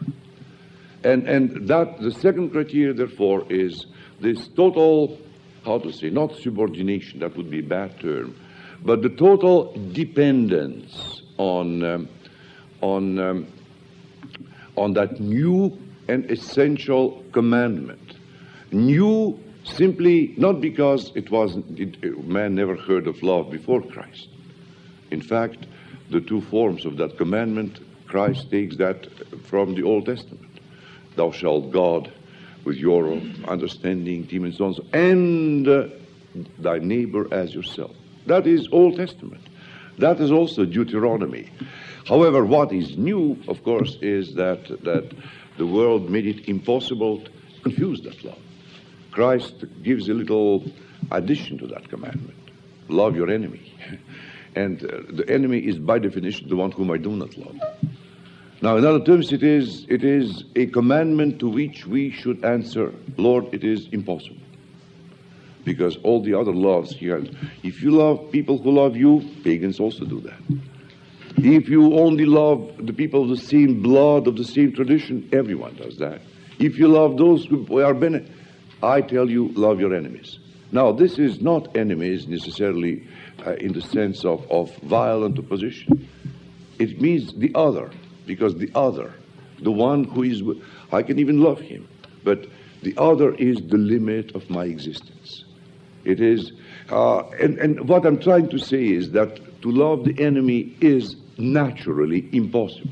and 1.04 1.28
and 1.28 1.68
that 1.68 2.00
the 2.02 2.12
second 2.12 2.52
criteria 2.52 2.94
therefore 2.94 3.46
is 3.50 3.86
this 4.20 4.50
total 4.50 5.18
how 5.64 5.78
to 5.80 5.92
say 5.92 6.10
not 6.10 6.36
subordination 6.38 7.20
that 7.20 7.38
would 7.38 7.50
be 7.50 7.60
a 7.60 7.70
bad 7.78 7.98
term 8.00 8.36
but 8.84 9.02
the 9.02 9.10
total 9.10 9.72
dependence 9.94 11.23
on, 11.38 11.84
um, 11.84 12.10
on, 12.82 13.20
um, 13.20 13.48
on 14.76 14.94
that 14.94 15.20
new 15.20 15.78
and 16.08 16.30
essential 16.30 17.24
commandment. 17.32 18.18
New 18.72 19.40
simply 19.64 20.34
not 20.38 20.60
because 20.60 21.12
it 21.16 21.32
was 21.32 21.58
it, 21.78 22.26
man 22.28 22.56
never 22.56 22.76
heard 22.76 23.08
of 23.08 23.22
love 23.24 23.50
before 23.50 23.82
Christ. 23.82 24.28
In 25.12 25.22
fact, 25.22 25.66
the 26.10 26.22
two 26.22 26.42
forms 26.42 26.86
of 26.86 26.98
that 26.98 27.18
commandment, 27.18 27.80
Christ 28.08 28.52
takes 28.52 28.76
that 28.78 29.08
from 29.46 29.76
the 29.76 29.84
Old 29.84 30.06
Testament. 30.06 30.60
Thou 31.16 31.32
shalt 31.32 31.72
God 31.72 32.12
with 32.66 32.78
your 32.78 33.14
understanding, 33.48 34.24
demons, 34.24 34.60
and 34.94 35.68
uh, 35.68 35.88
thy 36.60 36.80
neighbor 36.80 37.32
as 37.34 37.54
yourself. 37.54 37.92
That 38.26 38.48
is 38.48 38.68
Old 38.72 38.96
Testament. 38.96 39.42
That 39.98 40.20
is 40.20 40.32
also 40.32 40.66
Deuteronomy. 40.66 41.50
However, 42.06 42.44
what 42.46 42.72
is 42.74 42.98
new, 42.98 43.38
of 43.48 43.64
course, 43.64 43.98
is 44.02 44.34
that, 44.36 44.68
that 44.84 45.14
the 45.58 45.66
world 45.66 46.10
made 46.10 46.26
it 46.26 46.50
impossible 46.50 47.22
to 47.22 47.32
confuse 47.62 48.02
that 48.02 48.24
love. 48.24 48.40
Christ 49.12 49.66
gives 49.84 50.10
a 50.10 50.14
little 50.14 50.64
addition 51.12 51.58
to 51.60 51.68
that 51.68 51.90
commandment 51.90 52.38
love 52.90 53.16
your 53.16 53.30
enemy. 53.30 53.74
and 54.56 54.84
uh, 54.84 55.02
the 55.10 55.28
enemy 55.30 55.60
is, 55.60 55.80
by 55.80 56.00
definition, 56.00 56.48
the 56.50 56.56
one 56.56 56.72
whom 56.72 56.92
I 56.92 56.98
do 56.98 57.12
not 57.12 57.36
love. 57.38 57.58
Now, 58.62 58.78
in 58.78 58.86
other 58.86 59.04
terms, 59.04 59.32
it 59.34 59.42
is, 59.42 59.86
it 59.90 60.04
is 60.04 60.46
a 60.56 60.68
commandment 60.68 61.40
to 61.40 61.50
which 61.50 61.86
we 61.86 62.12
should 62.12 62.44
answer, 62.46 62.94
Lord, 63.18 63.54
it 63.54 63.64
is 63.64 63.88
impossible 63.92 64.38
because 65.66 65.98
all 66.04 66.22
the 66.22 66.34
other 66.34 66.54
loves 66.54 66.96
here. 66.96 67.24
If 67.64 67.82
you 67.82 67.92
love 67.92 68.32
people 68.32 68.58
who 68.58 68.72
love 68.72 68.96
you, 68.96 69.30
pagans 69.44 69.80
also 69.80 70.06
do 70.06 70.20
that. 70.22 70.40
If 71.38 71.68
you 71.68 71.98
only 71.98 72.26
love 72.26 72.86
the 72.86 72.94
people 72.94 73.24
of 73.24 73.30
the 73.30 73.38
same 73.38 73.82
blood, 73.82 74.28
of 74.28 74.38
the 74.38 74.44
same 74.44 74.72
tradition, 74.72 75.30
everyone 75.34 75.76
does 75.76 75.98
that. 75.98 76.22
If 76.60 76.78
you 76.78 76.88
love 76.88 77.18
those 77.18 77.46
who 77.46 77.82
are 77.82 77.94
bene, 77.94 78.30
I 78.82 79.02
tell 79.02 79.30
you, 79.30 79.50
love 79.50 79.80
your 79.80 79.96
enemies. 79.96 80.40
Now, 80.72 80.92
this 80.92 81.18
is 81.20 81.42
not 81.42 81.76
enemies 81.76 82.28
necessarily 82.28 83.08
uh, 83.46 83.54
in 83.54 83.74
the 83.74 83.82
sense 83.82 84.26
of, 84.26 84.50
of 84.52 84.76
violent 84.78 85.40
opposition. 85.40 86.08
It 86.80 87.00
means 87.00 87.34
the 87.34 87.52
other, 87.56 87.92
because 88.26 88.56
the 88.56 88.72
other, 88.76 89.14
the 89.62 89.72
one 89.72 90.04
who 90.04 90.24
is, 90.24 90.44
I 90.92 91.04
can 91.04 91.20
even 91.20 91.42
love 91.42 91.60
him, 91.60 91.88
but 92.24 92.48
the 92.82 92.96
other 92.98 93.34
is 93.36 93.58
the 93.58 93.78
limit 93.78 94.36
of 94.36 94.50
my 94.50 94.66
existence. 94.66 95.46
It 96.06 96.20
is, 96.20 96.52
uh, 96.90 97.24
and, 97.40 97.58
and 97.60 97.88
what 97.88 98.06
I'm 98.06 98.20
trying 98.20 98.50
to 98.50 98.58
say 98.58 98.88
is 98.88 99.12
that 99.12 99.62
to 99.62 99.72
love 99.72 100.04
the 100.04 100.22
enemy 100.22 100.76
is 100.82 101.16
naturally 101.38 102.28
impossible. 102.32 102.92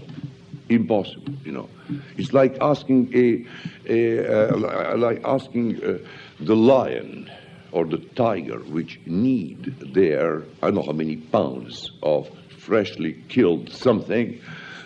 Impossible, 0.69 1.33
you 1.43 1.51
know. 1.51 1.69
It's 2.17 2.31
like 2.31 2.57
asking 2.61 3.11
a, 3.13 3.45
a 3.89 4.53
uh, 4.53 4.97
like 4.97 5.21
asking 5.25 5.83
uh, 5.83 5.97
the 6.39 6.55
lion 6.55 7.29
or 7.73 7.85
the 7.85 7.97
tiger, 8.15 8.59
which 8.59 8.99
need 9.05 9.65
their 9.93 10.43
I 10.61 10.67
don't 10.67 10.75
know 10.75 10.83
how 10.83 10.93
many 10.93 11.17
pounds 11.17 11.91
of 12.03 12.29
freshly 12.57 13.13
killed 13.27 13.69
something, 13.69 14.39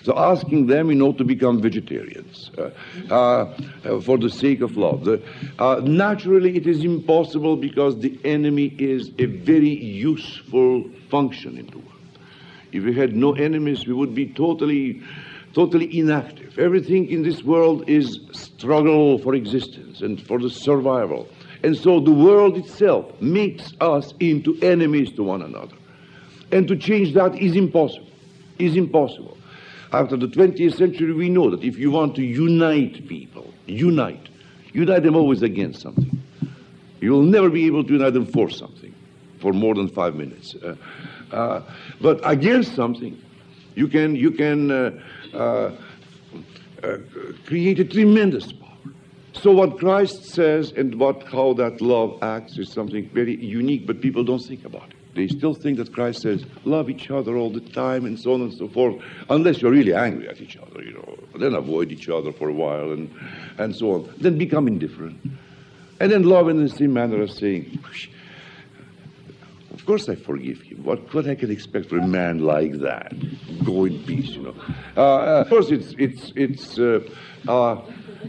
So 0.06 0.16
asking 0.16 0.68
them, 0.68 0.90
you 0.90 0.96
know, 0.96 1.14
to 1.14 1.24
become 1.24 1.60
vegetarians 1.60 2.52
uh, 2.60 2.70
uh, 3.10 3.58
uh 3.84 4.02
for 4.02 4.20
the 4.20 4.30
sake 4.30 4.62
of 4.62 4.78
love. 4.78 5.08
Naturally, 5.84 6.56
it 6.56 6.68
is 6.68 6.84
impossible 6.84 7.58
because 7.58 7.98
the 7.98 8.20
enemy 8.24 8.68
is 8.78 9.10
a 9.18 9.26
very 9.26 9.76
useful 9.84 10.88
function 11.10 11.58
in 11.58 11.66
the 11.66 11.80
world. 11.80 12.20
If 12.72 12.84
we 12.84 12.94
had 12.94 13.16
no 13.16 13.34
enemies, 13.34 13.88
we 13.88 13.94
would 13.94 14.14
be 14.14 14.28
totally, 14.28 15.02
totally 15.56 15.98
inactive. 15.98 16.60
Everything 16.60 17.10
in 17.10 17.24
this 17.24 17.44
world 17.44 17.90
is 17.90 18.20
struggle 18.32 19.18
for 19.18 19.34
existence 19.34 20.02
and 20.02 20.22
for 20.22 20.38
the 20.38 20.52
survival. 20.52 21.28
And 21.64 21.76
so 21.76 22.00
the 22.00 22.12
world 22.12 22.58
itself 22.58 23.20
makes 23.20 23.74
us 23.82 24.14
into 24.20 24.56
enemies 24.62 25.12
to 25.14 25.24
one 25.24 25.42
another. 25.42 25.78
And 26.52 26.68
to 26.68 26.76
change 26.76 27.16
that 27.16 27.34
is 27.34 27.56
impossible. 27.56 28.12
Is 28.60 28.78
impossible. 28.78 29.35
After 29.96 30.18
the 30.18 30.28
20th 30.28 30.76
century, 30.76 31.14
we 31.14 31.30
know 31.30 31.50
that 31.50 31.64
if 31.64 31.78
you 31.78 31.90
want 31.90 32.16
to 32.16 32.22
unite 32.22 33.08
people, 33.08 33.54
unite, 33.66 34.28
unite 34.74 35.04
them 35.04 35.16
always 35.16 35.42
against 35.42 35.80
something. 35.80 36.22
You 37.00 37.12
will 37.12 37.24
never 37.24 37.50
be 37.50 37.66
able 37.66 37.86
to 37.86 37.94
unite 37.94 38.14
them 38.14 38.26
for 38.26 38.50
something 38.50 38.94
for 39.40 39.54
more 39.54 39.74
than 39.74 39.88
five 39.88 40.16
minutes. 40.16 40.54
Uh, 40.56 40.76
uh, 41.32 41.62
but 42.02 42.20
against 42.26 42.76
something, 42.76 43.18
you 43.76 43.88
can, 43.88 44.18
you 44.18 44.32
can 44.32 44.70
uh, 44.70 45.02
uh, 45.34 45.72
uh, 46.84 46.98
create 47.46 47.80
a 47.80 47.86
tremendous 47.86 48.52
power. 48.52 48.74
So 49.32 49.52
what 49.52 49.80
Christ 49.80 50.26
says 50.26 50.74
and 50.74 51.00
what 51.00 51.24
how 51.24 51.54
that 51.54 51.80
love 51.80 52.22
acts 52.22 52.58
is 52.58 52.70
something 52.70 53.10
very 53.14 53.38
unique, 53.38 53.88
but 53.88 54.02
people 54.02 54.26
don't 54.26 54.44
think 54.44 54.66
about 54.66 54.90
it. 54.90 54.95
They 55.16 55.30
still 55.30 55.54
think 55.54 55.78
that 55.78 55.94
Christ 55.94 56.22
says, 56.22 56.46
love 56.66 56.90
each 56.90 57.10
other 57.10 57.38
all 57.38 57.50
the 57.50 57.62
time 57.62 58.06
and 58.06 58.20
so 58.20 58.34
on 58.34 58.42
and 58.42 58.54
so 58.54 58.68
forth, 58.68 59.02
unless 59.30 59.62
you're 59.62 59.72
really 59.72 59.94
angry 59.94 60.28
at 60.28 60.42
each 60.42 60.58
other, 60.58 60.84
you 60.84 60.94
know. 60.94 61.18
Then 61.40 61.54
avoid 61.54 61.92
each 61.92 62.10
other 62.10 62.34
for 62.34 62.50
a 62.50 62.54
while 62.54 62.92
and, 62.92 63.10
and 63.58 63.74
so 63.74 63.94
on. 63.94 64.14
Then 64.20 64.38
become 64.38 64.68
indifferent. 64.68 65.18
And 66.02 66.12
then 66.12 66.24
love 66.24 66.50
in 66.50 66.62
the 66.62 66.70
same 66.70 66.94
manner 66.94 67.22
of 67.22 67.32
saying, 67.32 67.80
of 69.74 69.86
course 69.86 70.10
I 70.10 70.16
forgive 70.16 70.62
him. 70.62 70.84
What, 70.84 71.14
what 71.14 71.30
I 71.30 71.36
can 71.36 71.50
expect 71.50 71.90
from 71.90 72.00
a 72.00 72.08
man 72.08 72.40
like 72.40 72.74
that? 72.80 73.14
Go 73.64 73.86
in 73.86 74.04
peace, 74.04 74.32
you 74.32 74.44
know. 74.44 74.56
Uh, 74.98 75.02
uh 75.02 75.42
of 75.42 75.50
course, 75.50 75.72
it's, 75.72 75.96
it's, 75.98 76.34
it's, 76.36 76.78
uh, 76.78 77.00
uh, 77.48 77.82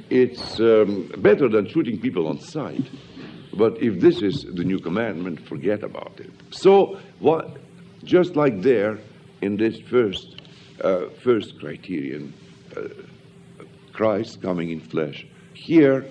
it's 0.08 0.60
um, 0.60 1.12
better 1.18 1.48
than 1.48 1.68
shooting 1.68 2.00
people 2.00 2.28
on 2.28 2.38
sight. 2.38 2.84
But 3.56 3.82
if 3.82 4.00
this 4.00 4.22
is 4.22 4.44
the 4.44 4.64
new 4.64 4.78
commandment, 4.78 5.40
forget 5.46 5.82
about 5.82 6.12
it. 6.18 6.30
So, 6.50 6.98
what, 7.20 7.56
just 8.04 8.36
like 8.36 8.62
there 8.62 8.98
in 9.40 9.56
this 9.56 9.80
first, 9.80 10.42
uh, 10.82 11.06
first 11.22 11.58
criterion, 11.58 12.34
uh, 12.76 12.88
Christ 13.92 14.42
coming 14.42 14.70
in 14.70 14.80
flesh, 14.80 15.26
here 15.54 16.06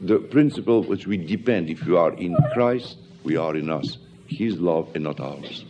the 0.00 0.18
principle 0.18 0.82
which 0.82 1.06
we 1.06 1.16
depend, 1.16 1.68
if 1.68 1.84
you 1.84 1.98
are 1.98 2.14
in 2.14 2.36
Christ, 2.54 2.98
we 3.24 3.36
are 3.36 3.54
in 3.54 3.68
us. 3.68 3.98
His 4.26 4.58
love 4.58 4.90
and 4.94 5.04
not 5.04 5.20
ours. 5.20 5.64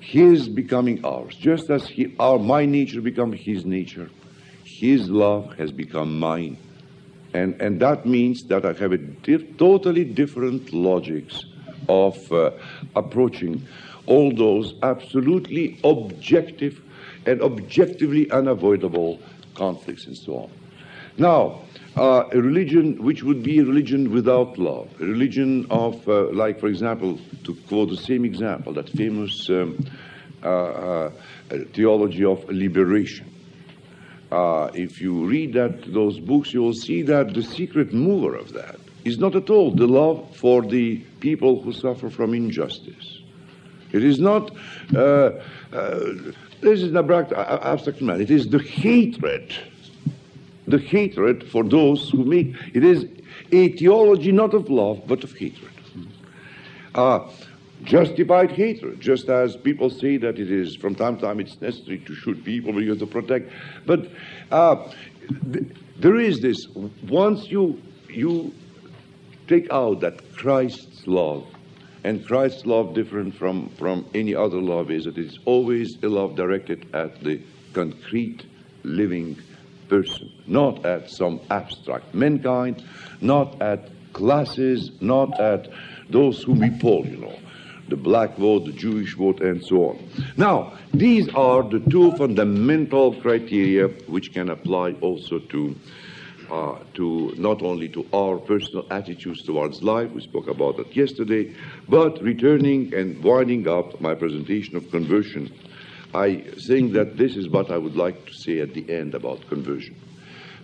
His 0.00 0.48
becoming 0.48 1.04
ours, 1.04 1.34
just 1.34 1.68
as 1.68 1.86
he, 1.86 2.14
our 2.20 2.38
my 2.38 2.64
nature 2.64 3.00
become 3.00 3.32
His 3.32 3.64
nature. 3.64 4.08
His 4.64 5.10
love 5.10 5.56
has 5.56 5.72
become 5.72 6.18
mine. 6.18 6.56
And, 7.36 7.60
and 7.60 7.80
that 7.80 8.06
means 8.06 8.44
that 8.44 8.64
I 8.64 8.72
have 8.72 8.92
a 8.92 8.96
di- 8.96 9.46
totally 9.58 10.04
different 10.04 10.72
logics 10.72 11.44
of 11.86 12.32
uh, 12.32 12.52
approaching 12.94 13.66
all 14.06 14.34
those 14.34 14.74
absolutely 14.82 15.78
objective 15.84 16.80
and 17.26 17.42
objectively 17.42 18.30
unavoidable 18.30 19.20
conflicts 19.54 20.06
and 20.06 20.16
so 20.16 20.36
on. 20.44 20.50
Now, 21.18 21.60
uh, 21.96 22.24
a 22.32 22.40
religion 22.40 23.02
which 23.02 23.22
would 23.22 23.42
be 23.42 23.58
a 23.58 23.64
religion 23.64 24.12
without 24.12 24.56
love, 24.56 24.88
a 24.98 25.04
religion 25.04 25.66
of, 25.68 26.08
uh, 26.08 26.30
like, 26.32 26.58
for 26.58 26.68
example, 26.68 27.18
to 27.44 27.54
quote 27.68 27.90
the 27.90 27.98
same 27.98 28.24
example, 28.24 28.72
that 28.74 28.88
famous 28.88 29.50
um, 29.50 29.84
uh, 30.42 30.46
uh 30.46 31.10
theology 31.74 32.24
of 32.24 32.48
liberation. 32.48 33.35
Uh, 34.30 34.70
if 34.74 35.00
you 35.00 35.24
read 35.24 35.52
that 35.52 35.92
those 35.92 36.18
books, 36.18 36.52
you 36.52 36.62
will 36.62 36.74
see 36.74 37.02
that 37.02 37.34
the 37.34 37.42
secret 37.42 37.92
mover 37.92 38.34
of 38.34 38.52
that 38.52 38.76
is 39.04 39.18
not 39.18 39.36
at 39.36 39.48
all 39.50 39.70
the 39.70 39.86
love 39.86 40.34
for 40.36 40.62
the 40.62 40.96
people 41.20 41.62
who 41.62 41.72
suffer 41.72 42.10
from 42.10 42.34
injustice. 42.34 43.20
It 43.92 44.02
is 44.02 44.18
not. 44.18 44.50
Uh, 44.94 45.30
this 46.60 46.82
is 46.82 46.90
an 46.90 46.96
abstract, 46.96 47.32
abstract 47.32 48.02
man. 48.02 48.20
It 48.20 48.30
is 48.30 48.48
the 48.48 48.58
hatred 48.58 49.54
the 50.66 50.78
hatred 50.78 51.48
for 51.48 51.64
those 51.64 52.10
who 52.10 52.24
make 52.24 52.54
it 52.74 52.84
is 52.84 53.06
a 53.52 53.68
theology 53.76 54.32
not 54.32 54.54
of 54.54 54.68
love 54.68 55.02
but 55.06 55.22
of 55.22 55.32
hatred. 55.32 55.70
Uh, 56.94 57.28
justified 57.86 58.50
hatred, 58.50 59.00
just 59.00 59.28
as 59.28 59.56
people 59.56 59.88
say 59.88 60.16
that 60.18 60.38
it 60.38 60.50
is 60.50 60.76
from 60.76 60.94
time 60.94 61.16
to 61.16 61.22
time 61.22 61.40
it's 61.40 61.60
necessary 61.60 61.98
to 62.00 62.14
shoot 62.14 62.44
people 62.44 62.72
because 62.72 62.98
to 62.98 63.06
protect. 63.06 63.50
But 63.86 64.10
uh, 64.50 64.92
th- 65.52 65.66
there 65.98 66.16
is 66.16 66.40
this 66.40 66.68
once 67.08 67.50
you 67.50 67.80
you 68.10 68.52
take 69.48 69.70
out 69.70 70.00
that 70.00 70.34
Christ's 70.34 71.06
love 71.06 71.46
and 72.06 72.24
Christ's 72.24 72.66
love 72.66 72.94
different 72.94 73.34
from, 73.34 73.68
from 73.70 74.06
any 74.14 74.32
other 74.34 74.60
love 74.60 74.92
is 74.92 75.06
that 75.06 75.18
it's 75.18 75.38
always 75.44 75.96
a 76.04 76.08
love 76.08 76.36
directed 76.36 76.86
at 76.94 77.20
the 77.22 77.40
concrete 77.72 78.44
living 78.84 79.36
person, 79.88 80.30
not 80.46 80.86
at 80.86 81.10
some 81.10 81.40
abstract 81.50 82.14
mankind, 82.14 82.84
not 83.20 83.60
at 83.60 83.88
classes, 84.12 84.92
not 85.00 85.38
at 85.40 85.68
those 86.08 86.44
whom 86.44 86.60
we 86.60 86.70
poll, 86.78 87.04
you 87.04 87.16
know, 87.16 87.36
the 87.88 87.96
black 87.96 88.36
vote, 88.36 88.66
the 88.66 88.72
Jewish 88.72 89.14
vote, 89.14 89.40
and 89.40 89.64
so 89.64 89.90
on. 89.90 90.10
Now, 90.36 90.78
these 90.92 91.28
are 91.34 91.62
the 91.62 91.80
two 91.80 92.12
fundamental 92.12 93.14
criteria 93.20 93.88
which 94.08 94.32
can 94.32 94.50
apply 94.50 94.92
also 95.00 95.38
to. 95.38 95.76
Uh, 96.48 96.78
to 96.94 97.34
not 97.38 97.60
only 97.60 97.88
to 97.88 98.06
our 98.12 98.38
personal 98.38 98.86
attitudes 98.92 99.42
towards 99.42 99.82
life, 99.82 100.08
we 100.12 100.20
spoke 100.20 100.46
about 100.46 100.76
that 100.76 100.94
yesterday, 100.94 101.52
but 101.88 102.22
returning 102.22 102.94
and 102.94 103.20
winding 103.24 103.66
up 103.66 104.00
my 104.00 104.14
presentation 104.14 104.76
of 104.76 104.88
conversion 104.92 105.50
I 106.16 106.36
think 106.66 106.94
that 106.94 107.18
this 107.18 107.36
is 107.36 107.48
what 107.48 107.70
I 107.70 107.76
would 107.76 107.94
like 107.94 108.24
to 108.26 108.32
say 108.32 108.60
at 108.60 108.72
the 108.72 108.90
end 108.90 109.14
about 109.14 109.46
conversion, 109.48 109.96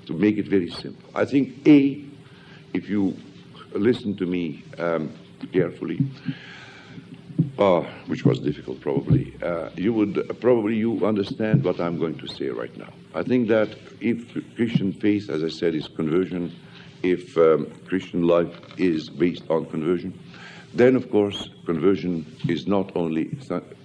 to 0.07 0.15
make 0.15 0.39
it 0.39 0.49
very 0.49 0.71
simple. 0.71 1.11
I 1.15 1.27
think, 1.27 1.67
A, 1.67 2.03
if 2.73 2.89
you 2.89 3.17
listen 3.75 4.17
to 4.17 4.25
me 4.27 4.65
um, 4.79 5.13
carefully, 5.53 5.99
uh, 7.59 7.81
which 8.07 8.25
was 8.25 8.38
difficult 8.41 8.81
probably, 8.81 9.35
uh, 9.43 9.69
you 9.77 9.93
would 9.93 10.41
probably 10.41 10.77
you 10.77 11.05
understand 11.07 11.65
what 11.65 11.81
I'm 11.81 11.99
going 11.99 12.19
to 12.19 12.27
say 12.27 12.49
right 12.49 12.77
now. 12.77 12.93
I 13.15 13.23
think 13.23 13.49
that 13.49 13.77
if 14.01 14.33
Christian 14.57 14.93
faith, 14.93 15.29
as 15.29 15.45
I 15.45 15.49
said, 15.49 15.75
is 15.75 15.88
conversion, 15.88 16.55
if 17.03 17.37
um, 17.37 17.71
Christian 17.87 18.27
life 18.27 18.55
is 18.79 19.11
based 19.11 19.45
on 19.51 19.67
conversion, 19.67 20.19
then, 20.75 20.97
of 20.97 21.11
course, 21.11 21.51
conversion 21.67 22.25
is 22.49 22.67
not 22.67 22.97
only 22.97 23.37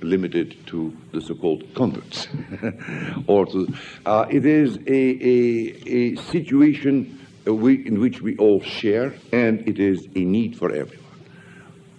limited 0.02 0.56
to 0.68 0.96
the 1.12 1.20
so-called 1.20 1.66
converts, 1.76 2.30
or 3.28 3.46
to, 3.48 3.74
uh, 4.06 4.26
it 4.30 4.46
is 4.46 4.78
a, 4.88 4.92
a, 4.92 5.84
a 5.86 6.16
situation 6.16 7.20
in 7.46 8.00
which 8.00 8.22
we 8.22 8.38
all 8.38 8.62
share, 8.62 9.14
and 9.34 9.68
it 9.68 9.80
is 9.80 10.08
a 10.16 10.20
need 10.20 10.58
for 10.58 10.72
everyone. 10.72 11.07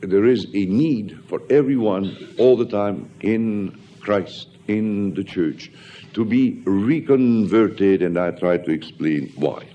There 0.01 0.27
is 0.27 0.47
a 0.55 0.65
need 0.67 1.19
for 1.27 1.43
everyone 1.51 2.35
all 2.39 2.57
the 2.57 2.67
time 2.67 3.11
in 3.21 3.81
Christ, 4.01 4.49
in 4.69 5.15
the 5.15 5.25
church, 5.25 5.73
to 6.13 6.25
be 6.25 6.63
reconverted, 6.65 8.03
and 8.03 8.17
I 8.17 8.31
try 8.31 8.59
to 8.59 8.71
explain 8.71 9.33
why. 9.35 9.67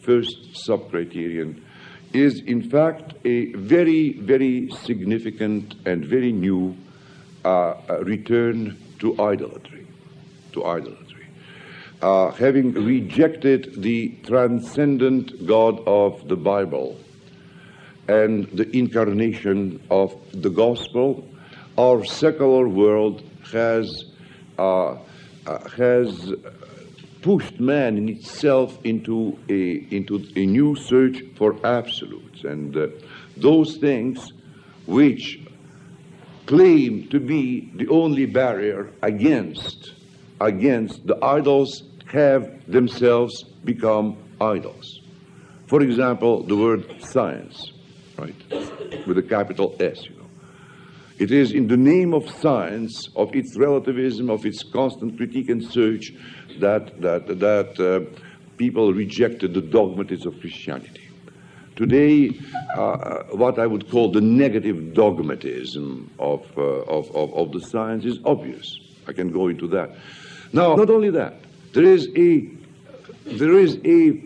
First 0.00 0.56
sub-criterion 0.64 1.64
is 2.12 2.40
in 2.40 2.70
fact 2.70 3.14
a 3.24 3.52
very, 3.52 4.14
very 4.14 4.70
significant 4.70 5.74
and 5.86 6.04
very 6.04 6.32
new 6.32 6.76
uh, 7.44 7.74
return 8.00 8.78
to 9.00 9.20
idolatry, 9.20 9.86
to 10.52 10.64
idolatry. 10.64 11.26
Uh, 12.00 12.30
having 12.32 12.72
rejected 12.72 13.82
the 13.82 14.08
transcendent 14.26 15.46
God 15.46 15.82
of 15.86 16.26
the 16.26 16.36
Bible 16.36 16.98
and 18.08 18.48
the 18.52 18.68
incarnation 18.76 19.80
of 19.90 20.14
the 20.32 20.50
gospel, 20.50 21.24
our 21.78 22.04
secular 22.04 22.68
world 22.68 23.22
has 23.52 24.04
uh, 24.58 24.96
uh 25.46 25.68
has 25.76 26.32
pushed 27.22 27.60
man 27.60 27.96
in 27.96 28.08
itself 28.08 28.78
into 28.84 29.38
a, 29.48 29.86
into 29.94 30.26
a 30.36 30.44
new 30.44 30.74
search 30.74 31.22
for 31.36 31.54
absolutes. 31.64 32.44
And 32.44 32.76
uh, 32.76 32.88
those 33.36 33.76
things 33.76 34.32
which 34.86 35.40
claim 36.46 37.08
to 37.08 37.20
be 37.20 37.72
the 37.76 37.88
only 37.88 38.26
barrier 38.26 38.90
against, 39.02 39.94
against 40.40 41.06
the 41.06 41.16
idols 41.24 41.84
have 42.06 42.70
themselves 42.70 43.44
become 43.64 44.16
idols. 44.40 45.00
For 45.68 45.80
example, 45.80 46.42
the 46.42 46.56
word 46.56 46.84
science, 47.02 47.72
right, 48.22 49.06
with 49.06 49.18
a 49.18 49.22
capital 49.22 49.74
S, 49.80 50.04
you 50.04 50.16
know. 50.16 50.22
It 51.18 51.30
is 51.30 51.52
in 51.52 51.68
the 51.68 51.76
name 51.76 52.14
of 52.14 52.28
science, 52.28 53.08
of 53.14 53.34
its 53.34 53.56
relativism, 53.56 54.30
of 54.30 54.44
its 54.46 54.62
constant 54.62 55.16
critique 55.16 55.50
and 55.50 55.62
search, 55.64 56.12
that, 56.58 57.00
that, 57.00 57.26
that 57.38 57.78
uh, 57.80 58.00
people 58.56 58.92
rejected 58.92 59.54
the 59.54 59.60
dogmatism 59.60 60.34
of 60.34 60.40
Christianity. 60.40 61.08
Today, 61.76 62.38
uh, 62.74 63.24
what 63.32 63.58
I 63.58 63.66
would 63.66 63.90
call 63.90 64.10
the 64.10 64.20
negative 64.20 64.94
dogmatism 64.94 66.10
of, 66.18 66.46
uh, 66.56 66.60
of, 66.60 67.14
of, 67.14 67.32
of 67.34 67.52
the 67.52 67.60
science 67.60 68.04
is 68.04 68.18
obvious. 68.24 68.78
I 69.06 69.12
can 69.12 69.32
go 69.32 69.48
into 69.48 69.66
that. 69.68 69.90
Now, 70.52 70.74
not 70.74 70.90
only 70.90 71.10
that, 71.10 71.34
there 71.72 71.84
is 71.84 72.08
a, 72.16 72.48
there 73.24 73.58
is 73.58 73.78
a 73.84 74.20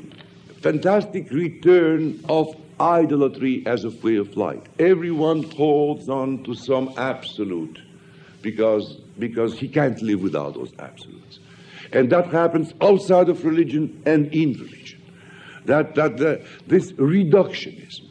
fantastic 0.60 1.30
return 1.30 2.20
of 2.28 2.56
idolatry 2.80 3.62
as 3.66 3.84
a 3.84 3.90
way 3.90 4.16
of 4.16 4.36
life. 4.36 4.62
Everyone 4.78 5.42
holds 5.42 6.08
on 6.08 6.42
to 6.44 6.54
some 6.54 6.92
absolute 6.96 7.80
because, 8.42 8.96
because 9.18 9.58
he 9.58 9.68
can't 9.68 10.00
live 10.02 10.22
without 10.22 10.54
those 10.54 10.72
absolutes. 10.78 11.38
And 11.92 12.10
that 12.10 12.26
happens 12.28 12.74
outside 12.80 13.28
of 13.28 13.44
religion 13.44 14.02
and 14.06 14.32
in 14.34 14.52
religion. 14.54 15.00
That, 15.64 15.94
that 15.94 16.20
uh, 16.20 16.44
this 16.66 16.92
reductionism. 16.92 18.04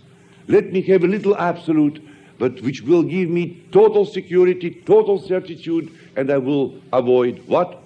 Let 0.48 0.72
me 0.72 0.82
have 0.84 1.04
a 1.04 1.08
little 1.08 1.38
absolute, 1.38 2.06
but 2.38 2.62
which 2.62 2.82
will 2.82 3.04
give 3.04 3.30
me 3.30 3.64
total 3.72 4.06
security, 4.06 4.72
total 4.86 5.20
certitude, 5.20 5.92
and 6.16 6.32
I 6.32 6.38
will 6.38 6.76
avoid 6.92 7.44
what? 7.48 7.82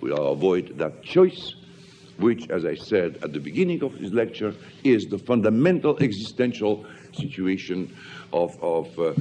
We 0.00 0.10
will 0.10 0.32
avoid 0.32 0.78
that 0.78 1.02
choice 1.02 1.54
which, 2.18 2.48
as 2.50 2.64
I 2.64 2.74
said 2.74 3.18
at 3.22 3.32
the 3.32 3.40
beginning 3.40 3.82
of 3.82 3.98
this 3.98 4.12
lecture, 4.12 4.54
is 4.84 5.06
the 5.06 5.18
fundamental 5.18 5.98
existential 5.98 6.84
situation 7.12 7.94
of, 8.32 8.56
of, 8.62 8.98
uh, 8.98 9.14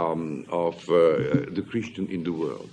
um, 0.00 0.44
of 0.50 0.76
uh, 0.88 1.46
the 1.50 1.64
Christian 1.68 2.06
in 2.08 2.22
the 2.24 2.32
world. 2.32 2.68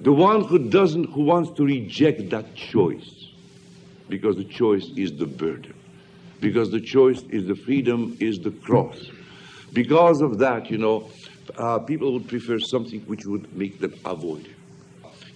The 0.00 0.12
one 0.12 0.44
who 0.44 0.58
doesn't, 0.58 1.04
who 1.12 1.22
wants 1.22 1.50
to 1.52 1.64
reject 1.64 2.30
that 2.30 2.54
choice, 2.54 3.28
because 4.08 4.36
the 4.36 4.44
choice 4.44 4.90
is 4.96 5.12
the 5.12 5.26
burden, 5.26 5.74
because 6.40 6.70
the 6.70 6.80
choice 6.80 7.22
is 7.30 7.46
the 7.46 7.54
freedom, 7.54 8.16
is 8.20 8.40
the 8.40 8.50
cross. 8.50 9.10
Because 9.72 10.20
of 10.20 10.38
that, 10.38 10.70
you 10.70 10.76
know, 10.76 11.08
uh, 11.56 11.78
people 11.78 12.12
would 12.12 12.28
prefer 12.28 12.58
something 12.58 13.00
which 13.02 13.24
would 13.24 13.54
make 13.56 13.80
them 13.80 13.94
avoid 14.04 14.46
it. 14.46 14.56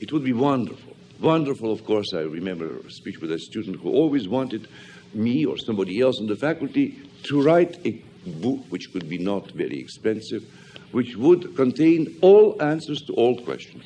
It 0.01 0.12
would 0.12 0.25
be 0.25 0.33
wonderful 0.33 0.96
Wonderful, 1.21 1.73
of 1.73 1.85
course. 1.85 2.13
I 2.13 2.21
remember 2.21 2.79
a 2.79 2.91
speech 2.91 3.21
with 3.21 3.33
a 3.33 3.39
student 3.39 3.77
who 3.81 3.91
always 3.91 4.29
wanted 4.29 4.69
me 5.15 5.47
or 5.47 5.57
somebody 5.57 6.01
else 6.01 6.21
in 6.21 6.27
the 6.27 6.37
faculty 6.37 6.99
to 7.25 7.43
write 7.43 7.79
a 7.87 7.93
book 8.27 8.61
which 8.69 8.93
could 8.93 9.09
be 9.09 9.19
not 9.19 9.51
very 9.53 9.79
expensive, 9.79 10.45
which 10.93 11.17
would 11.17 11.57
contain 11.57 12.19
all 12.21 12.61
answers 12.63 13.03
to 13.03 13.15
all 13.15 13.39
questions. 13.41 13.85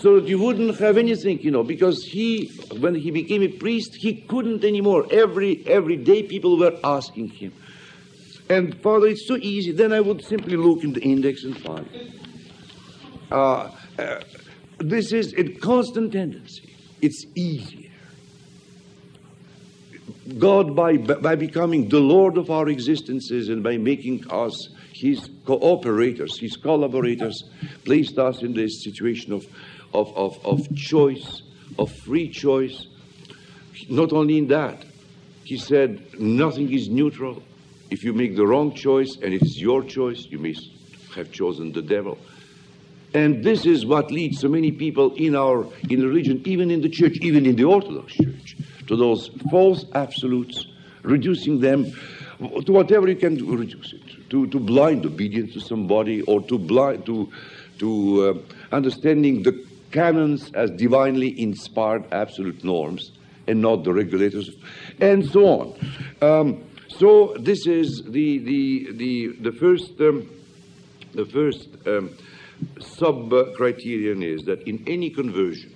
so 0.00 0.18
that 0.18 0.28
you 0.28 0.38
wouldn't 0.38 0.78
have 0.78 0.96
anything, 0.96 1.40
you 1.40 1.50
know, 1.50 1.62
because 1.62 2.04
he, 2.04 2.46
when 2.78 2.94
he 2.94 3.10
became 3.10 3.42
a 3.42 3.48
priest, 3.48 3.94
he 3.96 4.14
couldn't 4.22 4.64
anymore. 4.64 5.06
Every, 5.10 5.66
every 5.66 5.96
day 5.96 6.22
people 6.22 6.58
were 6.58 6.78
asking 6.82 7.28
him. 7.28 7.52
And 8.48 8.80
Father, 8.80 9.08
it's 9.08 9.28
so 9.28 9.36
easy. 9.36 9.72
Then 9.72 9.92
I 9.92 10.00
would 10.00 10.24
simply 10.24 10.56
look 10.56 10.84
in 10.84 10.92
the 10.92 11.00
index 11.00 11.44
and 11.44 11.56
find. 11.58 11.88
Uh, 13.30 13.70
uh, 13.98 14.20
this 14.80 15.12
is 15.12 15.34
a 15.34 15.44
constant 15.44 16.12
tendency. 16.12 16.74
It's 17.00 17.26
easier. 17.34 17.90
God, 20.38 20.76
by, 20.76 20.96
by 20.96 21.34
becoming 21.34 21.88
the 21.88 22.00
Lord 22.00 22.38
of 22.38 22.50
our 22.50 22.68
existences 22.68 23.48
and 23.48 23.62
by 23.62 23.76
making 23.76 24.30
us 24.30 24.68
His 24.92 25.28
cooperators, 25.44 26.38
His 26.38 26.56
collaborators, 26.56 27.44
placed 27.84 28.18
us 28.18 28.42
in 28.42 28.54
this 28.54 28.82
situation 28.84 29.32
of, 29.32 29.46
of, 29.92 30.16
of, 30.16 30.44
of 30.46 30.76
choice, 30.76 31.42
of 31.78 31.92
free 31.92 32.28
choice. 32.28 32.86
Not 33.88 34.12
only 34.12 34.38
in 34.38 34.46
that, 34.48 34.84
He 35.44 35.58
said, 35.58 36.18
nothing 36.18 36.72
is 36.72 36.88
neutral. 36.88 37.42
If 37.90 38.04
you 38.04 38.12
make 38.12 38.36
the 38.36 38.46
wrong 38.46 38.72
choice 38.72 39.16
and 39.20 39.34
it 39.34 39.42
is 39.42 39.60
your 39.60 39.82
choice, 39.82 40.26
you 40.26 40.38
may 40.38 40.54
have 41.16 41.32
chosen 41.32 41.72
the 41.72 41.82
devil. 41.82 42.18
And 43.12 43.42
this 43.42 43.66
is 43.66 43.84
what 43.84 44.10
leads 44.10 44.40
so 44.40 44.48
many 44.48 44.70
people 44.70 45.14
in 45.16 45.34
our 45.34 45.66
in 45.88 46.02
religion, 46.02 46.42
even 46.44 46.70
in 46.70 46.80
the 46.80 46.88
church, 46.88 47.18
even 47.22 47.44
in 47.44 47.56
the 47.56 47.64
Orthodox 47.64 48.14
Church, 48.14 48.56
to 48.86 48.96
those 48.96 49.30
false 49.50 49.84
absolutes, 49.94 50.66
reducing 51.02 51.60
them 51.60 51.92
to 52.40 52.72
whatever 52.72 53.08
you 53.08 53.16
can 53.16 53.34
do, 53.34 53.56
reduce 53.56 53.92
it, 53.92 54.30
to, 54.30 54.46
to 54.46 54.60
blind 54.60 55.04
obedience 55.04 55.52
to 55.54 55.60
somebody, 55.60 56.22
or 56.22 56.40
to 56.42 56.56
blind 56.56 57.04
to 57.06 57.30
to 57.78 58.44
uh, 58.70 58.74
understanding 58.76 59.42
the 59.42 59.64
canons 59.90 60.52
as 60.54 60.70
divinely 60.70 61.40
inspired 61.40 62.04
absolute 62.12 62.62
norms 62.62 63.10
and 63.48 63.60
not 63.60 63.82
the 63.82 63.92
regulators, 63.92 64.50
and 65.00 65.28
so 65.28 65.46
on. 65.46 65.74
Um, 66.22 66.64
so 66.86 67.34
this 67.40 67.66
is 67.66 68.04
the 68.06 68.38
the 68.38 68.92
the 68.92 69.28
the 69.50 69.52
first 69.52 70.00
um, 70.00 70.30
the 71.12 71.26
first. 71.26 71.68
Um, 71.86 72.10
sub 72.80 73.30
criterion 73.56 74.22
is 74.22 74.44
that 74.44 74.62
in 74.62 74.82
any 74.86 75.10
conversion, 75.10 75.74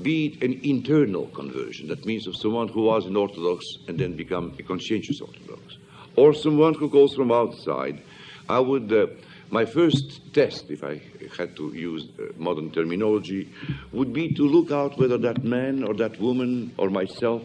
be 0.00 0.26
it 0.26 0.42
an 0.42 0.60
internal 0.62 1.26
conversion, 1.28 1.88
that 1.88 2.04
means 2.06 2.26
of 2.26 2.36
someone 2.36 2.68
who 2.68 2.82
was 2.84 3.06
an 3.06 3.16
Orthodox 3.16 3.64
and 3.88 3.98
then 3.98 4.16
become 4.16 4.54
a 4.58 4.62
conscientious 4.62 5.20
Orthodox, 5.20 5.76
or 6.16 6.32
someone 6.32 6.74
who 6.74 6.88
goes 6.88 7.14
from 7.14 7.30
outside, 7.30 8.00
I 8.48 8.58
would, 8.58 8.92
uh, 8.92 9.06
my 9.50 9.64
first 9.64 10.32
test, 10.32 10.70
if 10.70 10.82
I 10.82 11.00
had 11.36 11.54
to 11.56 11.72
use 11.74 12.08
uh, 12.18 12.32
modern 12.36 12.70
terminology, 12.70 13.50
would 13.92 14.12
be 14.12 14.32
to 14.34 14.42
look 14.42 14.70
out 14.70 14.98
whether 14.98 15.18
that 15.18 15.44
man 15.44 15.84
or 15.84 15.94
that 15.94 16.18
woman 16.20 16.72
or 16.78 16.90
myself 16.90 17.42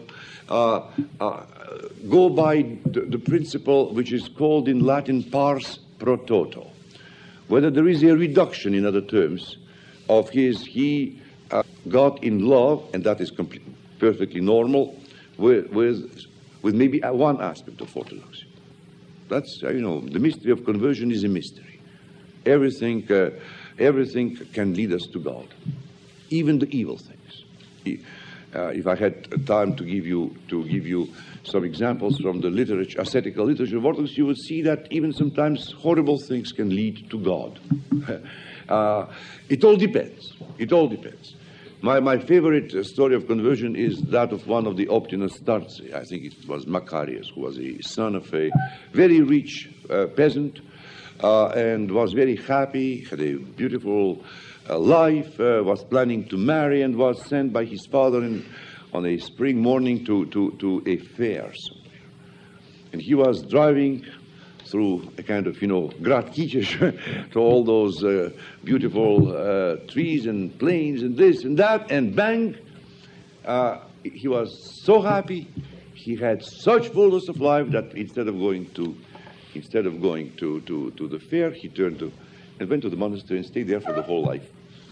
uh, 0.48 0.82
uh 1.20 1.44
go 2.08 2.30
by 2.30 2.62
the, 2.86 3.00
the 3.02 3.18
principle 3.18 3.92
which 3.92 4.12
is 4.12 4.28
called 4.28 4.66
in 4.66 4.80
Latin 4.80 5.22
pars 5.22 5.78
pro 5.98 6.16
toto 6.16 6.70
whether 7.48 7.70
there 7.70 7.88
is 7.88 8.02
a 8.02 8.16
reduction, 8.16 8.74
in 8.74 8.86
other 8.86 9.00
terms, 9.00 9.56
of 10.08 10.30
his, 10.30 10.64
he 10.64 11.20
uh, 11.50 11.62
got 11.88 12.22
in 12.22 12.46
love, 12.46 12.88
and 12.94 13.04
that 13.04 13.20
is 13.20 13.30
perfectly 13.98 14.40
normal, 14.40 14.98
with, 15.36 15.70
with, 15.70 16.26
with 16.62 16.74
maybe 16.74 17.00
one 17.00 17.40
aspect 17.40 17.80
of 17.80 17.96
orthodoxy. 17.96 18.46
That's, 19.28 19.62
uh, 19.62 19.70
you 19.70 19.80
know, 19.80 20.00
the 20.00 20.18
mystery 20.18 20.52
of 20.52 20.64
conversion 20.64 21.10
is 21.10 21.24
a 21.24 21.28
mystery. 21.28 21.80
Everything, 22.46 23.10
uh, 23.12 23.30
everything 23.78 24.36
can 24.52 24.74
lead 24.74 24.92
us 24.92 25.06
to 25.08 25.18
God, 25.18 25.46
even 26.30 26.58
the 26.58 26.68
evil 26.74 26.98
things. 26.98 27.98
Uh, 28.54 28.68
if 28.68 28.86
I 28.86 28.94
had 28.94 29.46
time 29.46 29.76
to 29.76 29.84
give 29.84 30.06
you 30.06 30.34
to 30.48 30.64
give 30.64 30.86
you 30.86 31.08
some 31.50 31.64
examples 31.64 32.18
from 32.18 32.40
the 32.40 32.50
literature, 32.50 33.00
ascetical 33.00 33.46
literature 33.46 33.78
of 33.78 33.84
Orthodox, 33.84 34.16
you 34.16 34.26
would 34.26 34.38
see 34.38 34.62
that 34.62 34.86
even 34.90 35.12
sometimes 35.12 35.72
horrible 35.72 36.18
things 36.18 36.52
can 36.52 36.68
lead 36.68 37.10
to 37.10 37.18
God. 37.18 37.58
uh, 38.68 39.06
it 39.48 39.64
all 39.64 39.76
depends. 39.76 40.34
It 40.58 40.72
all 40.72 40.88
depends. 40.88 41.34
My, 41.80 42.00
my 42.00 42.18
favorite 42.18 42.74
uh, 42.74 42.82
story 42.82 43.14
of 43.14 43.28
conversion 43.28 43.76
is 43.76 44.00
that 44.02 44.32
of 44.32 44.46
one 44.48 44.66
of 44.66 44.76
the 44.76 44.86
Optina 44.86 45.30
Starzi. 45.30 45.94
I 45.94 46.02
think 46.04 46.24
it 46.24 46.48
was 46.48 46.66
Macarius, 46.66 47.28
who 47.32 47.42
was 47.42 47.56
a 47.58 47.80
son 47.82 48.16
of 48.16 48.34
a 48.34 48.50
very 48.92 49.20
rich 49.20 49.70
uh, 49.88 50.06
peasant 50.06 50.60
uh, 51.22 51.48
and 51.48 51.90
was 51.90 52.12
very 52.12 52.36
happy, 52.36 53.04
had 53.04 53.20
a 53.20 53.34
beautiful 53.36 54.24
uh, 54.68 54.78
life, 54.78 55.38
uh, 55.40 55.62
was 55.64 55.84
planning 55.84 56.28
to 56.28 56.36
marry, 56.36 56.82
and 56.82 56.96
was 56.96 57.24
sent 57.26 57.52
by 57.52 57.64
his 57.64 57.86
father 57.86 58.24
in, 58.24 58.44
on 58.92 59.06
a 59.06 59.18
spring 59.18 59.60
morning 59.60 60.04
to, 60.04 60.26
to, 60.26 60.52
to 60.58 60.82
a 60.86 60.96
fair 60.96 61.52
somewhere. 61.54 61.84
And 62.92 63.02
he 63.02 63.14
was 63.14 63.42
driving 63.42 64.04
through 64.64 65.10
a 65.18 65.22
kind 65.22 65.46
of, 65.46 65.60
you 65.60 65.68
know, 65.68 65.88
Gradkiches 66.00 67.30
to 67.32 67.38
all 67.38 67.64
those 67.64 68.04
uh, 68.04 68.30
beautiful 68.64 69.34
uh, 69.34 69.76
trees 69.88 70.26
and 70.26 70.56
plains 70.58 71.02
and 71.02 71.16
this 71.16 71.44
and 71.44 71.58
that, 71.58 71.90
and 71.90 72.14
bang, 72.14 72.56
uh, 73.46 73.78
he 74.02 74.28
was 74.28 74.80
so 74.82 75.00
happy. 75.00 75.48
He 75.94 76.16
had 76.16 76.44
such 76.44 76.88
fullness 76.88 77.28
of 77.28 77.40
life 77.40 77.70
that 77.70 77.92
instead 77.94 78.28
of 78.28 78.38
going 78.38 78.66
to, 78.70 78.96
instead 79.54 79.86
of 79.86 80.00
going 80.00 80.32
to, 80.36 80.60
to, 80.62 80.90
to 80.92 81.08
the 81.08 81.18
fair, 81.18 81.50
he 81.50 81.68
turned 81.68 81.98
to 81.98 82.12
and 82.60 82.68
went 82.68 82.82
to 82.82 82.90
the 82.90 82.96
monastery 82.96 83.38
and 83.38 83.46
stayed 83.46 83.68
there 83.68 83.80
for 83.80 83.92
the 83.92 84.02
whole 84.02 84.24
life, 84.24 84.48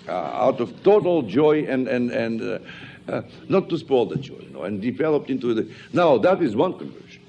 uh, 0.08 0.12
out 0.12 0.60
of 0.60 0.82
total 0.82 1.22
joy 1.22 1.64
and 1.64 1.88
and 1.88 2.10
and 2.10 2.60
not 3.48 3.68
to 3.68 3.78
spoil 3.78 4.06
the 4.06 4.16
joy, 4.16 4.38
you 4.40 4.50
know, 4.50 4.62
and 4.62 4.80
developed 4.80 5.30
into 5.30 5.54
the. 5.54 5.70
Now 5.92 6.18
that 6.18 6.42
is 6.42 6.56
one 6.56 6.78
conversion. 6.78 7.22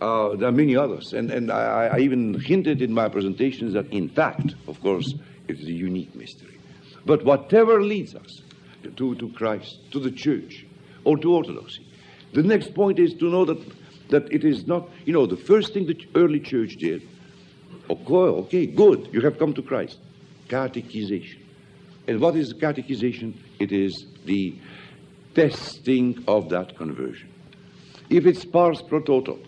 Uh, 0.00 0.34
there 0.34 0.48
are 0.48 0.52
many 0.52 0.76
others, 0.76 1.12
and 1.12 1.30
and 1.30 1.50
I, 1.50 1.90
I, 1.94 1.98
even 2.00 2.34
hinted 2.40 2.82
in 2.82 2.92
my 2.92 3.08
presentations 3.08 3.72
that 3.74 3.86
in 3.92 4.08
fact, 4.08 4.54
of 4.66 4.80
course, 4.80 5.14
it 5.46 5.60
is 5.60 5.68
a 5.68 5.72
unique 5.72 6.14
mystery. 6.16 6.58
But 7.06 7.24
whatever 7.24 7.82
leads 7.82 8.14
us 8.14 8.42
to, 8.96 9.14
to 9.14 9.28
Christ, 9.30 9.78
to 9.92 10.00
the 10.00 10.10
church, 10.10 10.66
or 11.04 11.16
to 11.18 11.34
orthodoxy. 11.34 11.86
The 12.32 12.42
next 12.42 12.74
point 12.74 12.98
is 12.98 13.14
to 13.14 13.30
know 13.30 13.44
that, 13.44 13.58
that 14.08 14.32
it 14.32 14.44
is 14.44 14.66
not, 14.66 14.88
you 15.04 15.12
know, 15.12 15.26
the 15.26 15.36
first 15.36 15.74
thing 15.74 15.86
the 15.86 15.98
early 16.14 16.40
church 16.40 16.76
did, 16.76 17.06
okay, 17.90 18.12
okay, 18.12 18.66
good, 18.66 19.08
you 19.12 19.20
have 19.22 19.38
come 19.38 19.52
to 19.54 19.62
Christ. 19.62 19.98
Catechization. 20.48 21.38
And 22.08 22.20
what 22.20 22.36
is 22.36 22.52
catechization? 22.54 23.34
It 23.58 23.72
is 23.72 24.06
the 24.24 24.56
testing 25.34 26.22
of 26.28 26.48
that 26.50 26.76
conversion. 26.76 27.28
If 28.10 28.26
it's 28.26 28.44
pars 28.44 28.82
pro 28.82 29.00
toto, 29.00 29.38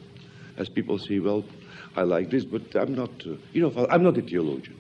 as 0.57 0.69
people 0.69 0.99
say, 0.99 1.19
well, 1.19 1.45
I 1.97 2.03
like 2.03 2.31
this, 2.31 2.45
but 2.45 2.75
I'm 2.75 2.95
not, 2.95 3.11
uh, 3.27 3.35
you 3.53 3.63
know, 3.63 3.87
I'm 3.91 4.03
not 4.03 4.17
a 4.19 4.23
theologian. 4.23 4.77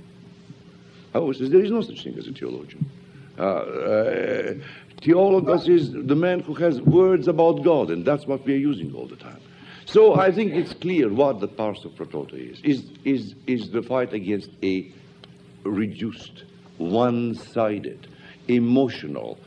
I 1.14 1.18
always 1.18 1.38
say 1.38 1.48
there 1.48 1.62
is 1.62 1.70
no 1.70 1.80
such 1.80 2.02
thing 2.02 2.18
as 2.18 2.26
a 2.26 2.32
theologian. 2.32 2.90
Uh, 3.38 3.42
uh, 3.42 4.54
theologos 5.00 5.68
is 5.68 5.92
the 5.92 6.16
man 6.16 6.40
who 6.40 6.54
has 6.54 6.80
words 6.80 7.28
about 7.28 7.62
God, 7.62 7.90
and 7.90 8.04
that's 8.04 8.26
what 8.26 8.44
we 8.44 8.54
are 8.54 8.58
using 8.58 8.94
all 8.94 9.06
the 9.06 9.16
time. 9.16 9.40
So 9.86 10.14
I 10.14 10.32
think 10.32 10.54
it's 10.54 10.72
clear 10.72 11.12
what 11.12 11.40
the 11.40 11.48
pars 11.48 11.86
pro 11.94 12.06
toto 12.06 12.36
is. 12.36 12.60
Is, 12.64 12.84
is, 13.04 13.34
is 13.46 13.70
the 13.70 13.82
fight 13.82 14.12
against 14.12 14.50
a 14.62 14.90
reduced, 15.64 16.44
one-sided, 16.78 18.08
emotional, 18.48 19.38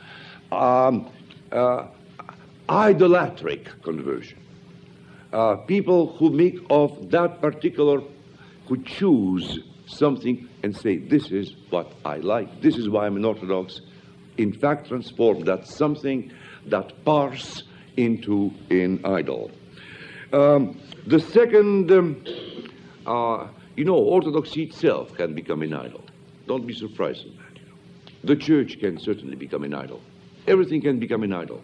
um, 0.52 1.10
uh, 1.52 1.88
idolatric 2.70 3.82
conversion. 3.82 4.40
Uh, 5.34 5.56
people 5.56 6.16
who 6.18 6.30
make 6.30 6.58
of 6.70 7.12
that 7.12 7.42
particular, 7.42 8.02
who 8.68 8.82
choose 8.84 9.60
something 9.86 10.48
and 10.64 10.76
say, 10.76 10.98
this 10.98 11.32
is 11.32 11.56
what 11.70 11.92
I 12.06 12.18
like, 12.18 12.62
this 12.62 12.78
is 12.78 12.90
why 12.90 13.06
I'm 13.06 13.16
an 13.18 13.26
Orthodox, 13.26 13.82
in 14.38 14.54
fact 14.54 14.88
transform 14.88 15.42
that 15.46 15.68
something, 15.68 16.32
that 16.68 17.04
parse 17.06 17.64
into 17.98 18.52
an 18.70 19.02
idol. 19.06 19.52
Um, 20.34 20.80
the 21.06 21.20
second, 21.20 21.92
um, 21.92 22.24
uh, 23.06 23.48
you 23.76 23.86
know, 23.86 23.96
Orthodoxy 23.96 24.64
itself 24.64 25.14
can 25.16 25.34
become 25.34 25.62
an 25.62 25.74
idol. 25.74 26.04
Don't 26.48 26.66
be 26.66 26.74
surprised 26.74 27.26
at 27.26 27.38
that. 27.38 27.62
You 27.62 27.68
know. 27.68 27.76
The 28.24 28.36
church 28.36 28.80
can 28.80 29.00
certainly 29.00 29.36
become 29.36 29.64
an 29.64 29.74
idol. 29.74 30.02
Everything 30.48 30.82
can 30.82 31.00
become 31.00 31.24
an 31.24 31.34
idol. 31.34 31.62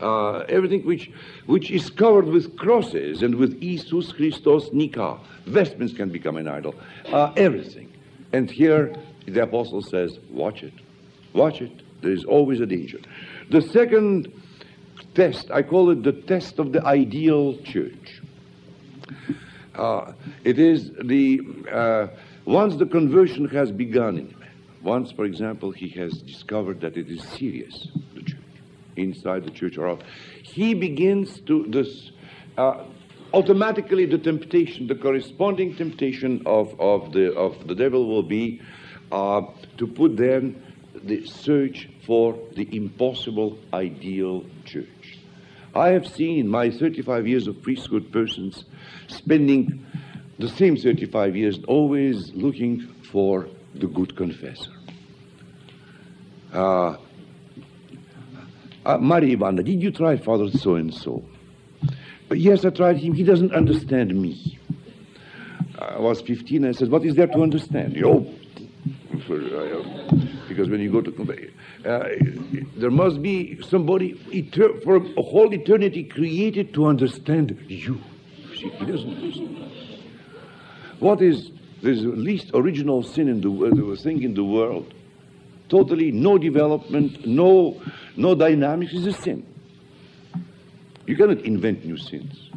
Uh, 0.00 0.38
everything 0.48 0.84
which, 0.84 1.10
which 1.46 1.70
is 1.70 1.88
covered 1.88 2.26
with 2.26 2.56
crosses 2.56 3.22
and 3.22 3.36
with 3.36 3.60
Jesus 3.60 4.12
Christos 4.12 4.72
Nika, 4.72 5.18
vestments 5.46 5.94
can 5.94 6.10
become 6.10 6.36
an 6.36 6.48
idol. 6.48 6.74
Uh, 7.06 7.32
everything. 7.36 7.92
And 8.32 8.50
here 8.50 8.94
the 9.26 9.42
apostle 9.42 9.82
says, 9.82 10.18
watch 10.30 10.62
it. 10.62 10.74
Watch 11.32 11.60
it. 11.60 11.72
There 12.02 12.12
is 12.12 12.24
always 12.24 12.60
a 12.60 12.66
danger. 12.66 12.98
The 13.50 13.62
second 13.62 14.32
test, 15.14 15.50
I 15.50 15.62
call 15.62 15.90
it 15.90 16.02
the 16.02 16.12
test 16.12 16.58
of 16.58 16.72
the 16.72 16.84
ideal 16.84 17.56
church. 17.58 18.20
Uh, 19.74 20.12
it 20.44 20.58
is 20.58 20.90
the, 21.04 21.40
uh, 21.72 22.08
once 22.44 22.76
the 22.76 22.86
conversion 22.86 23.48
has 23.48 23.70
begun 23.72 24.18
in 24.18 24.26
man, 24.38 24.50
once, 24.82 25.10
for 25.12 25.24
example, 25.24 25.70
he 25.70 25.88
has 25.88 26.12
discovered 26.22 26.80
that 26.80 26.96
it 26.96 27.08
is 27.08 27.22
serious, 27.22 27.88
inside 28.96 29.44
the 29.44 29.50
church 29.50 29.78
or 29.78 29.88
out, 29.88 30.02
he 30.42 30.74
begins 30.74 31.40
to, 31.40 31.66
this, 31.68 32.10
uh, 32.58 32.84
automatically 33.32 34.06
the 34.06 34.18
temptation, 34.18 34.86
the 34.86 34.94
corresponding 34.94 35.74
temptation 35.76 36.42
of, 36.46 36.78
of, 36.80 37.12
the, 37.12 37.34
of 37.34 37.66
the 37.66 37.74
devil 37.74 38.06
will 38.08 38.22
be 38.22 38.60
uh, 39.12 39.42
to 39.76 39.86
put 39.86 40.16
then 40.16 40.62
the 41.02 41.26
search 41.26 41.88
for 42.06 42.38
the 42.54 42.68
impossible 42.74 43.58
ideal 43.72 44.44
church. 44.64 45.18
I 45.74 45.88
have 45.88 46.06
seen 46.06 46.48
my 46.48 46.70
35 46.70 47.26
years 47.26 47.46
of 47.48 47.60
priesthood 47.60 48.12
persons 48.12 48.64
spending 49.08 49.84
the 50.38 50.48
same 50.48 50.76
35 50.76 51.36
years 51.36 51.58
always 51.66 52.32
looking 52.32 52.88
for 53.10 53.48
the 53.74 53.86
good 53.86 54.16
confessor. 54.16 54.70
Uh, 56.52 56.96
uh, 58.84 58.98
Maria 58.98 59.36
Ivana, 59.36 59.64
did 59.64 59.82
you 59.82 59.90
try 59.90 60.16
Father 60.16 60.50
so 60.50 60.74
and 60.74 60.92
so? 60.92 61.24
Yes, 62.30 62.64
I 62.64 62.70
tried 62.70 62.96
him. 62.96 63.14
He 63.14 63.22
doesn't 63.22 63.52
understand 63.52 64.14
me. 64.14 64.58
I 65.78 65.98
was 65.98 66.20
15. 66.22 66.64
I 66.64 66.72
said, 66.72 66.90
What 66.90 67.04
is 67.04 67.14
there 67.14 67.26
to 67.26 67.42
understand? 67.42 67.94
You 67.94 68.02
know, 68.02 68.34
because 70.48 70.68
when 70.68 70.80
you 70.80 70.90
go 70.90 71.00
to. 71.00 71.50
Uh, 71.84 72.08
there 72.76 72.90
must 72.90 73.20
be 73.20 73.60
somebody 73.62 74.14
for 74.84 74.96
a 74.96 75.22
whole 75.22 75.52
eternity 75.52 76.04
created 76.04 76.72
to 76.74 76.86
understand 76.86 77.64
you. 77.68 78.00
See, 78.54 78.68
he 78.70 78.84
doesn't 78.86 79.16
understand. 79.16 79.70
What 81.00 81.20
is 81.20 81.50
the 81.82 81.92
least 81.92 82.50
original 82.54 83.02
sin 83.02 83.28
in 83.28 83.40
the 83.40 83.92
uh, 83.92 83.96
thing 83.96 84.22
in 84.22 84.34
the 84.34 84.44
world? 84.44 84.94
Totally 85.74 86.12
no 86.12 86.38
development, 86.38 87.26
no 87.26 87.82
no 88.16 88.36
dynamics 88.36 88.92
is 88.92 89.08
a 89.08 89.12
sin. 89.12 89.44
You 91.04 91.16
cannot 91.16 91.40
invent 91.40 91.84
new 91.84 91.96
sins. 91.96 92.48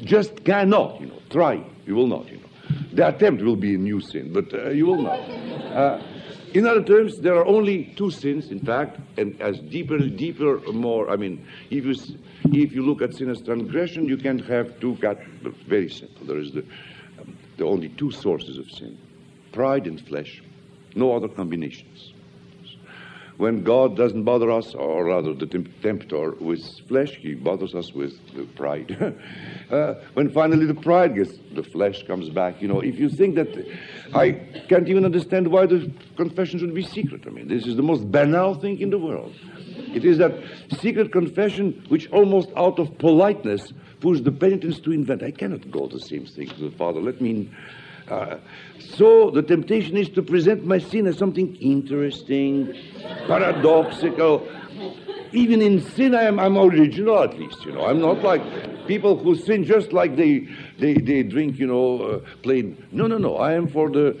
Just 0.00 0.44
cannot, 0.44 1.00
you 1.00 1.06
know. 1.06 1.22
Try. 1.30 1.64
You 1.86 1.94
will 1.94 2.06
not, 2.06 2.30
you 2.30 2.36
know. 2.36 2.50
The 2.92 3.08
attempt 3.08 3.42
will 3.42 3.56
be 3.56 3.74
a 3.74 3.78
new 3.78 4.02
sin, 4.02 4.34
but 4.34 4.52
uh, 4.52 4.68
you 4.68 4.84
will 4.84 5.00
not. 5.00 5.18
Uh, 5.18 6.02
in 6.52 6.66
other 6.66 6.82
terms, 6.82 7.20
there 7.20 7.36
are 7.36 7.46
only 7.46 7.94
two 7.96 8.10
sins, 8.10 8.50
in 8.50 8.60
fact, 8.60 9.00
and 9.16 9.40
as 9.40 9.58
deeper, 9.60 9.96
deeper, 9.96 10.60
more. 10.72 11.08
I 11.08 11.16
mean, 11.16 11.42
if 11.70 11.86
you 11.86 11.94
if 12.52 12.70
you 12.74 12.84
look 12.84 13.00
at 13.00 13.14
sin 13.14 13.30
as 13.30 13.40
transgression, 13.40 14.04
you 14.04 14.18
can 14.18 14.40
have 14.40 14.78
two. 14.78 14.96
Cat, 14.96 15.24
very 15.66 15.88
simple. 15.88 16.26
There 16.26 16.38
is 16.38 16.52
the 16.52 16.64
um, 17.18 17.34
the 17.56 17.64
only 17.64 17.88
two 17.88 18.10
sources 18.10 18.58
of 18.58 18.70
sin: 18.70 18.98
pride 19.52 19.86
and 19.86 19.98
flesh. 20.06 20.42
No 20.94 21.16
other 21.16 21.28
combinations 21.28 22.12
when 23.36 23.62
God 23.62 23.96
doesn't 23.96 24.24
bother 24.24 24.50
us, 24.50 24.74
or 24.74 25.04
rather 25.04 25.34
the 25.34 25.46
tempter 25.82 26.30
with 26.32 26.64
flesh, 26.88 27.16
he 27.16 27.34
bothers 27.34 27.74
us 27.74 27.92
with 27.92 28.14
the 28.34 28.44
pride. 28.44 28.96
uh, 29.70 29.94
when 30.14 30.30
finally 30.30 30.66
the 30.66 30.74
pride 30.74 31.14
gets, 31.14 31.32
the 31.52 31.62
flesh 31.62 32.06
comes 32.06 32.30
back. 32.30 32.62
You 32.62 32.68
know, 32.68 32.80
if 32.80 32.98
you 32.98 33.10
think 33.10 33.34
that, 33.34 33.48
I 34.14 34.32
can't 34.68 34.88
even 34.88 35.04
understand 35.04 35.48
why 35.48 35.66
the 35.66 35.90
confession 36.16 36.58
should 36.58 36.74
be 36.74 36.82
secret. 36.82 37.24
I 37.26 37.30
mean, 37.30 37.48
this 37.48 37.66
is 37.66 37.76
the 37.76 37.82
most 37.82 38.10
banal 38.10 38.54
thing 38.54 38.80
in 38.80 38.90
the 38.90 38.98
world. 38.98 39.34
It 39.94 40.04
is 40.04 40.18
that 40.18 40.32
secret 40.80 41.12
confession 41.12 41.84
which 41.88 42.10
almost 42.10 42.50
out 42.56 42.78
of 42.78 42.96
politeness 42.98 43.72
pushes 44.00 44.22
the 44.22 44.32
penitents 44.32 44.80
to 44.80 44.92
invent. 44.92 45.22
I 45.22 45.30
cannot 45.30 45.70
go 45.70 45.86
the 45.86 46.00
same 46.00 46.26
thing 46.26 46.48
to 46.48 46.70
the 46.70 46.76
Father. 46.76 47.00
Let 47.00 47.20
me 47.20 47.50
uh, 48.10 48.36
so 48.78 49.30
the 49.30 49.42
temptation 49.42 49.96
is 49.96 50.08
to 50.10 50.22
present 50.22 50.64
my 50.64 50.78
sin 50.78 51.06
as 51.06 51.18
something 51.18 51.56
interesting, 51.56 52.74
paradoxical. 53.26 54.48
Even 55.32 55.60
in 55.60 55.80
sin, 55.80 56.14
I 56.14 56.22
am 56.22 56.38
I'm 56.38 56.56
original 56.56 57.22
at 57.22 57.38
least, 57.38 57.64
you 57.64 57.72
know. 57.72 57.86
I'm 57.86 58.00
not 58.00 58.22
like 58.22 58.42
people 58.86 59.16
who 59.16 59.34
sin 59.34 59.64
just 59.64 59.92
like 59.92 60.16
they 60.16 60.48
they, 60.78 60.94
they 60.94 61.22
drink, 61.22 61.58
you 61.58 61.66
know, 61.66 62.02
uh, 62.02 62.20
plain. 62.42 62.86
No, 62.92 63.06
no, 63.06 63.18
no. 63.18 63.36
I 63.36 63.54
am 63.54 63.66
for 63.68 63.90
the 63.90 64.16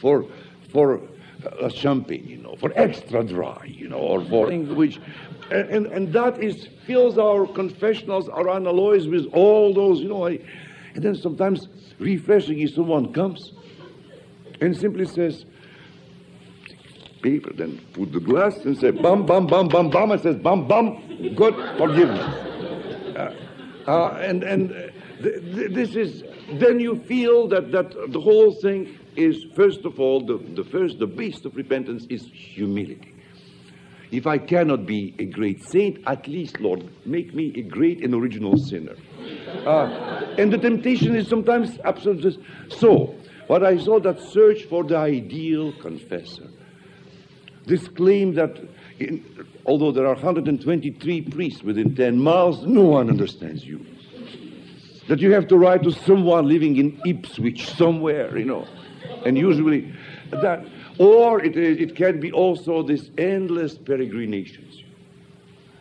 for 0.00 0.26
for 0.72 1.00
uh, 1.46 1.68
champagne, 1.68 2.26
you 2.26 2.38
know, 2.38 2.56
for 2.56 2.72
extra 2.74 3.22
dry, 3.24 3.64
you 3.64 3.88
know, 3.88 3.98
or 3.98 4.24
for 4.24 4.48
things 4.48 4.68
which, 4.70 5.00
and, 5.50 5.70
and, 5.70 5.86
and 5.86 6.12
that 6.12 6.42
is 6.42 6.68
fills 6.86 7.18
our 7.18 7.46
confessionals, 7.46 8.28
our 8.28 8.48
analyses 8.48 9.08
with 9.08 9.26
all 9.32 9.72
those, 9.72 10.00
you 10.00 10.08
know. 10.08 10.26
I, 10.26 10.40
and 10.98 11.04
then 11.04 11.14
sometimes 11.14 11.68
refreshing 12.00 12.58
if 12.58 12.74
someone 12.74 13.12
comes 13.12 13.52
and 14.60 14.76
simply 14.76 15.04
says, 15.04 15.44
paper, 17.22 17.52
then 17.52 17.80
put 17.92 18.10
the 18.10 18.18
glass 18.18 18.56
and 18.64 18.76
say, 18.76 18.90
bum, 18.90 19.24
bum, 19.24 19.46
bum, 19.46 19.68
bum, 19.68 19.90
bum, 19.90 20.10
and 20.10 20.20
says, 20.20 20.34
bum, 20.34 20.66
bum, 20.66 21.00
God, 21.36 21.54
forgiveness. 21.78 22.26
Uh, 23.16 23.32
uh, 23.86 24.08
and 24.20 24.42
and 24.42 24.72
uh, 24.72 24.74
th- 25.22 25.40
th- 25.54 25.70
this 25.70 25.94
is, 25.94 26.24
then 26.54 26.80
you 26.80 26.96
feel 27.04 27.46
that, 27.46 27.70
that 27.70 27.92
the 28.10 28.20
whole 28.20 28.52
thing 28.60 28.98
is, 29.14 29.46
first 29.54 29.84
of 29.84 30.00
all, 30.00 30.26
the, 30.26 30.38
the 30.60 30.64
first, 30.64 30.98
the 30.98 31.06
base 31.06 31.44
of 31.44 31.54
repentance 31.54 32.06
is 32.10 32.28
humility. 32.32 33.14
If 34.10 34.26
I 34.26 34.38
cannot 34.38 34.84
be 34.84 35.14
a 35.20 35.26
great 35.26 35.62
saint, 35.62 36.02
at 36.08 36.26
least, 36.26 36.58
Lord, 36.58 36.88
make 37.06 37.36
me 37.36 37.52
a 37.54 37.62
great 37.62 38.02
and 38.02 38.14
original 38.14 38.56
sinner. 38.56 38.96
Uh, 39.66 40.34
and 40.38 40.52
the 40.52 40.58
temptation 40.58 41.14
is 41.14 41.28
sometimes 41.28 41.78
absolutely 41.84 42.38
so. 42.68 43.14
What 43.46 43.64
I 43.64 43.78
saw 43.78 43.98
that 44.00 44.20
search 44.20 44.64
for 44.64 44.84
the 44.84 44.96
ideal 44.96 45.72
confessor. 45.80 46.48
This 47.66 47.88
claim 47.88 48.34
that 48.34 48.58
in, 48.98 49.24
although 49.64 49.92
there 49.92 50.06
are 50.06 50.14
123 50.14 51.20
priests 51.22 51.62
within 51.62 51.94
10 51.94 52.18
miles, 52.18 52.64
no 52.64 52.82
one 52.82 53.08
understands 53.08 53.64
you. 53.64 53.84
That 55.08 55.20
you 55.20 55.32
have 55.32 55.48
to 55.48 55.56
write 55.56 55.82
to 55.84 55.92
someone 55.92 56.46
living 56.46 56.76
in 56.76 57.00
Ipswich 57.06 57.70
somewhere, 57.74 58.36
you 58.36 58.44
know. 58.44 58.66
And 59.24 59.38
usually 59.38 59.94
that 60.30 60.66
Or 60.98 61.42
it, 61.42 61.56
it 61.56 61.94
can 61.94 62.18
be 62.18 62.32
also 62.32 62.82
this 62.82 63.10
endless 63.16 63.78
peregrinations. 63.78 64.82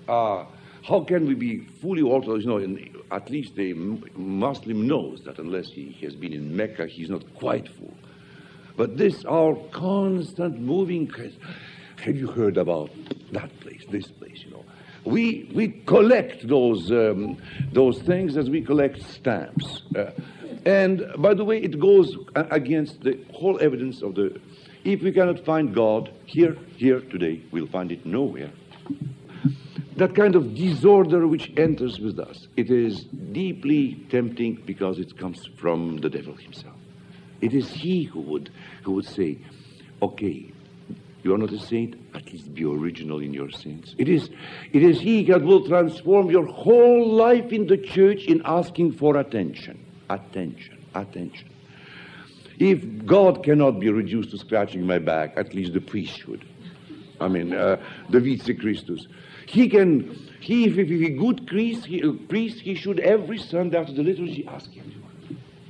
Uh, 0.08 0.46
how 0.84 1.04
can 1.04 1.26
we 1.26 1.34
be 1.34 1.60
fully 1.82 2.04
Orthodox? 2.04 2.44
You 2.44 2.50
know, 2.50 2.58
in, 2.58 2.97
at 3.12 3.30
least 3.30 3.58
a 3.58 3.74
Muslim 3.74 4.88
knows 4.88 5.24
that 5.24 5.40
unless 5.40 5.70
he 5.70 5.98
has 6.02 6.16
been 6.16 6.34
in 6.34 6.56
Mecca, 6.56 6.88
he's 6.88 7.10
not 7.10 7.24
quite 7.36 7.68
full. 7.70 7.94
But 8.76 8.98
this, 8.98 9.26
our 9.26 9.56
constant 9.72 10.60
moving, 10.60 11.12
have 12.04 12.16
you 12.16 12.28
heard 12.28 12.58
about 12.58 12.92
that 13.32 13.60
place, 13.60 13.84
this 13.90 14.08
place, 14.08 14.44
you 14.44 14.52
know? 14.52 14.66
We, 15.04 15.50
we 15.56 15.70
collect 15.86 16.48
those, 16.48 16.92
um, 16.92 17.38
those 17.72 18.00
things 18.00 18.36
as 18.36 18.50
we 18.50 18.62
collect 18.62 19.02
stamps. 19.02 19.84
Uh, 19.96 20.12
and 20.66 21.06
by 21.18 21.34
the 21.34 21.46
way, 21.46 21.60
it 21.60 21.80
goes 21.80 22.16
against 22.36 23.02
the 23.02 23.18
whole 23.34 23.58
evidence 23.62 24.02
of 24.02 24.16
the. 24.16 24.40
If 24.84 25.02
we 25.02 25.12
cannot 25.12 25.44
find 25.46 25.74
God 25.74 26.12
here, 26.26 26.58
here 26.76 27.00
today, 27.00 27.42
we'll 27.52 27.68
find 27.68 27.92
it 27.92 28.06
nowhere. 28.06 28.52
That 29.98 30.14
kind 30.14 30.36
of 30.36 30.54
disorder 30.54 31.28
which 31.28 31.52
enters 31.58 32.00
with 32.00 32.20
us, 32.20 32.48
it 32.56 32.70
is 32.70 33.06
deeply 33.06 34.06
tempting 34.10 34.62
because 34.66 35.00
it 35.00 35.18
comes 35.18 35.48
from 35.58 35.98
the 35.98 36.10
devil 36.10 36.36
himself. 36.36 36.76
It 37.42 37.54
is 37.54 37.70
he 37.72 38.04
who 38.04 38.22
would, 38.22 38.52
who 38.84 38.92
would 38.94 39.06
say, 39.06 39.40
okay, 40.02 40.52
you 41.24 41.34
are 41.34 41.38
not 41.38 41.52
a 41.52 41.60
saint, 41.60 41.96
at 42.14 42.32
least 42.32 42.54
be 42.54 42.64
original 42.64 43.20
in 43.20 43.34
your 43.34 43.50
sins. 43.50 43.96
It 43.98 44.08
is, 44.08 44.30
it 44.72 44.84
is 44.84 45.00
he 45.00 45.24
that 45.26 45.42
will 45.42 45.68
transform 45.68 46.30
your 46.30 46.46
whole 46.46 47.12
life 47.12 47.52
in 47.52 47.66
the 47.66 47.78
church 47.78 48.26
in 48.26 48.44
asking 48.46 48.94
for 48.94 49.18
attention. 49.18 49.84
Attention, 50.12 50.86
attention. 50.94 51.50
If 52.60 53.06
God 53.06 53.44
cannot 53.44 53.80
be 53.80 53.90
reduced 53.90 54.30
to 54.32 54.38
scratching 54.38 54.86
my 54.86 55.00
back, 55.00 55.34
at 55.38 55.56
least 55.56 55.74
the 55.74 55.82
priest 55.82 56.20
should. 56.20 56.46
I 57.20 57.28
mean, 57.28 57.54
uh, 57.54 57.78
the 58.10 58.20
Vice 58.20 58.50
Christus. 58.60 59.08
He 59.48 59.70
can, 59.70 60.28
he, 60.42 60.66
if, 60.66 60.78
if 60.78 60.90
a 60.90 61.10
good 61.10 61.48
priest 61.48 61.86
he, 61.86 62.04
uh, 62.04 62.12
priest, 62.28 62.60
he 62.60 62.76
should 62.76 63.00
every 63.00 63.38
Sunday 63.38 63.78
after 63.78 63.94
the 63.94 64.04
liturgy 64.04 64.46
ask 64.48 64.70
him. 64.72 64.94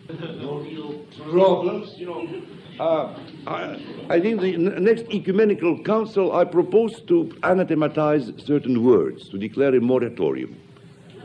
No 0.09 0.59
real 0.59 1.05
problems, 1.31 1.97
you 1.97 2.07
know. 2.07 2.41
Uh, 2.79 3.19
I, 3.45 3.79
I, 4.09 4.19
think 4.19 4.41
the 4.41 4.57
next 4.57 5.05
ecumenical 5.11 5.83
council, 5.83 6.35
I 6.35 6.45
propose 6.45 7.01
to 7.01 7.35
anathematize 7.43 8.31
certain 8.37 8.83
words, 8.83 9.29
to 9.29 9.37
declare 9.37 9.75
a 9.75 9.81
moratorium. 9.81 10.55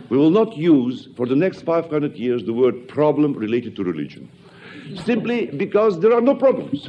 We 0.09 0.19
will 0.19 0.31
not 0.31 0.57
use 0.57 1.09
for 1.17 1.27
the 1.27 1.37
next 1.37 1.63
500 1.63 2.17
years 2.17 2.45
the 2.45 2.53
word 2.53 2.89
problem 2.89 3.35
related 3.35 3.77
to 3.77 3.85
religion, 3.85 4.31
simply 5.05 5.47
because 5.47 6.01
there 6.01 6.13
are 6.13 6.21
no 6.21 6.35
problems. 6.35 6.89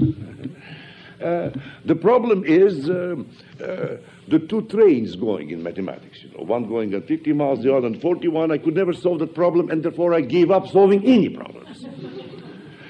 Uh, 1.23 1.51
the 1.85 1.95
problem 1.95 2.43
is 2.45 2.89
uh, 2.89 3.15
uh, 3.63 3.97
the 4.27 4.39
two 4.39 4.61
trains 4.63 5.15
going 5.15 5.51
in 5.51 5.63
mathematics. 5.63 6.21
You 6.21 6.37
know, 6.37 6.43
one 6.43 6.67
going 6.67 6.93
at 6.93 7.07
50 7.07 7.31
miles, 7.31 7.63
the 7.63 7.73
other 7.73 7.87
at 7.87 8.01
41. 8.01 8.51
I 8.51 8.57
could 8.57 8.75
never 8.75 8.91
solve 8.91 9.19
that 9.19 9.33
problem, 9.33 9.69
and 9.69 9.81
therefore 9.81 10.13
I 10.13 10.21
gave 10.21 10.51
up 10.51 10.67
solving 10.67 11.05
any 11.05 11.29
problems. 11.29 11.85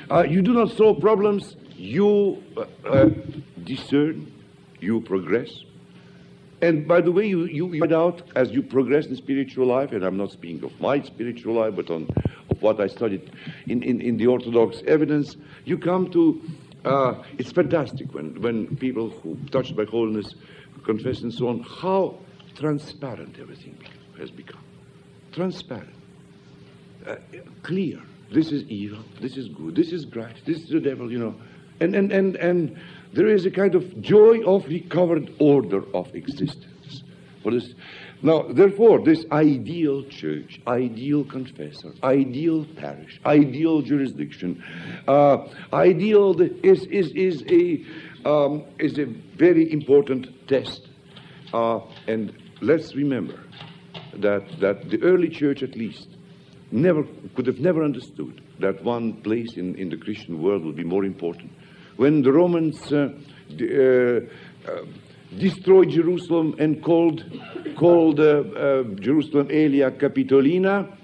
Uh, 0.10 0.24
you 0.24 0.42
do 0.42 0.54
not 0.54 0.72
solve 0.72 1.00
problems. 1.00 1.56
You 1.76 2.44
uh, 2.86 3.10
discern. 3.64 4.32
You 4.80 5.00
progress. 5.02 5.50
And 6.62 6.88
by 6.88 7.02
the 7.02 7.12
way, 7.12 7.28
you, 7.28 7.44
you, 7.44 7.74
you 7.74 7.80
find 7.82 7.94
out 7.94 8.22
as 8.36 8.52
you 8.52 8.64
progress 8.64 9.06
in 9.06 9.16
spiritual 9.18 9.68
life, 9.68 9.92
and 9.92 10.04
I'm 10.04 10.18
not 10.18 10.32
speaking 10.32 10.64
of 10.64 10.80
my 10.80 11.02
spiritual 11.02 11.56
life, 11.56 11.76
but 11.76 11.90
on 11.90 12.08
of 12.50 12.62
what 12.62 12.80
I 12.80 12.88
studied 12.88 13.32
in, 13.68 13.84
in, 13.84 14.02
in 14.02 14.18
the 14.18 14.28
Orthodox 14.28 14.82
evidence, 14.88 15.36
you 15.66 15.78
come 15.78 16.10
to, 16.12 16.42
uh, 16.86 17.24
it's 17.38 17.52
fantastic 17.52 18.14
when, 18.14 18.42
when 18.42 18.76
people 18.78 19.10
who 19.10 19.38
touched 19.52 19.76
by 19.76 19.86
holiness 19.86 20.36
confess 20.84 21.22
and 21.22 21.34
so 21.34 21.48
on, 21.48 21.62
how 21.62 22.18
transparent 22.56 23.38
everything 23.40 23.78
has 24.18 24.30
become. 24.32 24.64
Transparent. 25.32 25.94
Uh, 27.06 27.16
clear. 27.62 28.02
This 28.32 28.52
is 28.52 28.64
evil, 28.64 29.04
this 29.22 29.38
is 29.38 29.48
good, 29.50 29.76
this 29.76 29.92
is 29.92 30.06
Christ, 30.06 30.42
this 30.46 30.58
is 30.58 30.70
the 30.70 30.80
devil, 30.80 31.12
you 31.12 31.20
know. 31.20 31.36
And, 31.80 31.96
and, 31.96 32.12
and, 32.12 32.36
and 32.38 32.80
there 33.14 33.28
is 33.28 33.46
a 33.46 33.52
kind 33.52 33.76
of 33.76 34.02
joy 34.02 34.42
of 34.44 34.66
recovered 34.68 35.32
order 35.40 35.84
of 35.94 36.14
existence. 36.16 37.04
For 37.44 37.52
this, 37.52 37.74
now, 38.24 38.44
therefore, 38.44 39.04
this 39.04 39.26
ideal 39.32 40.04
church, 40.06 40.62
ideal 40.66 41.26
confessor, 41.26 41.94
ideal 42.04 42.66
parish, 42.78 43.20
ideal 43.26 43.82
jurisdiction, 43.82 44.64
uh, 45.08 45.46
ideal 45.74 46.40
is, 46.42 46.86
is, 46.86 47.12
is, 47.12 47.44
a, 47.50 47.84
um, 48.28 48.64
is 48.80 48.98
a 48.98 49.06
very 49.38 49.72
important 49.72 50.48
test. 50.48 50.88
Uh, 51.54 51.82
and 52.08 52.34
let's 52.62 52.96
remember 52.96 53.44
that, 54.14 54.60
that 54.62 54.90
the 54.90 55.02
early 55.04 55.28
church, 55.28 55.62
at 55.62 55.76
least, 55.76 56.08
never 56.72 57.04
could 57.36 57.46
have 57.46 57.60
never 57.60 57.84
understood 57.84 58.42
that 58.60 58.82
one 58.84 59.14
place 59.22 59.58
in, 59.58 59.76
in 59.76 59.90
the 59.90 59.98
Christian 59.98 60.42
world 60.42 60.64
would 60.64 60.76
be 60.76 60.84
more 60.84 61.04
important 61.04 61.52
when 61.98 62.22
the 62.22 62.32
Romans 62.32 62.92
uh, 62.92 63.10
uh, 63.60 64.86
destroyed 65.40 65.90
Jerusalem 65.90 66.56
and 66.60 66.84
called, 66.84 67.24
called 67.76 68.18
Jerusalem 68.18 69.48
Aelia 69.50 69.92
Capitolina, 69.92 70.98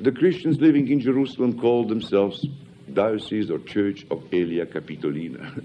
the 0.00 0.12
Christians 0.12 0.60
living 0.60 0.88
in 0.88 1.00
Jerusalem 1.00 1.58
called 1.58 1.88
themselves 1.88 2.46
Diocese 2.92 3.50
or 3.50 3.58
Church 3.60 4.06
of 4.10 4.22
Aelia 4.32 4.66
Capitolina. 4.66 5.64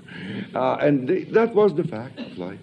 uh, 0.56 0.76
and 0.76 1.08
they, 1.08 1.24
that 1.26 1.54
was 1.54 1.74
the 1.74 1.84
fact 1.84 2.20
of 2.20 2.38
life. 2.38 2.60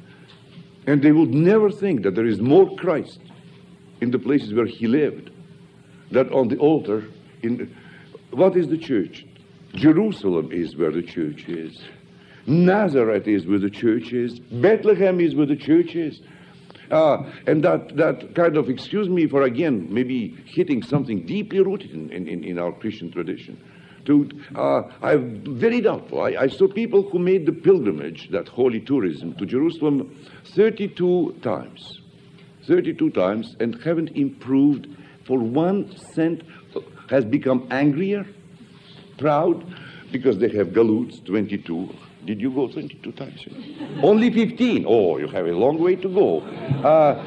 And 0.86 1.02
they 1.02 1.12
would 1.12 1.30
never 1.30 1.70
think 1.70 2.02
that 2.02 2.14
there 2.14 2.26
is 2.26 2.40
more 2.40 2.74
Christ 2.76 3.20
in 4.00 4.10
the 4.10 4.18
places 4.18 4.54
where 4.54 4.66
he 4.66 4.86
lived 4.86 5.30
than 6.10 6.28
on 6.30 6.48
the 6.48 6.56
altar. 6.58 7.04
In 7.42 7.74
what 8.30 8.56
is 8.56 8.68
the 8.68 8.78
church? 8.78 9.26
Jerusalem 9.74 10.50
is 10.50 10.76
where 10.76 10.90
the 10.90 11.02
church 11.02 11.48
is. 11.48 11.80
Nazareth 12.50 13.28
is 13.28 13.46
where 13.46 13.60
the 13.60 13.70
church 13.70 14.12
is. 14.12 14.40
Bethlehem 14.40 15.20
is 15.20 15.34
where 15.36 15.46
the 15.46 15.56
church 15.56 15.94
is. 15.94 16.20
Uh, 16.90 17.22
and 17.46 17.62
that, 17.62 17.96
that 17.96 18.34
kind 18.34 18.56
of, 18.56 18.68
excuse 18.68 19.08
me 19.08 19.28
for 19.28 19.42
again, 19.42 19.86
maybe 19.88 20.36
hitting 20.46 20.82
something 20.82 21.24
deeply 21.24 21.60
rooted 21.60 21.92
in, 21.92 22.10
in, 22.10 22.42
in 22.42 22.58
our 22.58 22.72
Christian 22.72 23.12
tradition. 23.12 23.56
To, 24.06 24.28
uh, 24.56 24.82
I'm 25.00 25.58
very 25.58 25.80
doubtful. 25.80 26.22
I, 26.22 26.30
I, 26.30 26.46
saw 26.48 26.66
people 26.66 27.08
who 27.08 27.20
made 27.20 27.46
the 27.46 27.52
pilgrimage, 27.52 28.30
that 28.30 28.48
holy 28.48 28.80
tourism, 28.80 29.34
to 29.34 29.46
Jerusalem 29.46 30.18
32 30.46 31.36
times. 31.42 32.00
32 32.66 33.10
times 33.10 33.56
and 33.60 33.80
haven't 33.84 34.08
improved 34.16 34.88
for 35.24 35.38
one 35.38 35.96
cent, 35.96 36.42
has 37.08 37.24
become 37.24 37.68
angrier, 37.70 38.26
proud, 39.18 39.64
because 40.10 40.38
they 40.38 40.48
have 40.48 40.68
galoots, 40.68 41.24
22, 41.24 41.94
did 42.24 42.40
you 42.40 42.50
go 42.50 42.68
22 42.68 43.12
times? 43.12 43.44
Only 44.02 44.30
15. 44.30 44.84
Oh, 44.86 45.18
you 45.18 45.28
have 45.28 45.46
a 45.46 45.52
long 45.52 45.78
way 45.78 45.96
to 45.96 46.08
go. 46.08 46.40
Uh, 46.40 47.24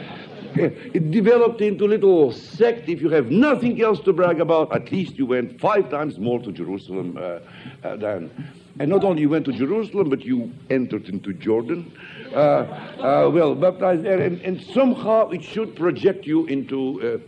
it 0.56 1.10
developed 1.12 1.62
into 1.62 1.86
a 1.86 1.88
little 1.88 2.32
sect. 2.32 2.88
If 2.88 3.02
you 3.02 3.10
have 3.10 3.32
nothing 3.32 3.82
else 3.82 4.00
to 4.02 4.14
brag 4.14 4.40
about, 4.40 4.76
at 4.76 4.92
least 4.92 5.18
you 5.18 5.26
went 5.26 5.60
five 5.60 5.90
times 5.90 6.20
more 6.20 6.40
to 6.42 6.52
Jerusalem 6.52 7.18
uh, 7.18 7.40
uh, 7.84 7.96
than. 7.96 8.30
And 8.80 8.90
not 8.90 9.04
only 9.04 9.22
you 9.22 9.30
went 9.30 9.46
to 9.46 9.52
Jerusalem, 9.52 10.10
but 10.10 10.24
you 10.24 10.52
entered 10.70 11.10
into 11.10 11.34
Jordan. 11.34 11.92
Uh, 12.34 12.38
uh 12.38 13.30
well, 13.32 13.56
baptized 13.56 14.04
there. 14.04 14.20
And, 14.20 14.42
and, 14.42 14.62
somehow 14.62 15.30
it 15.30 15.44
should 15.44 15.76
project 15.76 16.26
you 16.26 16.46
into. 16.48 17.22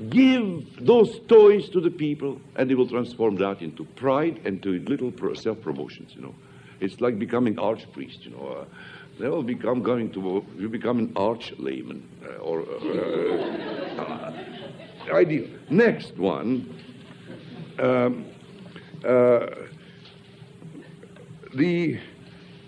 Uh, 0.00 0.04
uh, 0.04 0.08
give 0.08 0.86
those 0.86 1.20
toys 1.28 1.68
to 1.70 1.80
the 1.80 1.90
people, 1.90 2.40
and 2.56 2.68
they 2.68 2.74
will 2.74 2.88
transform 2.88 3.36
that 3.36 3.62
into 3.62 3.84
pride 3.96 4.40
and 4.44 4.62
to 4.62 4.78
little 4.80 5.12
self 5.34 5.60
promotions, 5.60 6.12
you 6.14 6.22
know. 6.22 6.34
It's 6.80 7.00
like 7.00 7.18
becoming 7.18 7.56
archpriest, 7.56 8.24
you 8.24 8.30
know. 8.30 8.60
Uh, 8.60 8.64
they 9.18 9.28
will 9.28 9.42
become 9.42 9.82
going 9.82 10.10
to 10.12 10.44
you 10.58 10.68
become 10.68 10.98
an 10.98 11.12
arch 11.14 11.52
layman 11.58 12.08
uh, 12.24 12.38
or 12.38 12.62
uh, 12.62 14.00
uh 14.00 14.32
ideal. 15.12 15.46
Next 15.68 16.16
one, 16.16 16.66
um, 17.78 18.24
uh, 19.04 19.46
the 21.54 21.98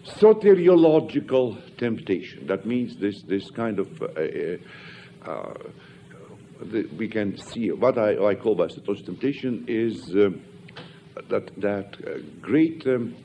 soteriological 0.05 1.57
temptation. 1.79 2.47
That 2.47 2.67
means 2.67 2.97
this 2.97 3.23
this 3.23 3.51
kind 3.51 3.79
of 3.79 4.03
uh, 4.03 5.55
the, 6.65 6.89
we 6.97 7.09
can 7.09 7.37
see 7.39 7.71
what 7.71 7.99
I, 7.99 8.17
I 8.25 8.35
call 8.35 8.55
by 8.55 8.67
soteriological 8.67 9.07
temptation 9.07 9.65
is 9.69 10.15
uh, 10.15 10.31
that 11.29 11.51
that 11.61 12.41
great. 12.41 12.87
Um, 12.87 13.17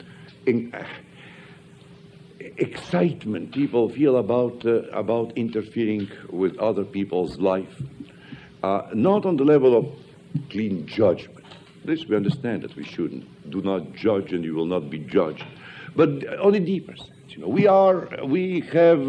in, 0.46 0.72
excitement 2.58 3.52
people 3.52 3.88
feel 3.88 4.16
about, 4.16 4.64
uh, 4.64 4.82
about 4.90 5.32
interfering 5.36 6.08
with 6.30 6.56
other 6.58 6.84
people's 6.84 7.38
life. 7.38 7.82
Uh, 8.62 8.82
not 8.94 9.24
on 9.24 9.36
the 9.36 9.44
level 9.44 9.76
of 9.76 9.86
clean 10.50 10.86
judgment, 10.86 11.44
This 11.84 12.06
we 12.06 12.16
understand 12.16 12.62
that 12.62 12.74
we 12.76 12.84
shouldn't. 12.84 13.24
Do 13.50 13.62
not 13.62 13.94
judge, 13.94 14.32
and 14.32 14.44
you 14.44 14.54
will 14.54 14.66
not 14.66 14.90
be 14.90 14.98
judged. 14.98 15.44
But 15.96 16.10
on 16.38 16.54
a 16.54 16.60
deeper 16.60 16.96
sense, 16.96 17.30
you 17.30 17.38
know, 17.38 17.48
we 17.48 17.66
are, 17.66 18.08
we 18.24 18.60
have 18.72 19.08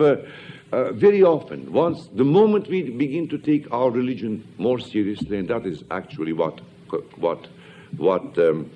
uh, 0.72 0.91
very 0.93 1.24
often, 1.24 1.72
once 1.72 2.09
the 2.13 2.24
moment 2.24 2.67
we 2.67 2.84
begin 2.84 3.28
to 3.30 3.38
take 3.38 3.72
our 3.72 3.89
religion 3.89 4.47
more 4.57 4.80
seriously, 4.80 5.38
and 5.38 5.47
that 5.49 5.65
is 5.65 5.84
actually 5.89 6.34
what 6.34 6.61
what 7.17 7.47
what 7.97 8.38
um, 8.38 8.70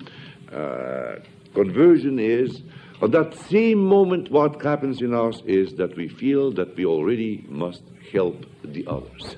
uh, 0.52 1.16
conversion 1.54 2.18
is. 2.18 2.62
At 3.02 3.12
that 3.12 3.34
same 3.34 3.78
moment, 3.78 4.30
what 4.30 4.62
happens 4.62 5.02
in 5.02 5.14
us 5.14 5.42
is 5.46 5.74
that 5.74 5.96
we 5.96 6.08
feel 6.08 6.52
that 6.52 6.76
we 6.76 6.86
already 6.86 7.44
must 7.48 7.82
help 8.12 8.46
the 8.64 8.86
others. 8.86 9.36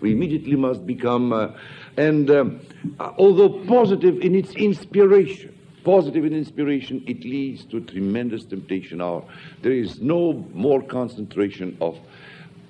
We 0.00 0.12
immediately 0.12 0.56
must 0.56 0.86
become, 0.86 1.32
uh, 1.32 1.48
and 1.96 2.30
um, 2.30 2.60
uh, 2.98 3.12
although 3.18 3.64
positive 3.66 4.20
in 4.20 4.34
its 4.34 4.52
inspiration, 4.52 5.57
positive 5.88 6.26
in 6.26 6.34
inspiration, 6.34 7.02
it 7.06 7.24
leads 7.24 7.64
to 7.64 7.80
tremendous 7.80 8.44
temptation. 8.44 9.00
Our, 9.00 9.24
there 9.62 9.72
is 9.72 10.02
no 10.02 10.34
more 10.52 10.82
concentration 10.82 11.78
of 11.80 11.98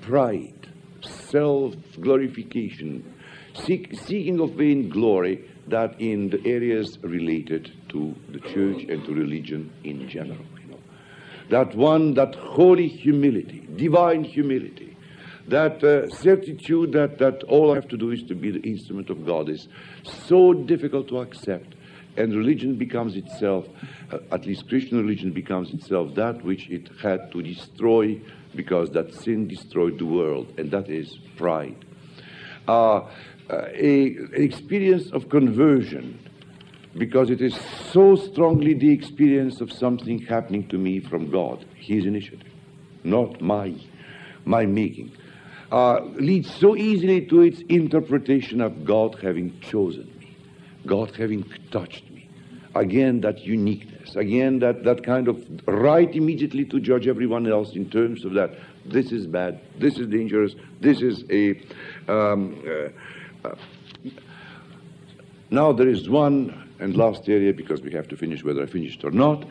pride, 0.02 0.68
self 1.00 1.74
glorification, 2.00 3.12
seek, 3.54 3.98
seeking 3.98 4.38
of 4.38 4.52
vain 4.52 4.88
glory 4.88 5.50
that 5.66 6.00
in 6.00 6.30
the 6.30 6.40
areas 6.46 6.96
related 7.02 7.72
to 7.88 8.14
the 8.30 8.38
church 8.38 8.84
and 8.88 9.04
to 9.04 9.12
religion 9.12 9.72
in 9.82 10.08
general. 10.08 10.44
You 10.62 10.70
know. 10.70 10.80
That 11.50 11.74
one, 11.74 12.14
that 12.14 12.36
holy 12.36 12.86
humility, 12.86 13.66
divine 13.74 14.22
humility, 14.22 14.96
that 15.48 15.82
uh, 15.82 16.08
certitude 16.10 16.92
that, 16.92 17.18
that 17.18 17.42
all 17.48 17.72
I 17.72 17.74
have 17.74 17.88
to 17.88 17.96
do 17.96 18.12
is 18.12 18.22
to 18.28 18.36
be 18.36 18.52
the 18.52 18.60
instrument 18.60 19.10
of 19.10 19.26
God 19.26 19.48
is 19.48 19.66
so 20.04 20.52
difficult 20.52 21.08
to 21.08 21.18
accept. 21.18 21.74
And 22.18 22.34
religion 22.34 22.74
becomes 22.76 23.16
itself, 23.16 23.66
uh, 24.12 24.18
at 24.32 24.44
least 24.44 24.68
Christian 24.68 24.98
religion 24.98 25.32
becomes 25.32 25.72
itself 25.72 26.14
that 26.16 26.44
which 26.44 26.68
it 26.68 26.90
had 27.00 27.30
to 27.32 27.42
destroy 27.42 28.20
because 28.54 28.90
that 28.90 29.14
sin 29.14 29.46
destroyed 29.46 29.98
the 29.98 30.06
world, 30.06 30.52
and 30.58 30.70
that 30.72 30.88
is 30.88 31.18
pride. 31.36 31.84
Uh, 32.66 33.02
uh, 33.50 33.66
a, 33.72 34.16
an 34.16 34.30
experience 34.34 35.10
of 35.12 35.28
conversion 35.28 36.18
because 36.96 37.30
it 37.30 37.40
is 37.40 37.58
so 37.92 38.16
strongly 38.16 38.74
the 38.74 38.90
experience 38.90 39.60
of 39.60 39.72
something 39.72 40.18
happening 40.18 40.66
to 40.68 40.76
me 40.76 41.00
from 41.00 41.30
God, 41.30 41.64
His 41.76 42.04
initiative, 42.04 42.52
not 43.04 43.40
my, 43.40 43.74
my 44.44 44.66
making, 44.66 45.12
uh, 45.70 46.00
leads 46.14 46.52
so 46.54 46.76
easily 46.76 47.24
to 47.26 47.42
its 47.42 47.60
interpretation 47.68 48.60
of 48.60 48.84
God 48.84 49.18
having 49.22 49.58
chosen 49.60 50.06
me, 50.18 50.36
God 50.86 51.14
having 51.16 51.44
touched. 51.70 52.07
Again, 52.79 53.22
that 53.22 53.41
uniqueness, 53.41 54.14
again, 54.14 54.61
that, 54.61 54.85
that 54.85 55.03
kind 55.03 55.26
of 55.26 55.45
right 55.66 56.14
immediately 56.14 56.64
to 56.66 56.79
judge 56.79 57.09
everyone 57.09 57.51
else 57.51 57.74
in 57.74 57.91
terms 57.91 58.24
of 58.24 58.35
that. 58.35 58.55
This 58.87 59.11
is 59.11 59.26
bad, 59.26 59.61
this 59.79 59.99
is 59.99 60.07
dangerous, 60.07 60.55
this 60.81 61.03
is 61.03 61.24
a. 61.29 61.61
Um, 62.07 62.62
uh, 62.64 63.49
uh, 63.49 63.57
now 65.51 65.72
there 65.72 65.89
is 65.89 66.09
one 66.09 66.70
and 66.79 66.97
last 66.97 67.29
area, 67.29 67.53
because 67.53 67.81
we 67.81 67.93
have 67.93 68.07
to 68.09 68.16
finish 68.16 68.45
whether 68.45 68.62
I 68.62 68.66
finished 68.66 69.03
or 69.03 69.11
not, 69.11 69.45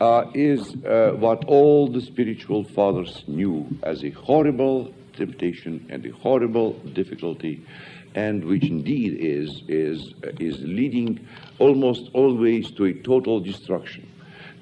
uh, 0.00 0.30
is 0.32 0.60
uh, 0.84 1.16
what 1.18 1.44
all 1.46 1.88
the 1.88 2.00
spiritual 2.00 2.62
fathers 2.62 3.24
knew 3.26 3.66
as 3.82 4.04
a 4.04 4.10
horrible 4.10 4.94
temptation 5.14 5.84
and 5.90 6.06
a 6.06 6.10
horrible 6.10 6.74
difficulty, 6.94 7.66
and 8.14 8.44
which 8.44 8.64
indeed 8.64 9.18
is, 9.20 9.62
is, 9.68 10.14
is 10.40 10.58
leading 10.60 11.26
almost 11.58 12.10
always 12.14 12.70
to 12.72 12.86
a 12.86 12.94
total 12.94 13.40
destruction. 13.40 14.08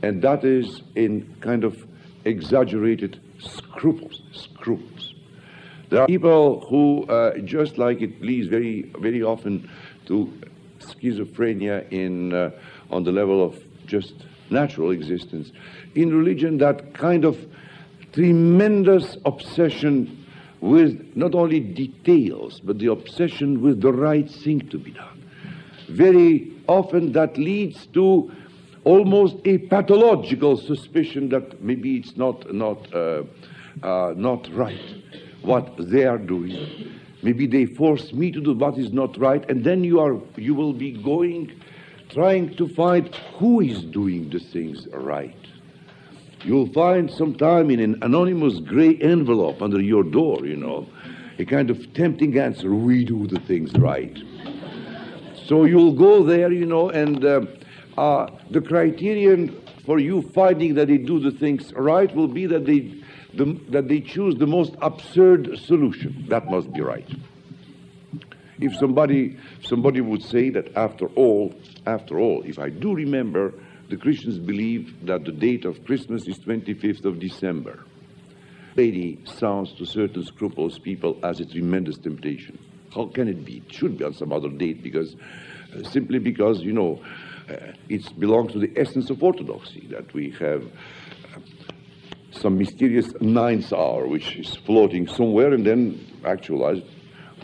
And 0.03 0.21
that 0.23 0.45
is 0.45 0.83
in 0.95 1.35
kind 1.41 1.65
of 1.65 1.87
exaggerated 2.25 3.21
scruples, 3.39 4.23
scruples. 4.33 5.15
There 5.89 6.03
are 6.03 6.07
people 6.07 6.67
who, 6.69 7.05
uh, 7.05 7.39
just 7.39 7.79
like 7.79 8.03
it 8.03 8.21
leads 8.21 8.49
very, 8.49 8.93
very 8.99 9.23
often 9.23 9.71
to 10.07 10.33
schizophrenia 10.81 11.91
in, 11.93 12.33
uh, 12.33 12.51
on 12.91 13.05
the 13.05 13.13
level 13.13 13.45
of 13.45 13.63
just 13.87 14.15
natural 14.51 14.91
existence, 14.91 15.53
in 15.95 16.17
religion, 16.17 16.59
that 16.59 16.93
kind 16.95 17.25
of 17.25 17.39
tremendous 18.13 19.17
obsession 19.25 20.26
with 20.61 21.15
not 21.15 21.35
only 21.35 21.61
details, 21.61 22.61
but 22.61 22.79
the 22.79 22.91
obsession 22.91 23.61
with 23.63 23.81
the 23.81 23.93
right 23.93 24.31
thing 24.31 24.61
to 24.69 24.79
be 24.79 24.91
done. 24.91 25.23
Very 25.89 26.53
often 26.67 27.13
that 27.13 27.37
leads 27.37 27.87
to 27.89 28.33
almost 28.85 29.37
a 29.45 29.59
pathological 29.59 30.57
suspicion 30.57 31.29
that 31.29 31.61
maybe 31.63 31.97
it's 31.97 32.17
not, 32.17 32.53
not, 32.55 32.93
uh, 32.95 33.25
uh, 33.83 34.15
not 34.17 34.49
right 34.55 34.81
what 35.43 35.75
they 35.79 36.05
are 36.05 36.19
doing. 36.19 36.93
Maybe 37.23 37.47
they 37.47 37.67
force 37.67 38.13
me 38.13 38.31
to 38.33 38.41
do 38.41 38.55
what 38.55 38.79
is 38.79 38.93
not 38.93 39.19
right, 39.19 39.49
and 39.49 39.65
then 39.65 39.85
you 39.85 40.01
are 40.01 40.21
you 40.37 40.55
will 40.55 40.73
be 40.73 40.93
going 40.93 41.53
trying 42.09 42.55
to 42.57 42.69
find 42.69 43.15
who 43.39 43.61
is 43.61 43.83
doing 43.85 44.31
the 44.31 44.39
things 44.39 44.87
right. 44.93 45.46
You'll 46.47 46.73
find 46.73 47.11
sometime 47.11 47.73
in 47.73 47.81
an 47.81 47.99
anonymous 48.03 48.61
gray 48.61 48.97
envelope 48.99 49.61
under 49.61 49.81
your 49.81 50.05
door, 50.05 50.47
you 50.47 50.55
know, 50.55 50.87
a 51.41 51.45
kind 51.45 51.71
of 51.71 51.93
tempting 51.93 52.39
answer, 52.39 52.73
we 52.73 53.05
do 53.05 53.27
the 53.27 53.41
things 53.41 53.73
right. 53.75 54.17
So 55.47 55.65
you'll 55.65 55.95
go 55.95 56.23
there, 56.23 56.53
you 56.53 56.65
know, 56.65 56.89
and 56.91 57.25
uh, 57.25 57.47
uh, 57.99 58.31
the 58.51 58.61
criterion 58.61 59.61
for 59.85 59.99
you 59.99 60.23
finding 60.37 60.75
that 60.75 60.87
they 60.87 60.99
do 60.99 61.19
the 61.19 61.33
things 61.33 61.73
right 61.73 62.15
will 62.15 62.29
be 62.29 62.47
that 62.47 62.65
they 62.65 62.95
the, 63.35 63.61
that 63.71 63.89
they 63.89 64.01
choose 64.01 64.37
the 64.37 64.47
most 64.47 64.77
absurd 64.83 65.59
solution. 65.59 66.27
That 66.29 66.49
must 66.49 66.73
be 66.73 66.81
right. 66.81 67.09
If 68.61 68.77
somebody, 68.77 69.37
somebody 69.65 70.01
would 70.01 70.23
say 70.23 70.51
that 70.51 70.77
after 70.77 71.09
all, 71.09 71.57
after 71.87 72.21
all, 72.21 72.45
if 72.45 72.61
I 72.61 72.71
do 72.71 72.95
remember, 72.95 73.53
the 73.89 73.97
Christians 73.97 74.39
believe 74.39 75.07
that 75.07 75.25
the 75.25 75.33
date 75.33 75.65
of 75.65 75.85
Christmas 75.85 76.27
is 76.27 76.39
25th 76.41 77.05
of 77.05 77.21
December. 77.21 77.85
Lady 78.75 79.19
sounds 79.25 79.73
to 79.75 79.87
certain 79.87 80.25
scrupulous 80.25 80.79
people 80.79 81.19
as 81.23 81.41
a 81.41 81.47
tremendous 81.47 81.97
temptation. 81.97 82.59
How 82.95 83.07
can 83.07 83.29
it 83.29 83.45
be? 83.45 83.59
It 83.59 83.73
should 83.73 83.99
be 83.99 84.05
on 84.05 84.15
some 84.15 84.33
other 84.33 84.49
date 84.49 84.83
because, 84.83 85.15
uh, 85.75 85.83
simply 85.85 86.19
because, 86.19 86.61
you 86.61 86.73
know, 86.73 87.01
uh, 87.49 87.73
it 87.89 88.19
belongs 88.19 88.53
to 88.53 88.59
the 88.59 88.73
essence 88.77 89.09
of 89.11 89.23
orthodoxy 89.23 89.87
that 89.91 90.13
we 90.13 90.31
have 90.41 90.65
some 92.33 92.59
mysterious 92.59 93.13
ninth 93.21 93.73
hour, 93.73 94.07
which 94.07 94.37
is 94.37 94.57
floating 94.67 95.07
somewhere 95.07 95.53
and 95.55 95.65
then 95.65 96.05
actualized. 96.25 96.85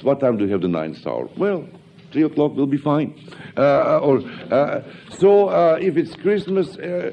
What 0.03 0.20
time 0.20 0.36
do 0.36 0.45
you 0.45 0.53
have 0.53 0.62
the 0.62 0.68
ninth 0.68 1.07
hour? 1.07 1.28
Well, 1.36 1.68
three 2.12 2.22
o'clock 2.22 2.54
will 2.54 2.66
be 2.66 2.76
fine. 2.76 3.18
Uh, 3.56 3.98
or 3.98 4.18
uh, 4.50 4.82
so, 5.18 5.48
uh, 5.48 5.78
if 5.80 5.96
it's 5.96 6.14
Christmas, 6.16 6.76
uh, 6.76 7.12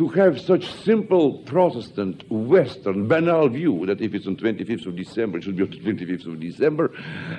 to 0.00 0.08
have 0.08 0.40
such 0.40 0.72
simple 0.82 1.40
Protestant, 1.40 2.24
Western, 2.30 3.06
banal 3.06 3.50
view 3.50 3.84
that 3.84 4.00
if 4.00 4.14
it's 4.14 4.26
on 4.26 4.34
25th 4.34 4.86
of 4.86 4.96
December, 4.96 5.36
it 5.36 5.44
should 5.44 5.56
be 5.56 5.62
on 5.62 5.68
25th 5.68 6.26
of 6.26 6.40
December, 6.40 6.90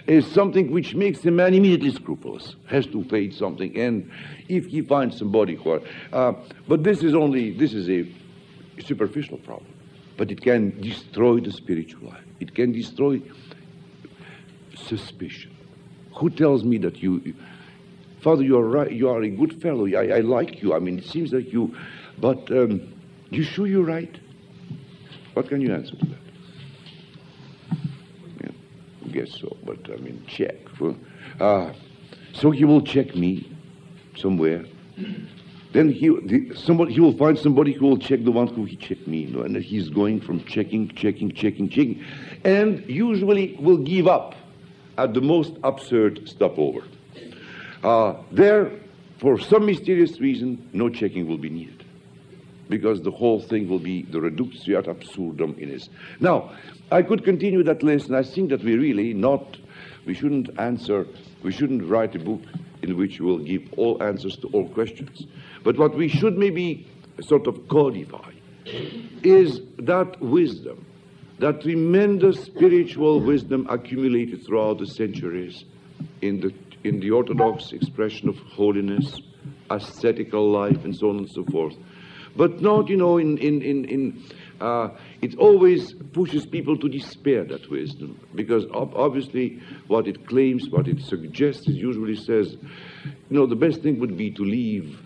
is 0.06 0.32
something 0.32 0.70
which 0.70 0.94
makes 0.94 1.22
the 1.22 1.32
man 1.32 1.56
immediately 1.56 1.92
scrupulous, 1.92 2.56
has 2.68 2.86
to 2.86 3.04
fade 3.06 3.34
something, 3.34 3.76
and 3.76 4.12
if 4.48 4.68
he 4.68 4.82
finds 4.84 5.18
somebody 5.18 5.56
who 5.56 5.72
are, 5.72 5.82
uh, 6.14 6.34
but 6.68 6.84
this 6.84 7.02
is 7.02 7.16
only, 7.16 7.52
this 7.52 7.74
is 7.74 7.90
a 7.90 8.08
superficial 8.84 9.40
problem, 9.40 9.74
but 10.16 10.30
it 10.30 10.40
can 10.40 10.80
destroy 10.82 11.40
the 11.40 11.52
spiritual 11.52 12.10
life. 12.10 12.24
It 12.40 12.54
can 12.54 12.72
destroy 12.74 13.24
suspicion. 14.76 15.56
Who 16.16 16.30
tells 16.30 16.64
me 16.64 16.78
that 16.80 17.02
you, 17.02 17.34
Father, 18.22 18.44
you 18.44 18.58
are 18.58 18.68
right, 18.68 18.92
you 18.92 19.10
are 19.10 19.22
a 19.22 19.30
good 19.30 19.62
fellow. 19.62 19.88
I, 19.88 20.18
I 20.18 20.20
like 20.20 20.62
you. 20.62 20.74
I 20.74 20.80
mean, 20.80 21.00
it 21.00 21.06
seems 21.06 21.32
that 21.32 21.52
you, 21.52 21.76
but 22.20 22.52
um, 22.52 22.94
you 23.30 23.44
sure 23.44 23.68
you're 23.68 23.86
right? 23.86 24.14
What 25.34 25.48
can 25.48 25.62
you 25.62 25.74
answer 25.74 25.96
to 25.96 26.06
that? 26.06 26.18
Yeah, 28.44 28.52
I 29.06 29.08
guess 29.10 29.40
so, 29.40 29.56
but 29.66 29.80
I 29.92 29.98
mean, 29.98 30.24
check. 30.28 30.56
Uh, 31.40 31.72
so 32.34 32.52
he 32.52 32.66
will 32.66 32.82
check 32.82 33.16
me 33.16 33.50
somewhere. 34.18 34.66
Then 35.74 35.90
he, 35.90 36.10
the, 36.10 36.54
somebody, 36.54 36.94
he 36.94 37.00
will 37.00 37.18
find 37.18 37.40
somebody 37.40 37.72
who 37.72 37.88
will 37.88 37.98
check 37.98 38.26
the 38.26 38.32
one 38.32 38.48
who 38.48 38.66
he 38.66 38.76
checked 38.76 39.08
me. 39.08 39.20
You 39.20 39.38
know, 39.38 39.42
and 39.44 39.56
he's 39.56 39.90
going 39.90 40.20
from 40.20 40.44
checking, 40.44 40.90
checking, 40.90 41.32
checking, 41.32 41.70
checking. 41.70 42.04
And 42.44 42.84
usually 42.90 43.56
will 43.60 43.78
give 43.78 44.08
up 44.08 44.36
at 44.98 45.14
the 45.14 45.22
most 45.22 45.54
absurd 45.64 46.28
stopover. 46.28 46.84
Uh, 47.84 48.16
there, 48.32 48.72
for 49.18 49.40
some 49.40 49.66
mysterious 49.66 50.20
reason, 50.20 50.70
no 50.74 50.90
checking 50.90 51.28
will 51.28 51.38
be 51.38 51.50
needed. 51.50 51.84
Because 52.70 53.02
the 53.02 53.12
whole 53.12 53.42
thing 53.42 53.68
will 53.68 53.80
be 53.80 54.04
the 54.04 54.22
reductio 54.22 54.80
ad 54.80 54.88
absurdum 54.88 55.56
in 55.58 55.70
his. 55.70 55.90
Now, 56.20 56.52
I 56.92 57.02
could 57.02 57.24
continue 57.24 57.64
that 57.64 57.84
list, 57.84 58.08
and 58.08 58.16
I 58.16 58.24
think 58.24 58.50
that 58.50 58.64
we 58.64 58.76
really 58.76 59.14
not, 59.14 59.58
we 60.06 60.14
shouldn't 60.14 60.50
answer, 60.60 61.08
we 61.44 61.52
shouldn't 61.52 61.84
write 61.84 62.16
a 62.16 62.20
book 62.20 62.42
in 62.82 62.98
which 62.98 63.20
we 63.20 63.26
will 63.26 63.40
give 63.40 63.64
all 63.78 64.02
answers 64.02 64.38
to 64.38 64.48
all 64.48 64.68
questions. 64.70 65.26
But 65.64 65.78
what 65.78 65.96
we 65.96 66.08
should 66.08 66.38
maybe 66.38 66.88
sort 67.22 67.48
of 67.48 67.68
codify 67.68 68.32
is 69.24 69.62
that 69.80 70.20
wisdom, 70.22 70.86
that 71.42 71.62
tremendous 71.62 72.44
spiritual 72.44 73.20
wisdom 73.20 73.66
accumulated 73.68 74.46
throughout 74.46 74.78
the 74.78 74.86
centuries 74.86 75.66
in 76.22 76.40
the, 76.40 76.54
in 76.84 77.00
the 77.00 77.10
Orthodox 77.10 77.72
expression 77.72 78.30
of 78.30 78.38
holiness, 78.38 79.20
ascetical 79.72 80.52
life, 80.52 80.86
and 80.86 80.96
so 80.96 81.10
on 81.10 81.18
and 81.18 81.30
so 81.30 81.44
forth. 81.46 81.76
But 82.36 82.62
not, 82.62 82.90
you 82.90 82.96
know, 82.96 83.18
in, 83.18 83.40
in, 83.40 83.64
in, 83.64 83.86
in 83.86 84.24
uh, 84.62 84.90
it 85.24 85.36
always 85.40 85.94
pushes 86.14 86.46
people 86.46 86.78
to 86.78 86.88
despair, 86.88 87.44
that 87.46 87.68
wisdom, 87.72 88.20
because 88.36 88.66
ob- 88.68 88.94
obviously 88.96 89.60
what 89.88 90.08
it 90.08 90.28
claims, 90.28 90.70
what 90.70 90.88
it 90.88 91.02
suggests, 91.02 91.68
it 91.68 91.74
usually 91.74 92.16
says, 92.16 92.56
you 93.04 93.38
know, 93.38 93.48
the 93.48 93.56
best 93.56 93.82
thing 93.82 94.00
would 94.00 94.16
be 94.16 94.30
to 94.30 94.44
leave 94.44 95.00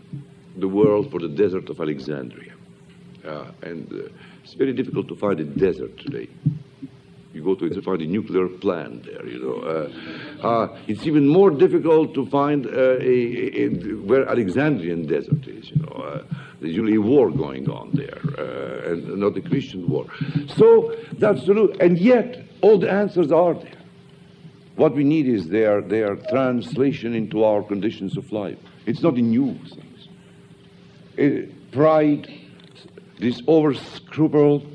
the 0.57 0.67
world 0.67 1.09
for 1.09 1.19
the 1.21 1.29
desert 1.29 1.69
of 1.69 1.79
Alexandria. 1.79 2.51
Uh, 3.25 3.45
and 3.61 3.91
uh, 3.93 4.09
it's 4.45 4.53
very 4.53 4.73
difficult 4.73 5.07
to 5.07 5.15
find 5.15 5.39
a 5.39 5.43
desert 5.43 5.97
today. 5.97 6.29
You 7.33 7.43
go 7.43 7.55
to, 7.55 7.67
to 7.67 7.81
find 7.81 7.99
a 7.99 8.05
nuclear 8.05 8.47
plant 8.47 9.03
there, 9.03 9.25
you 9.25 9.39
know. 9.39 9.57
Uh, 9.73 10.47
uh 10.47 10.77
it's 10.87 11.07
even 11.07 11.27
more 11.27 11.49
difficult 11.49 12.13
to 12.13 12.27
find 12.27 12.67
uh, 12.67 12.69
a, 12.69 13.01
a, 13.01 13.65
a, 13.65 13.69
where 14.05 14.29
Alexandrian 14.29 15.07
desert 15.07 15.47
is, 15.47 15.71
you 15.71 15.77
know. 15.77 15.93
Uh, 15.93 16.23
there's 16.61 16.75
usually 16.75 16.95
a 16.95 17.01
war 17.01 17.31
going 17.31 17.67
on 17.71 17.89
there, 17.93 18.19
and 18.85 19.17
not 19.17 19.35
a 19.35 19.41
Christian 19.41 19.89
war. 19.89 20.05
So 20.55 20.95
that's 21.13 21.43
the 21.47 21.53
true. 21.53 21.73
And 21.79 21.97
yet, 21.97 22.45
all 22.61 22.77
the 22.77 22.91
answers 22.91 23.31
are 23.31 23.55
there. 23.55 23.81
What 24.75 24.93
we 24.93 25.03
need 25.03 25.27
is 25.27 25.49
their, 25.49 25.81
their 25.81 26.17
translation 26.29 27.15
into 27.15 27.43
our 27.43 27.63
conditions 27.63 28.15
of 28.15 28.31
life. 28.31 28.59
It's 28.85 29.01
not 29.01 29.15
a 29.15 29.21
new 29.21 29.57
things. 31.17 31.49
pride, 31.71 32.44
this 33.19 33.41
over 33.47 33.73
scruple, 33.73 34.65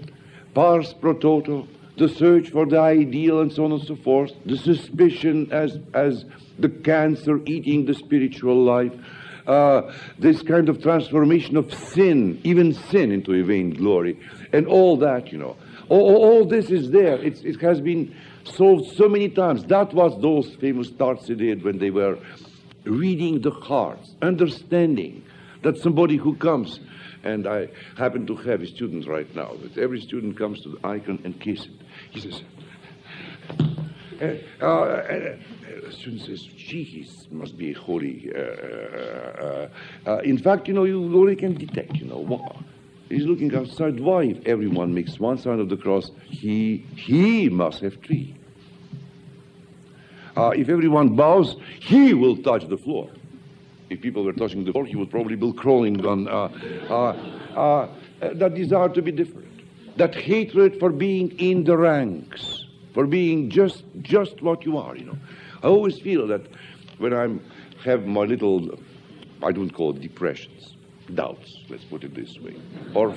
pars 0.55 0.95
pro 0.95 1.14
toto, 1.14 1.68
the 1.97 2.09
search 2.09 2.51
for 2.51 2.66
the 2.66 2.78
ideal 2.78 3.41
and 3.41 3.53
so 3.53 3.64
on 3.64 3.72
and 3.72 3.82
so 3.82 3.97
forth, 3.97 4.32
the 4.47 4.57
suspicion 4.57 5.49
as, 5.53 5.78
as 5.93 6.24
the 6.59 6.68
cancer 6.68 7.41
eating 7.45 7.84
the 7.84 7.95
spiritual 7.95 8.64
life, 8.64 8.93
uh, 9.47 9.93
this 10.18 10.43
kind 10.43 10.68
of 10.68 10.82
transformation 10.82 11.57
of 11.57 11.72
sin, 11.74 12.41
even 12.45 12.72
sin, 12.72 13.12
into 13.12 13.34
a 13.34 13.43
vain 13.43 13.70
glory, 13.70 14.18
and 14.53 14.66
all 14.66 14.97
that, 14.97 15.32
you 15.32 15.38
know. 15.38 15.57
All, 15.88 16.16
all 16.16 16.45
this 16.45 16.70
is 16.70 16.91
there. 16.91 17.16
It's, 17.16 17.41
it 17.43 17.61
has 17.61 17.80
been 17.80 18.14
solved 18.45 18.97
so 18.97 19.09
many 19.09 19.28
times. 19.28 19.64
That 19.64 19.93
was 19.93 20.20
those 20.22 20.55
famous 20.57 20.88
starts 20.88 21.26
did 21.26 21.64
when 21.64 21.78
they 21.78 21.91
were 21.91 22.18
reading 22.84 23.41
the 23.41 23.51
hearts, 23.51 24.14
understanding 24.22 25.24
that 25.62 25.76
somebody 25.78 26.16
who 26.16 26.36
comes 26.36 26.80
and 27.22 27.46
I 27.46 27.68
happen 27.96 28.26
to 28.26 28.36
have 28.36 28.62
a 28.62 28.66
student 28.66 29.06
right 29.06 29.32
now 29.34 29.54
that 29.62 29.78
every 29.78 30.00
student 30.00 30.38
comes 30.38 30.62
to 30.62 30.70
the 30.70 30.86
icon 30.86 31.20
and 31.24 31.38
kisses 31.40 31.66
it. 31.66 31.72
He 32.10 32.20
says, 32.20 32.42
uh, 34.20 34.64
uh, 34.64 35.36
the 35.84 35.92
student 35.92 36.22
says, 36.22 36.42
gee, 36.42 36.84
he 36.84 37.08
must 37.30 37.56
be 37.56 37.72
holy. 37.72 38.30
Uh, 38.34 38.38
uh, 38.40 39.68
uh, 40.06 40.18
in 40.18 40.38
fact, 40.38 40.68
you 40.68 40.74
know, 40.74 40.84
you 40.84 41.02
only 41.18 41.36
can 41.36 41.54
detect, 41.54 41.96
you 41.96 42.06
know, 42.06 42.18
what. 42.18 42.56
He's 43.08 43.24
looking 43.24 43.54
outside. 43.54 43.98
Why, 43.98 44.24
if 44.24 44.46
everyone 44.46 44.94
makes 44.94 45.18
one 45.18 45.36
sign 45.38 45.58
of 45.58 45.68
the 45.68 45.76
cross, 45.76 46.12
he, 46.28 46.86
he 46.94 47.48
must 47.48 47.80
have 47.80 47.96
three. 48.04 48.36
Uh, 50.36 50.50
if 50.50 50.68
everyone 50.68 51.16
bows, 51.16 51.56
he 51.80 52.14
will 52.14 52.36
touch 52.36 52.68
the 52.68 52.78
floor 52.78 53.10
if 53.91 54.01
people 54.01 54.24
were 54.24 54.32
touching 54.32 54.64
the 54.64 54.72
floor, 54.72 54.86
he 54.86 54.97
would 54.97 55.11
probably 55.11 55.36
be 55.36 55.53
crawling 55.53 56.07
on 56.07 56.28
uh, 56.28 56.49
uh, 56.88 57.59
uh, 57.59 57.88
that 58.20 58.55
desire 58.55 58.88
to 58.88 59.03
be 59.03 59.11
different, 59.11 59.49
that 59.97 60.14
hatred 60.14 60.78
for 60.78 60.91
being 60.91 61.30
in 61.38 61.64
the 61.64 61.76
ranks, 61.76 62.66
for 62.95 63.07
being 63.07 63.51
just 63.51 63.84
just 64.01 64.41
what 64.43 64.64
you 64.64 64.78
are. 64.78 64.97
You 64.97 65.07
know, 65.07 65.18
I 65.62 65.66
always 65.66 65.99
feel 65.99 66.26
that 66.28 66.43
when 66.99 67.12
I'm 67.12 67.45
have 67.84 68.07
my 68.07 68.22
little, 68.22 68.78
I 69.43 69.53
don't 69.53 69.70
call 69.70 69.91
it 69.97 70.01
depressions, 70.01 70.76
doubts, 71.14 71.58
let's 71.68 71.84
put 71.84 72.04
it 72.04 72.14
this 72.14 72.38
way, 72.38 72.54
or 72.94 73.14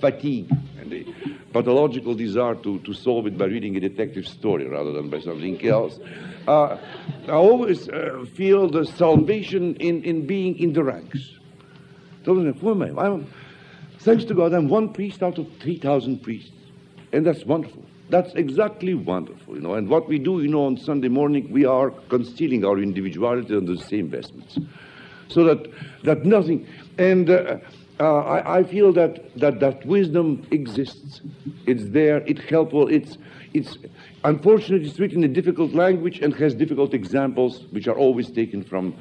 fatigue, 0.00 0.50
and 0.80 0.92
a 0.92 1.04
pathological 1.52 2.14
desire 2.14 2.54
to, 2.56 2.78
to 2.80 2.92
solve 2.92 3.26
it 3.26 3.38
by 3.38 3.46
reading 3.46 3.76
a 3.76 3.80
detective 3.80 4.26
story 4.26 4.66
rather 4.68 4.92
than 4.92 5.08
by 5.10 5.20
something 5.20 5.64
else. 5.66 5.98
Uh, 6.46 6.78
I 7.26 7.32
always 7.32 7.88
uh, 7.88 8.24
feel 8.34 8.68
the 8.68 8.84
salvation 8.84 9.76
in, 9.76 10.02
in 10.04 10.26
being 10.26 10.58
in 10.58 10.72
the 10.72 10.84
ranks. 10.84 11.32
I'm, 12.26 13.26
thanks 14.00 14.24
to 14.24 14.34
God, 14.34 14.52
I'm 14.52 14.68
one 14.68 14.92
priest 14.92 15.22
out 15.22 15.38
of 15.38 15.48
3,000 15.60 16.22
priests. 16.22 16.50
And 17.12 17.24
that's 17.24 17.44
wonderful. 17.44 17.84
That's 18.08 18.32
exactly 18.34 18.94
wonderful, 18.94 19.56
you 19.56 19.60
know. 19.60 19.74
And 19.74 19.88
what 19.88 20.08
we 20.08 20.18
do, 20.18 20.40
you 20.40 20.48
know, 20.48 20.66
on 20.66 20.76
Sunday 20.76 21.08
morning, 21.08 21.50
we 21.50 21.64
are 21.64 21.90
concealing 21.90 22.64
our 22.64 22.78
individuality 22.78 23.56
under 23.56 23.74
the 23.74 23.82
same 23.82 24.08
vestments. 24.08 24.58
So 25.28 25.44
that, 25.44 25.68
that 26.04 26.24
nothing, 26.24 26.66
and 26.98 27.28
uh, 27.30 27.58
uh, 27.98 28.18
I, 28.18 28.58
I, 28.58 28.62
feel 28.64 28.92
that, 28.92 29.38
that 29.38 29.58
that 29.60 29.84
wisdom 29.86 30.46
exists. 30.50 31.22
It's 31.66 31.84
there, 31.86 32.18
it's 32.26 32.42
helpful, 32.42 32.88
it's, 32.88 33.16
it's, 33.54 33.78
unfortunately, 34.22 34.86
it's 34.86 34.98
written 34.98 35.24
in 35.24 35.30
a 35.30 35.32
difficult 35.32 35.72
language 35.72 36.20
and 36.20 36.34
has 36.34 36.54
difficult 36.54 36.92
examples, 36.92 37.64
which 37.70 37.88
are 37.88 37.96
always 37.96 38.30
taken 38.30 38.62
from 38.62 38.94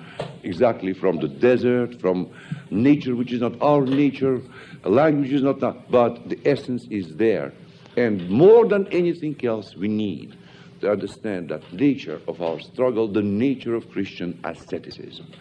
exactly 0.43 0.93
from 0.93 1.17
the 1.17 1.28
desert, 1.28 1.99
from 1.99 2.30
nature, 2.71 3.15
which 3.15 3.34
is 3.34 3.41
not 3.41 3.61
our 3.61 3.86
nature, 3.86 4.41
language 4.86 5.34
is 5.34 5.41
not 5.41 5.59
that, 5.59 5.91
but 5.91 6.30
the 6.30 6.39
essence 6.45 6.88
is 6.89 7.15
there. 7.17 7.51
And 7.97 8.30
more 8.30 8.65
than 8.65 8.88
anything 8.93 9.36
else, 9.43 9.76
we 9.76 9.88
need 9.88 10.38
to 10.82 10.91
understand 10.91 11.49
that 11.49 11.71
nature 11.73 12.21
of 12.28 12.41
our 12.41 12.59
struggle, 12.59 13.07
the 13.07 13.21
nature 13.21 13.76
of 13.76 13.89
Christian 13.89 14.39
asceticism, 14.43 15.32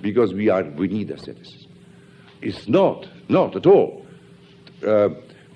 because 0.00 0.32
we 0.32 0.48
are 0.48 0.64
we 0.64 0.88
need 0.88 1.10
asceticism. 1.10 1.70
It's 2.40 2.68
not, 2.68 3.08
not 3.28 3.56
at 3.56 3.66
all. 3.66 4.06
Uh, 4.86 5.08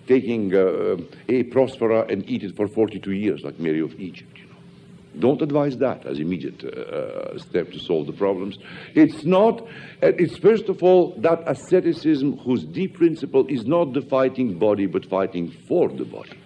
taking 0.07 0.53
uh, 0.55 0.97
a 1.29 1.45
prosphora 1.45 2.11
and 2.11 2.29
eat 2.29 2.43
it 2.43 2.57
for 2.57 2.67
42 2.67 3.13
years, 3.13 3.43
like 3.43 3.59
Mary 3.61 3.81
of 3.81 3.99
Egypt. 4.01 4.37
You 4.37 4.47
know, 4.47 5.21
don't 5.21 5.43
advise 5.43 5.79
that 5.79 6.05
as 6.07 6.19
immediate 6.19 6.65
uh, 6.65 7.39
step 7.39 7.71
to 7.71 7.79
solve 7.79 8.07
the 8.09 8.13
problems. 8.13 8.59
It's 8.95 9.25
not. 9.25 9.63
Uh, 10.03 10.13
it's 10.19 10.37
first 10.37 10.69
of 10.69 10.83
all 10.83 11.15
that 11.19 11.43
asceticism 11.47 12.39
whose 12.39 12.65
deep 12.65 12.95
principle 12.95 13.47
is 13.47 13.65
not 13.65 13.93
the 13.93 14.03
fighting 14.03 14.59
body, 14.59 14.87
but 14.87 15.07
fighting 15.07 15.53
for 15.69 15.89
the 15.89 16.05
body, 16.05 16.37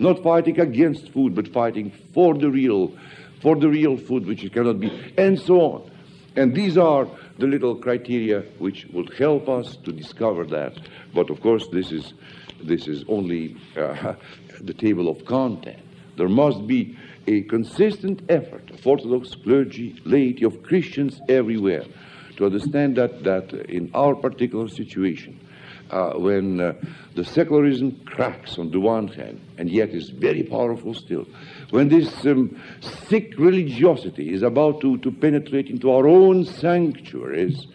not 0.00 0.22
fighting 0.22 0.58
against 0.58 1.12
food, 1.12 1.34
but 1.34 1.46
fighting 1.52 1.92
for 2.12 2.34
the 2.34 2.50
real, 2.50 2.92
for 3.40 3.54
the 3.54 3.68
real 3.68 3.96
food, 3.96 4.26
which 4.26 4.42
it 4.42 4.52
cannot 4.52 4.80
be, 4.80 4.90
and 5.16 5.40
so 5.40 5.60
on. 5.60 5.90
And 6.34 6.54
these 6.54 6.76
are 6.76 7.08
the 7.38 7.46
little 7.46 7.74
criteria 7.74 8.40
which 8.58 8.86
would 8.92 9.12
help 9.14 9.48
us 9.48 9.76
to 9.84 9.92
discover 9.92 10.44
that. 10.46 10.78
But 11.14 11.30
of 11.30 11.40
course, 11.40 11.66
this 11.68 11.92
is 11.92 12.14
this 12.62 12.88
is 12.88 13.04
only 13.08 13.56
uh, 13.76 14.14
the 14.60 14.74
table 14.74 15.08
of 15.08 15.24
content. 15.24 15.80
There 16.16 16.28
must 16.28 16.66
be 16.66 16.96
a 17.26 17.42
consistent 17.42 18.22
effort 18.28 18.70
of 18.70 18.86
Orthodox 18.86 19.34
clergy, 19.34 20.00
laity, 20.04 20.44
of 20.44 20.62
Christians 20.62 21.20
everywhere 21.28 21.84
to 22.36 22.46
understand 22.46 22.96
that, 22.96 23.24
that 23.24 23.52
in 23.68 23.90
our 23.94 24.14
particular 24.14 24.68
situation, 24.68 25.38
uh, 25.90 26.12
when 26.14 26.60
uh, 26.60 26.72
the 27.14 27.24
secularism 27.24 28.00
cracks 28.04 28.58
on 28.58 28.70
the 28.70 28.80
one 28.80 29.08
hand, 29.08 29.40
and 29.58 29.70
yet 29.70 29.90
is 29.90 30.10
very 30.10 30.42
powerful 30.42 30.94
still, 30.94 31.26
when 31.70 31.88
this 31.88 32.24
um, 32.26 32.60
sick 33.08 33.34
religiosity 33.38 34.32
is 34.32 34.42
about 34.42 34.80
to, 34.80 34.98
to 34.98 35.10
penetrate 35.10 35.68
into 35.68 35.90
our 35.90 36.08
own 36.08 36.44
sanctuaries, 36.44 37.66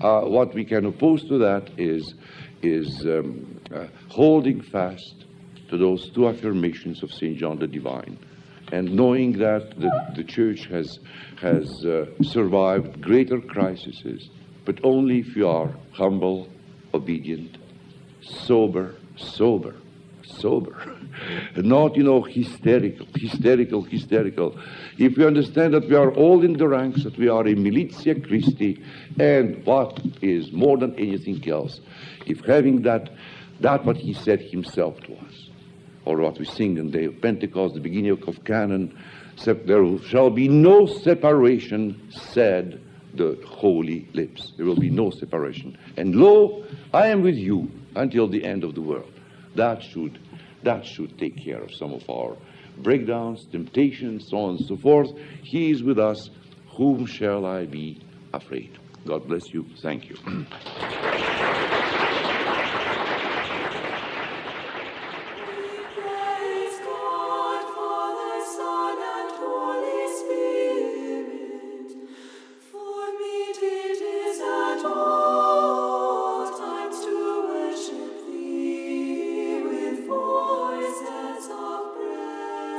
uh, 0.00 0.22
what 0.22 0.54
we 0.54 0.64
can 0.64 0.86
oppose 0.86 1.22
to 1.24 1.38
that 1.38 1.70
is, 1.78 2.14
is 2.62 3.04
um, 3.06 3.60
uh, 3.74 3.86
holding 4.08 4.60
fast 4.60 5.24
to 5.68 5.76
those 5.76 6.10
two 6.10 6.28
affirmations 6.28 7.02
of 7.02 7.12
St. 7.12 7.36
John 7.36 7.58
the 7.58 7.66
Divine 7.66 8.18
and 8.72 8.92
knowing 8.92 9.38
that 9.38 9.78
the, 9.78 9.90
the 10.16 10.24
church 10.24 10.66
has, 10.66 10.98
has 11.40 11.84
uh, 11.84 12.06
survived 12.22 13.00
greater 13.00 13.40
crises, 13.40 14.30
but 14.64 14.78
only 14.82 15.20
if 15.20 15.36
you 15.36 15.48
are 15.48 15.74
humble, 15.92 16.48
obedient, 16.94 17.58
sober, 18.22 18.94
sober, 19.16 19.74
sober. 20.22 20.96
Not, 21.56 21.96
you 21.96 22.04
know, 22.04 22.22
hysterical, 22.22 23.06
hysterical, 23.14 23.82
hysterical. 23.82 24.58
If 24.98 25.16
we 25.16 25.26
understand 25.26 25.74
that 25.74 25.88
we 25.88 25.96
are 25.96 26.12
all 26.12 26.42
in 26.44 26.54
the 26.54 26.68
ranks, 26.68 27.04
that 27.04 27.18
we 27.18 27.28
are 27.28 27.46
a 27.46 27.54
militia 27.54 28.14
Christi, 28.14 28.82
and 29.18 29.64
what 29.66 30.00
is 30.22 30.52
more 30.52 30.78
than 30.78 30.94
anything 30.94 31.46
else, 31.48 31.80
if 32.26 32.40
having 32.44 32.82
that 32.82 33.10
that 33.60 33.84
what 33.84 33.96
he 33.96 34.12
said 34.12 34.40
himself 34.40 35.00
to 35.02 35.14
us, 35.14 35.50
or 36.04 36.18
what 36.18 36.38
we 36.38 36.44
sing 36.44 36.76
in 36.76 36.90
the 36.90 36.98
day 36.98 37.04
of 37.04 37.20
Pentecost, 37.22 37.74
the 37.74 37.80
beginning 37.80 38.10
of 38.10 38.44
canon, 38.44 38.98
there 39.44 39.98
shall 40.00 40.30
be 40.30 40.48
no 40.48 40.86
separation, 40.86 42.00
said 42.10 42.80
the 43.16 43.38
holy 43.46 44.08
lips. 44.12 44.52
There 44.56 44.66
will 44.66 44.76
be 44.78 44.90
no 44.90 45.10
separation. 45.10 45.78
And 45.96 46.16
lo, 46.16 46.64
I 46.92 47.08
am 47.08 47.22
with 47.22 47.36
you 47.36 47.70
until 47.94 48.28
the 48.28 48.44
end 48.44 48.64
of 48.64 48.74
the 48.74 48.80
world. 48.80 49.12
That 49.54 49.82
should, 49.82 50.18
that 50.62 50.84
should 50.84 51.18
take 51.18 51.36
care 51.36 51.62
of 51.62 51.72
some 51.74 51.92
of 51.92 52.08
our 52.10 52.36
breakdowns, 52.78 53.46
temptations, 53.52 54.28
so 54.28 54.38
on 54.38 54.56
and 54.56 54.66
so 54.66 54.76
forth. 54.76 55.12
He 55.42 55.70
is 55.70 55.82
with 55.82 55.98
us. 55.98 56.30
Whom 56.76 57.06
shall 57.06 57.46
I 57.46 57.66
be 57.66 58.00
afraid? 58.32 58.76
God 59.06 59.28
bless 59.28 59.52
you. 59.54 59.64
Thank 59.80 60.08
you. 60.08 60.16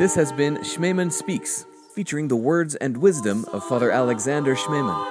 This 0.06 0.14
has 0.14 0.32
been 0.32 0.58
Schmemann 0.58 1.12
Speaks, 1.12 1.66
featuring 1.96 2.28
the 2.28 2.36
words 2.36 2.76
and 2.76 2.96
wisdom 2.96 3.44
of 3.52 3.64
Father 3.64 3.90
Alexander 3.90 4.56
Schmemann. 4.56 5.04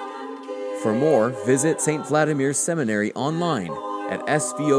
For 0.82 0.94
more, 0.94 1.30
visit 1.44 1.80
St. 1.80 2.06
Vladimir's 2.06 2.58
Seminary 2.58 3.12
online 3.14 3.72
at 4.08 4.20
svots.edu. 4.26 4.74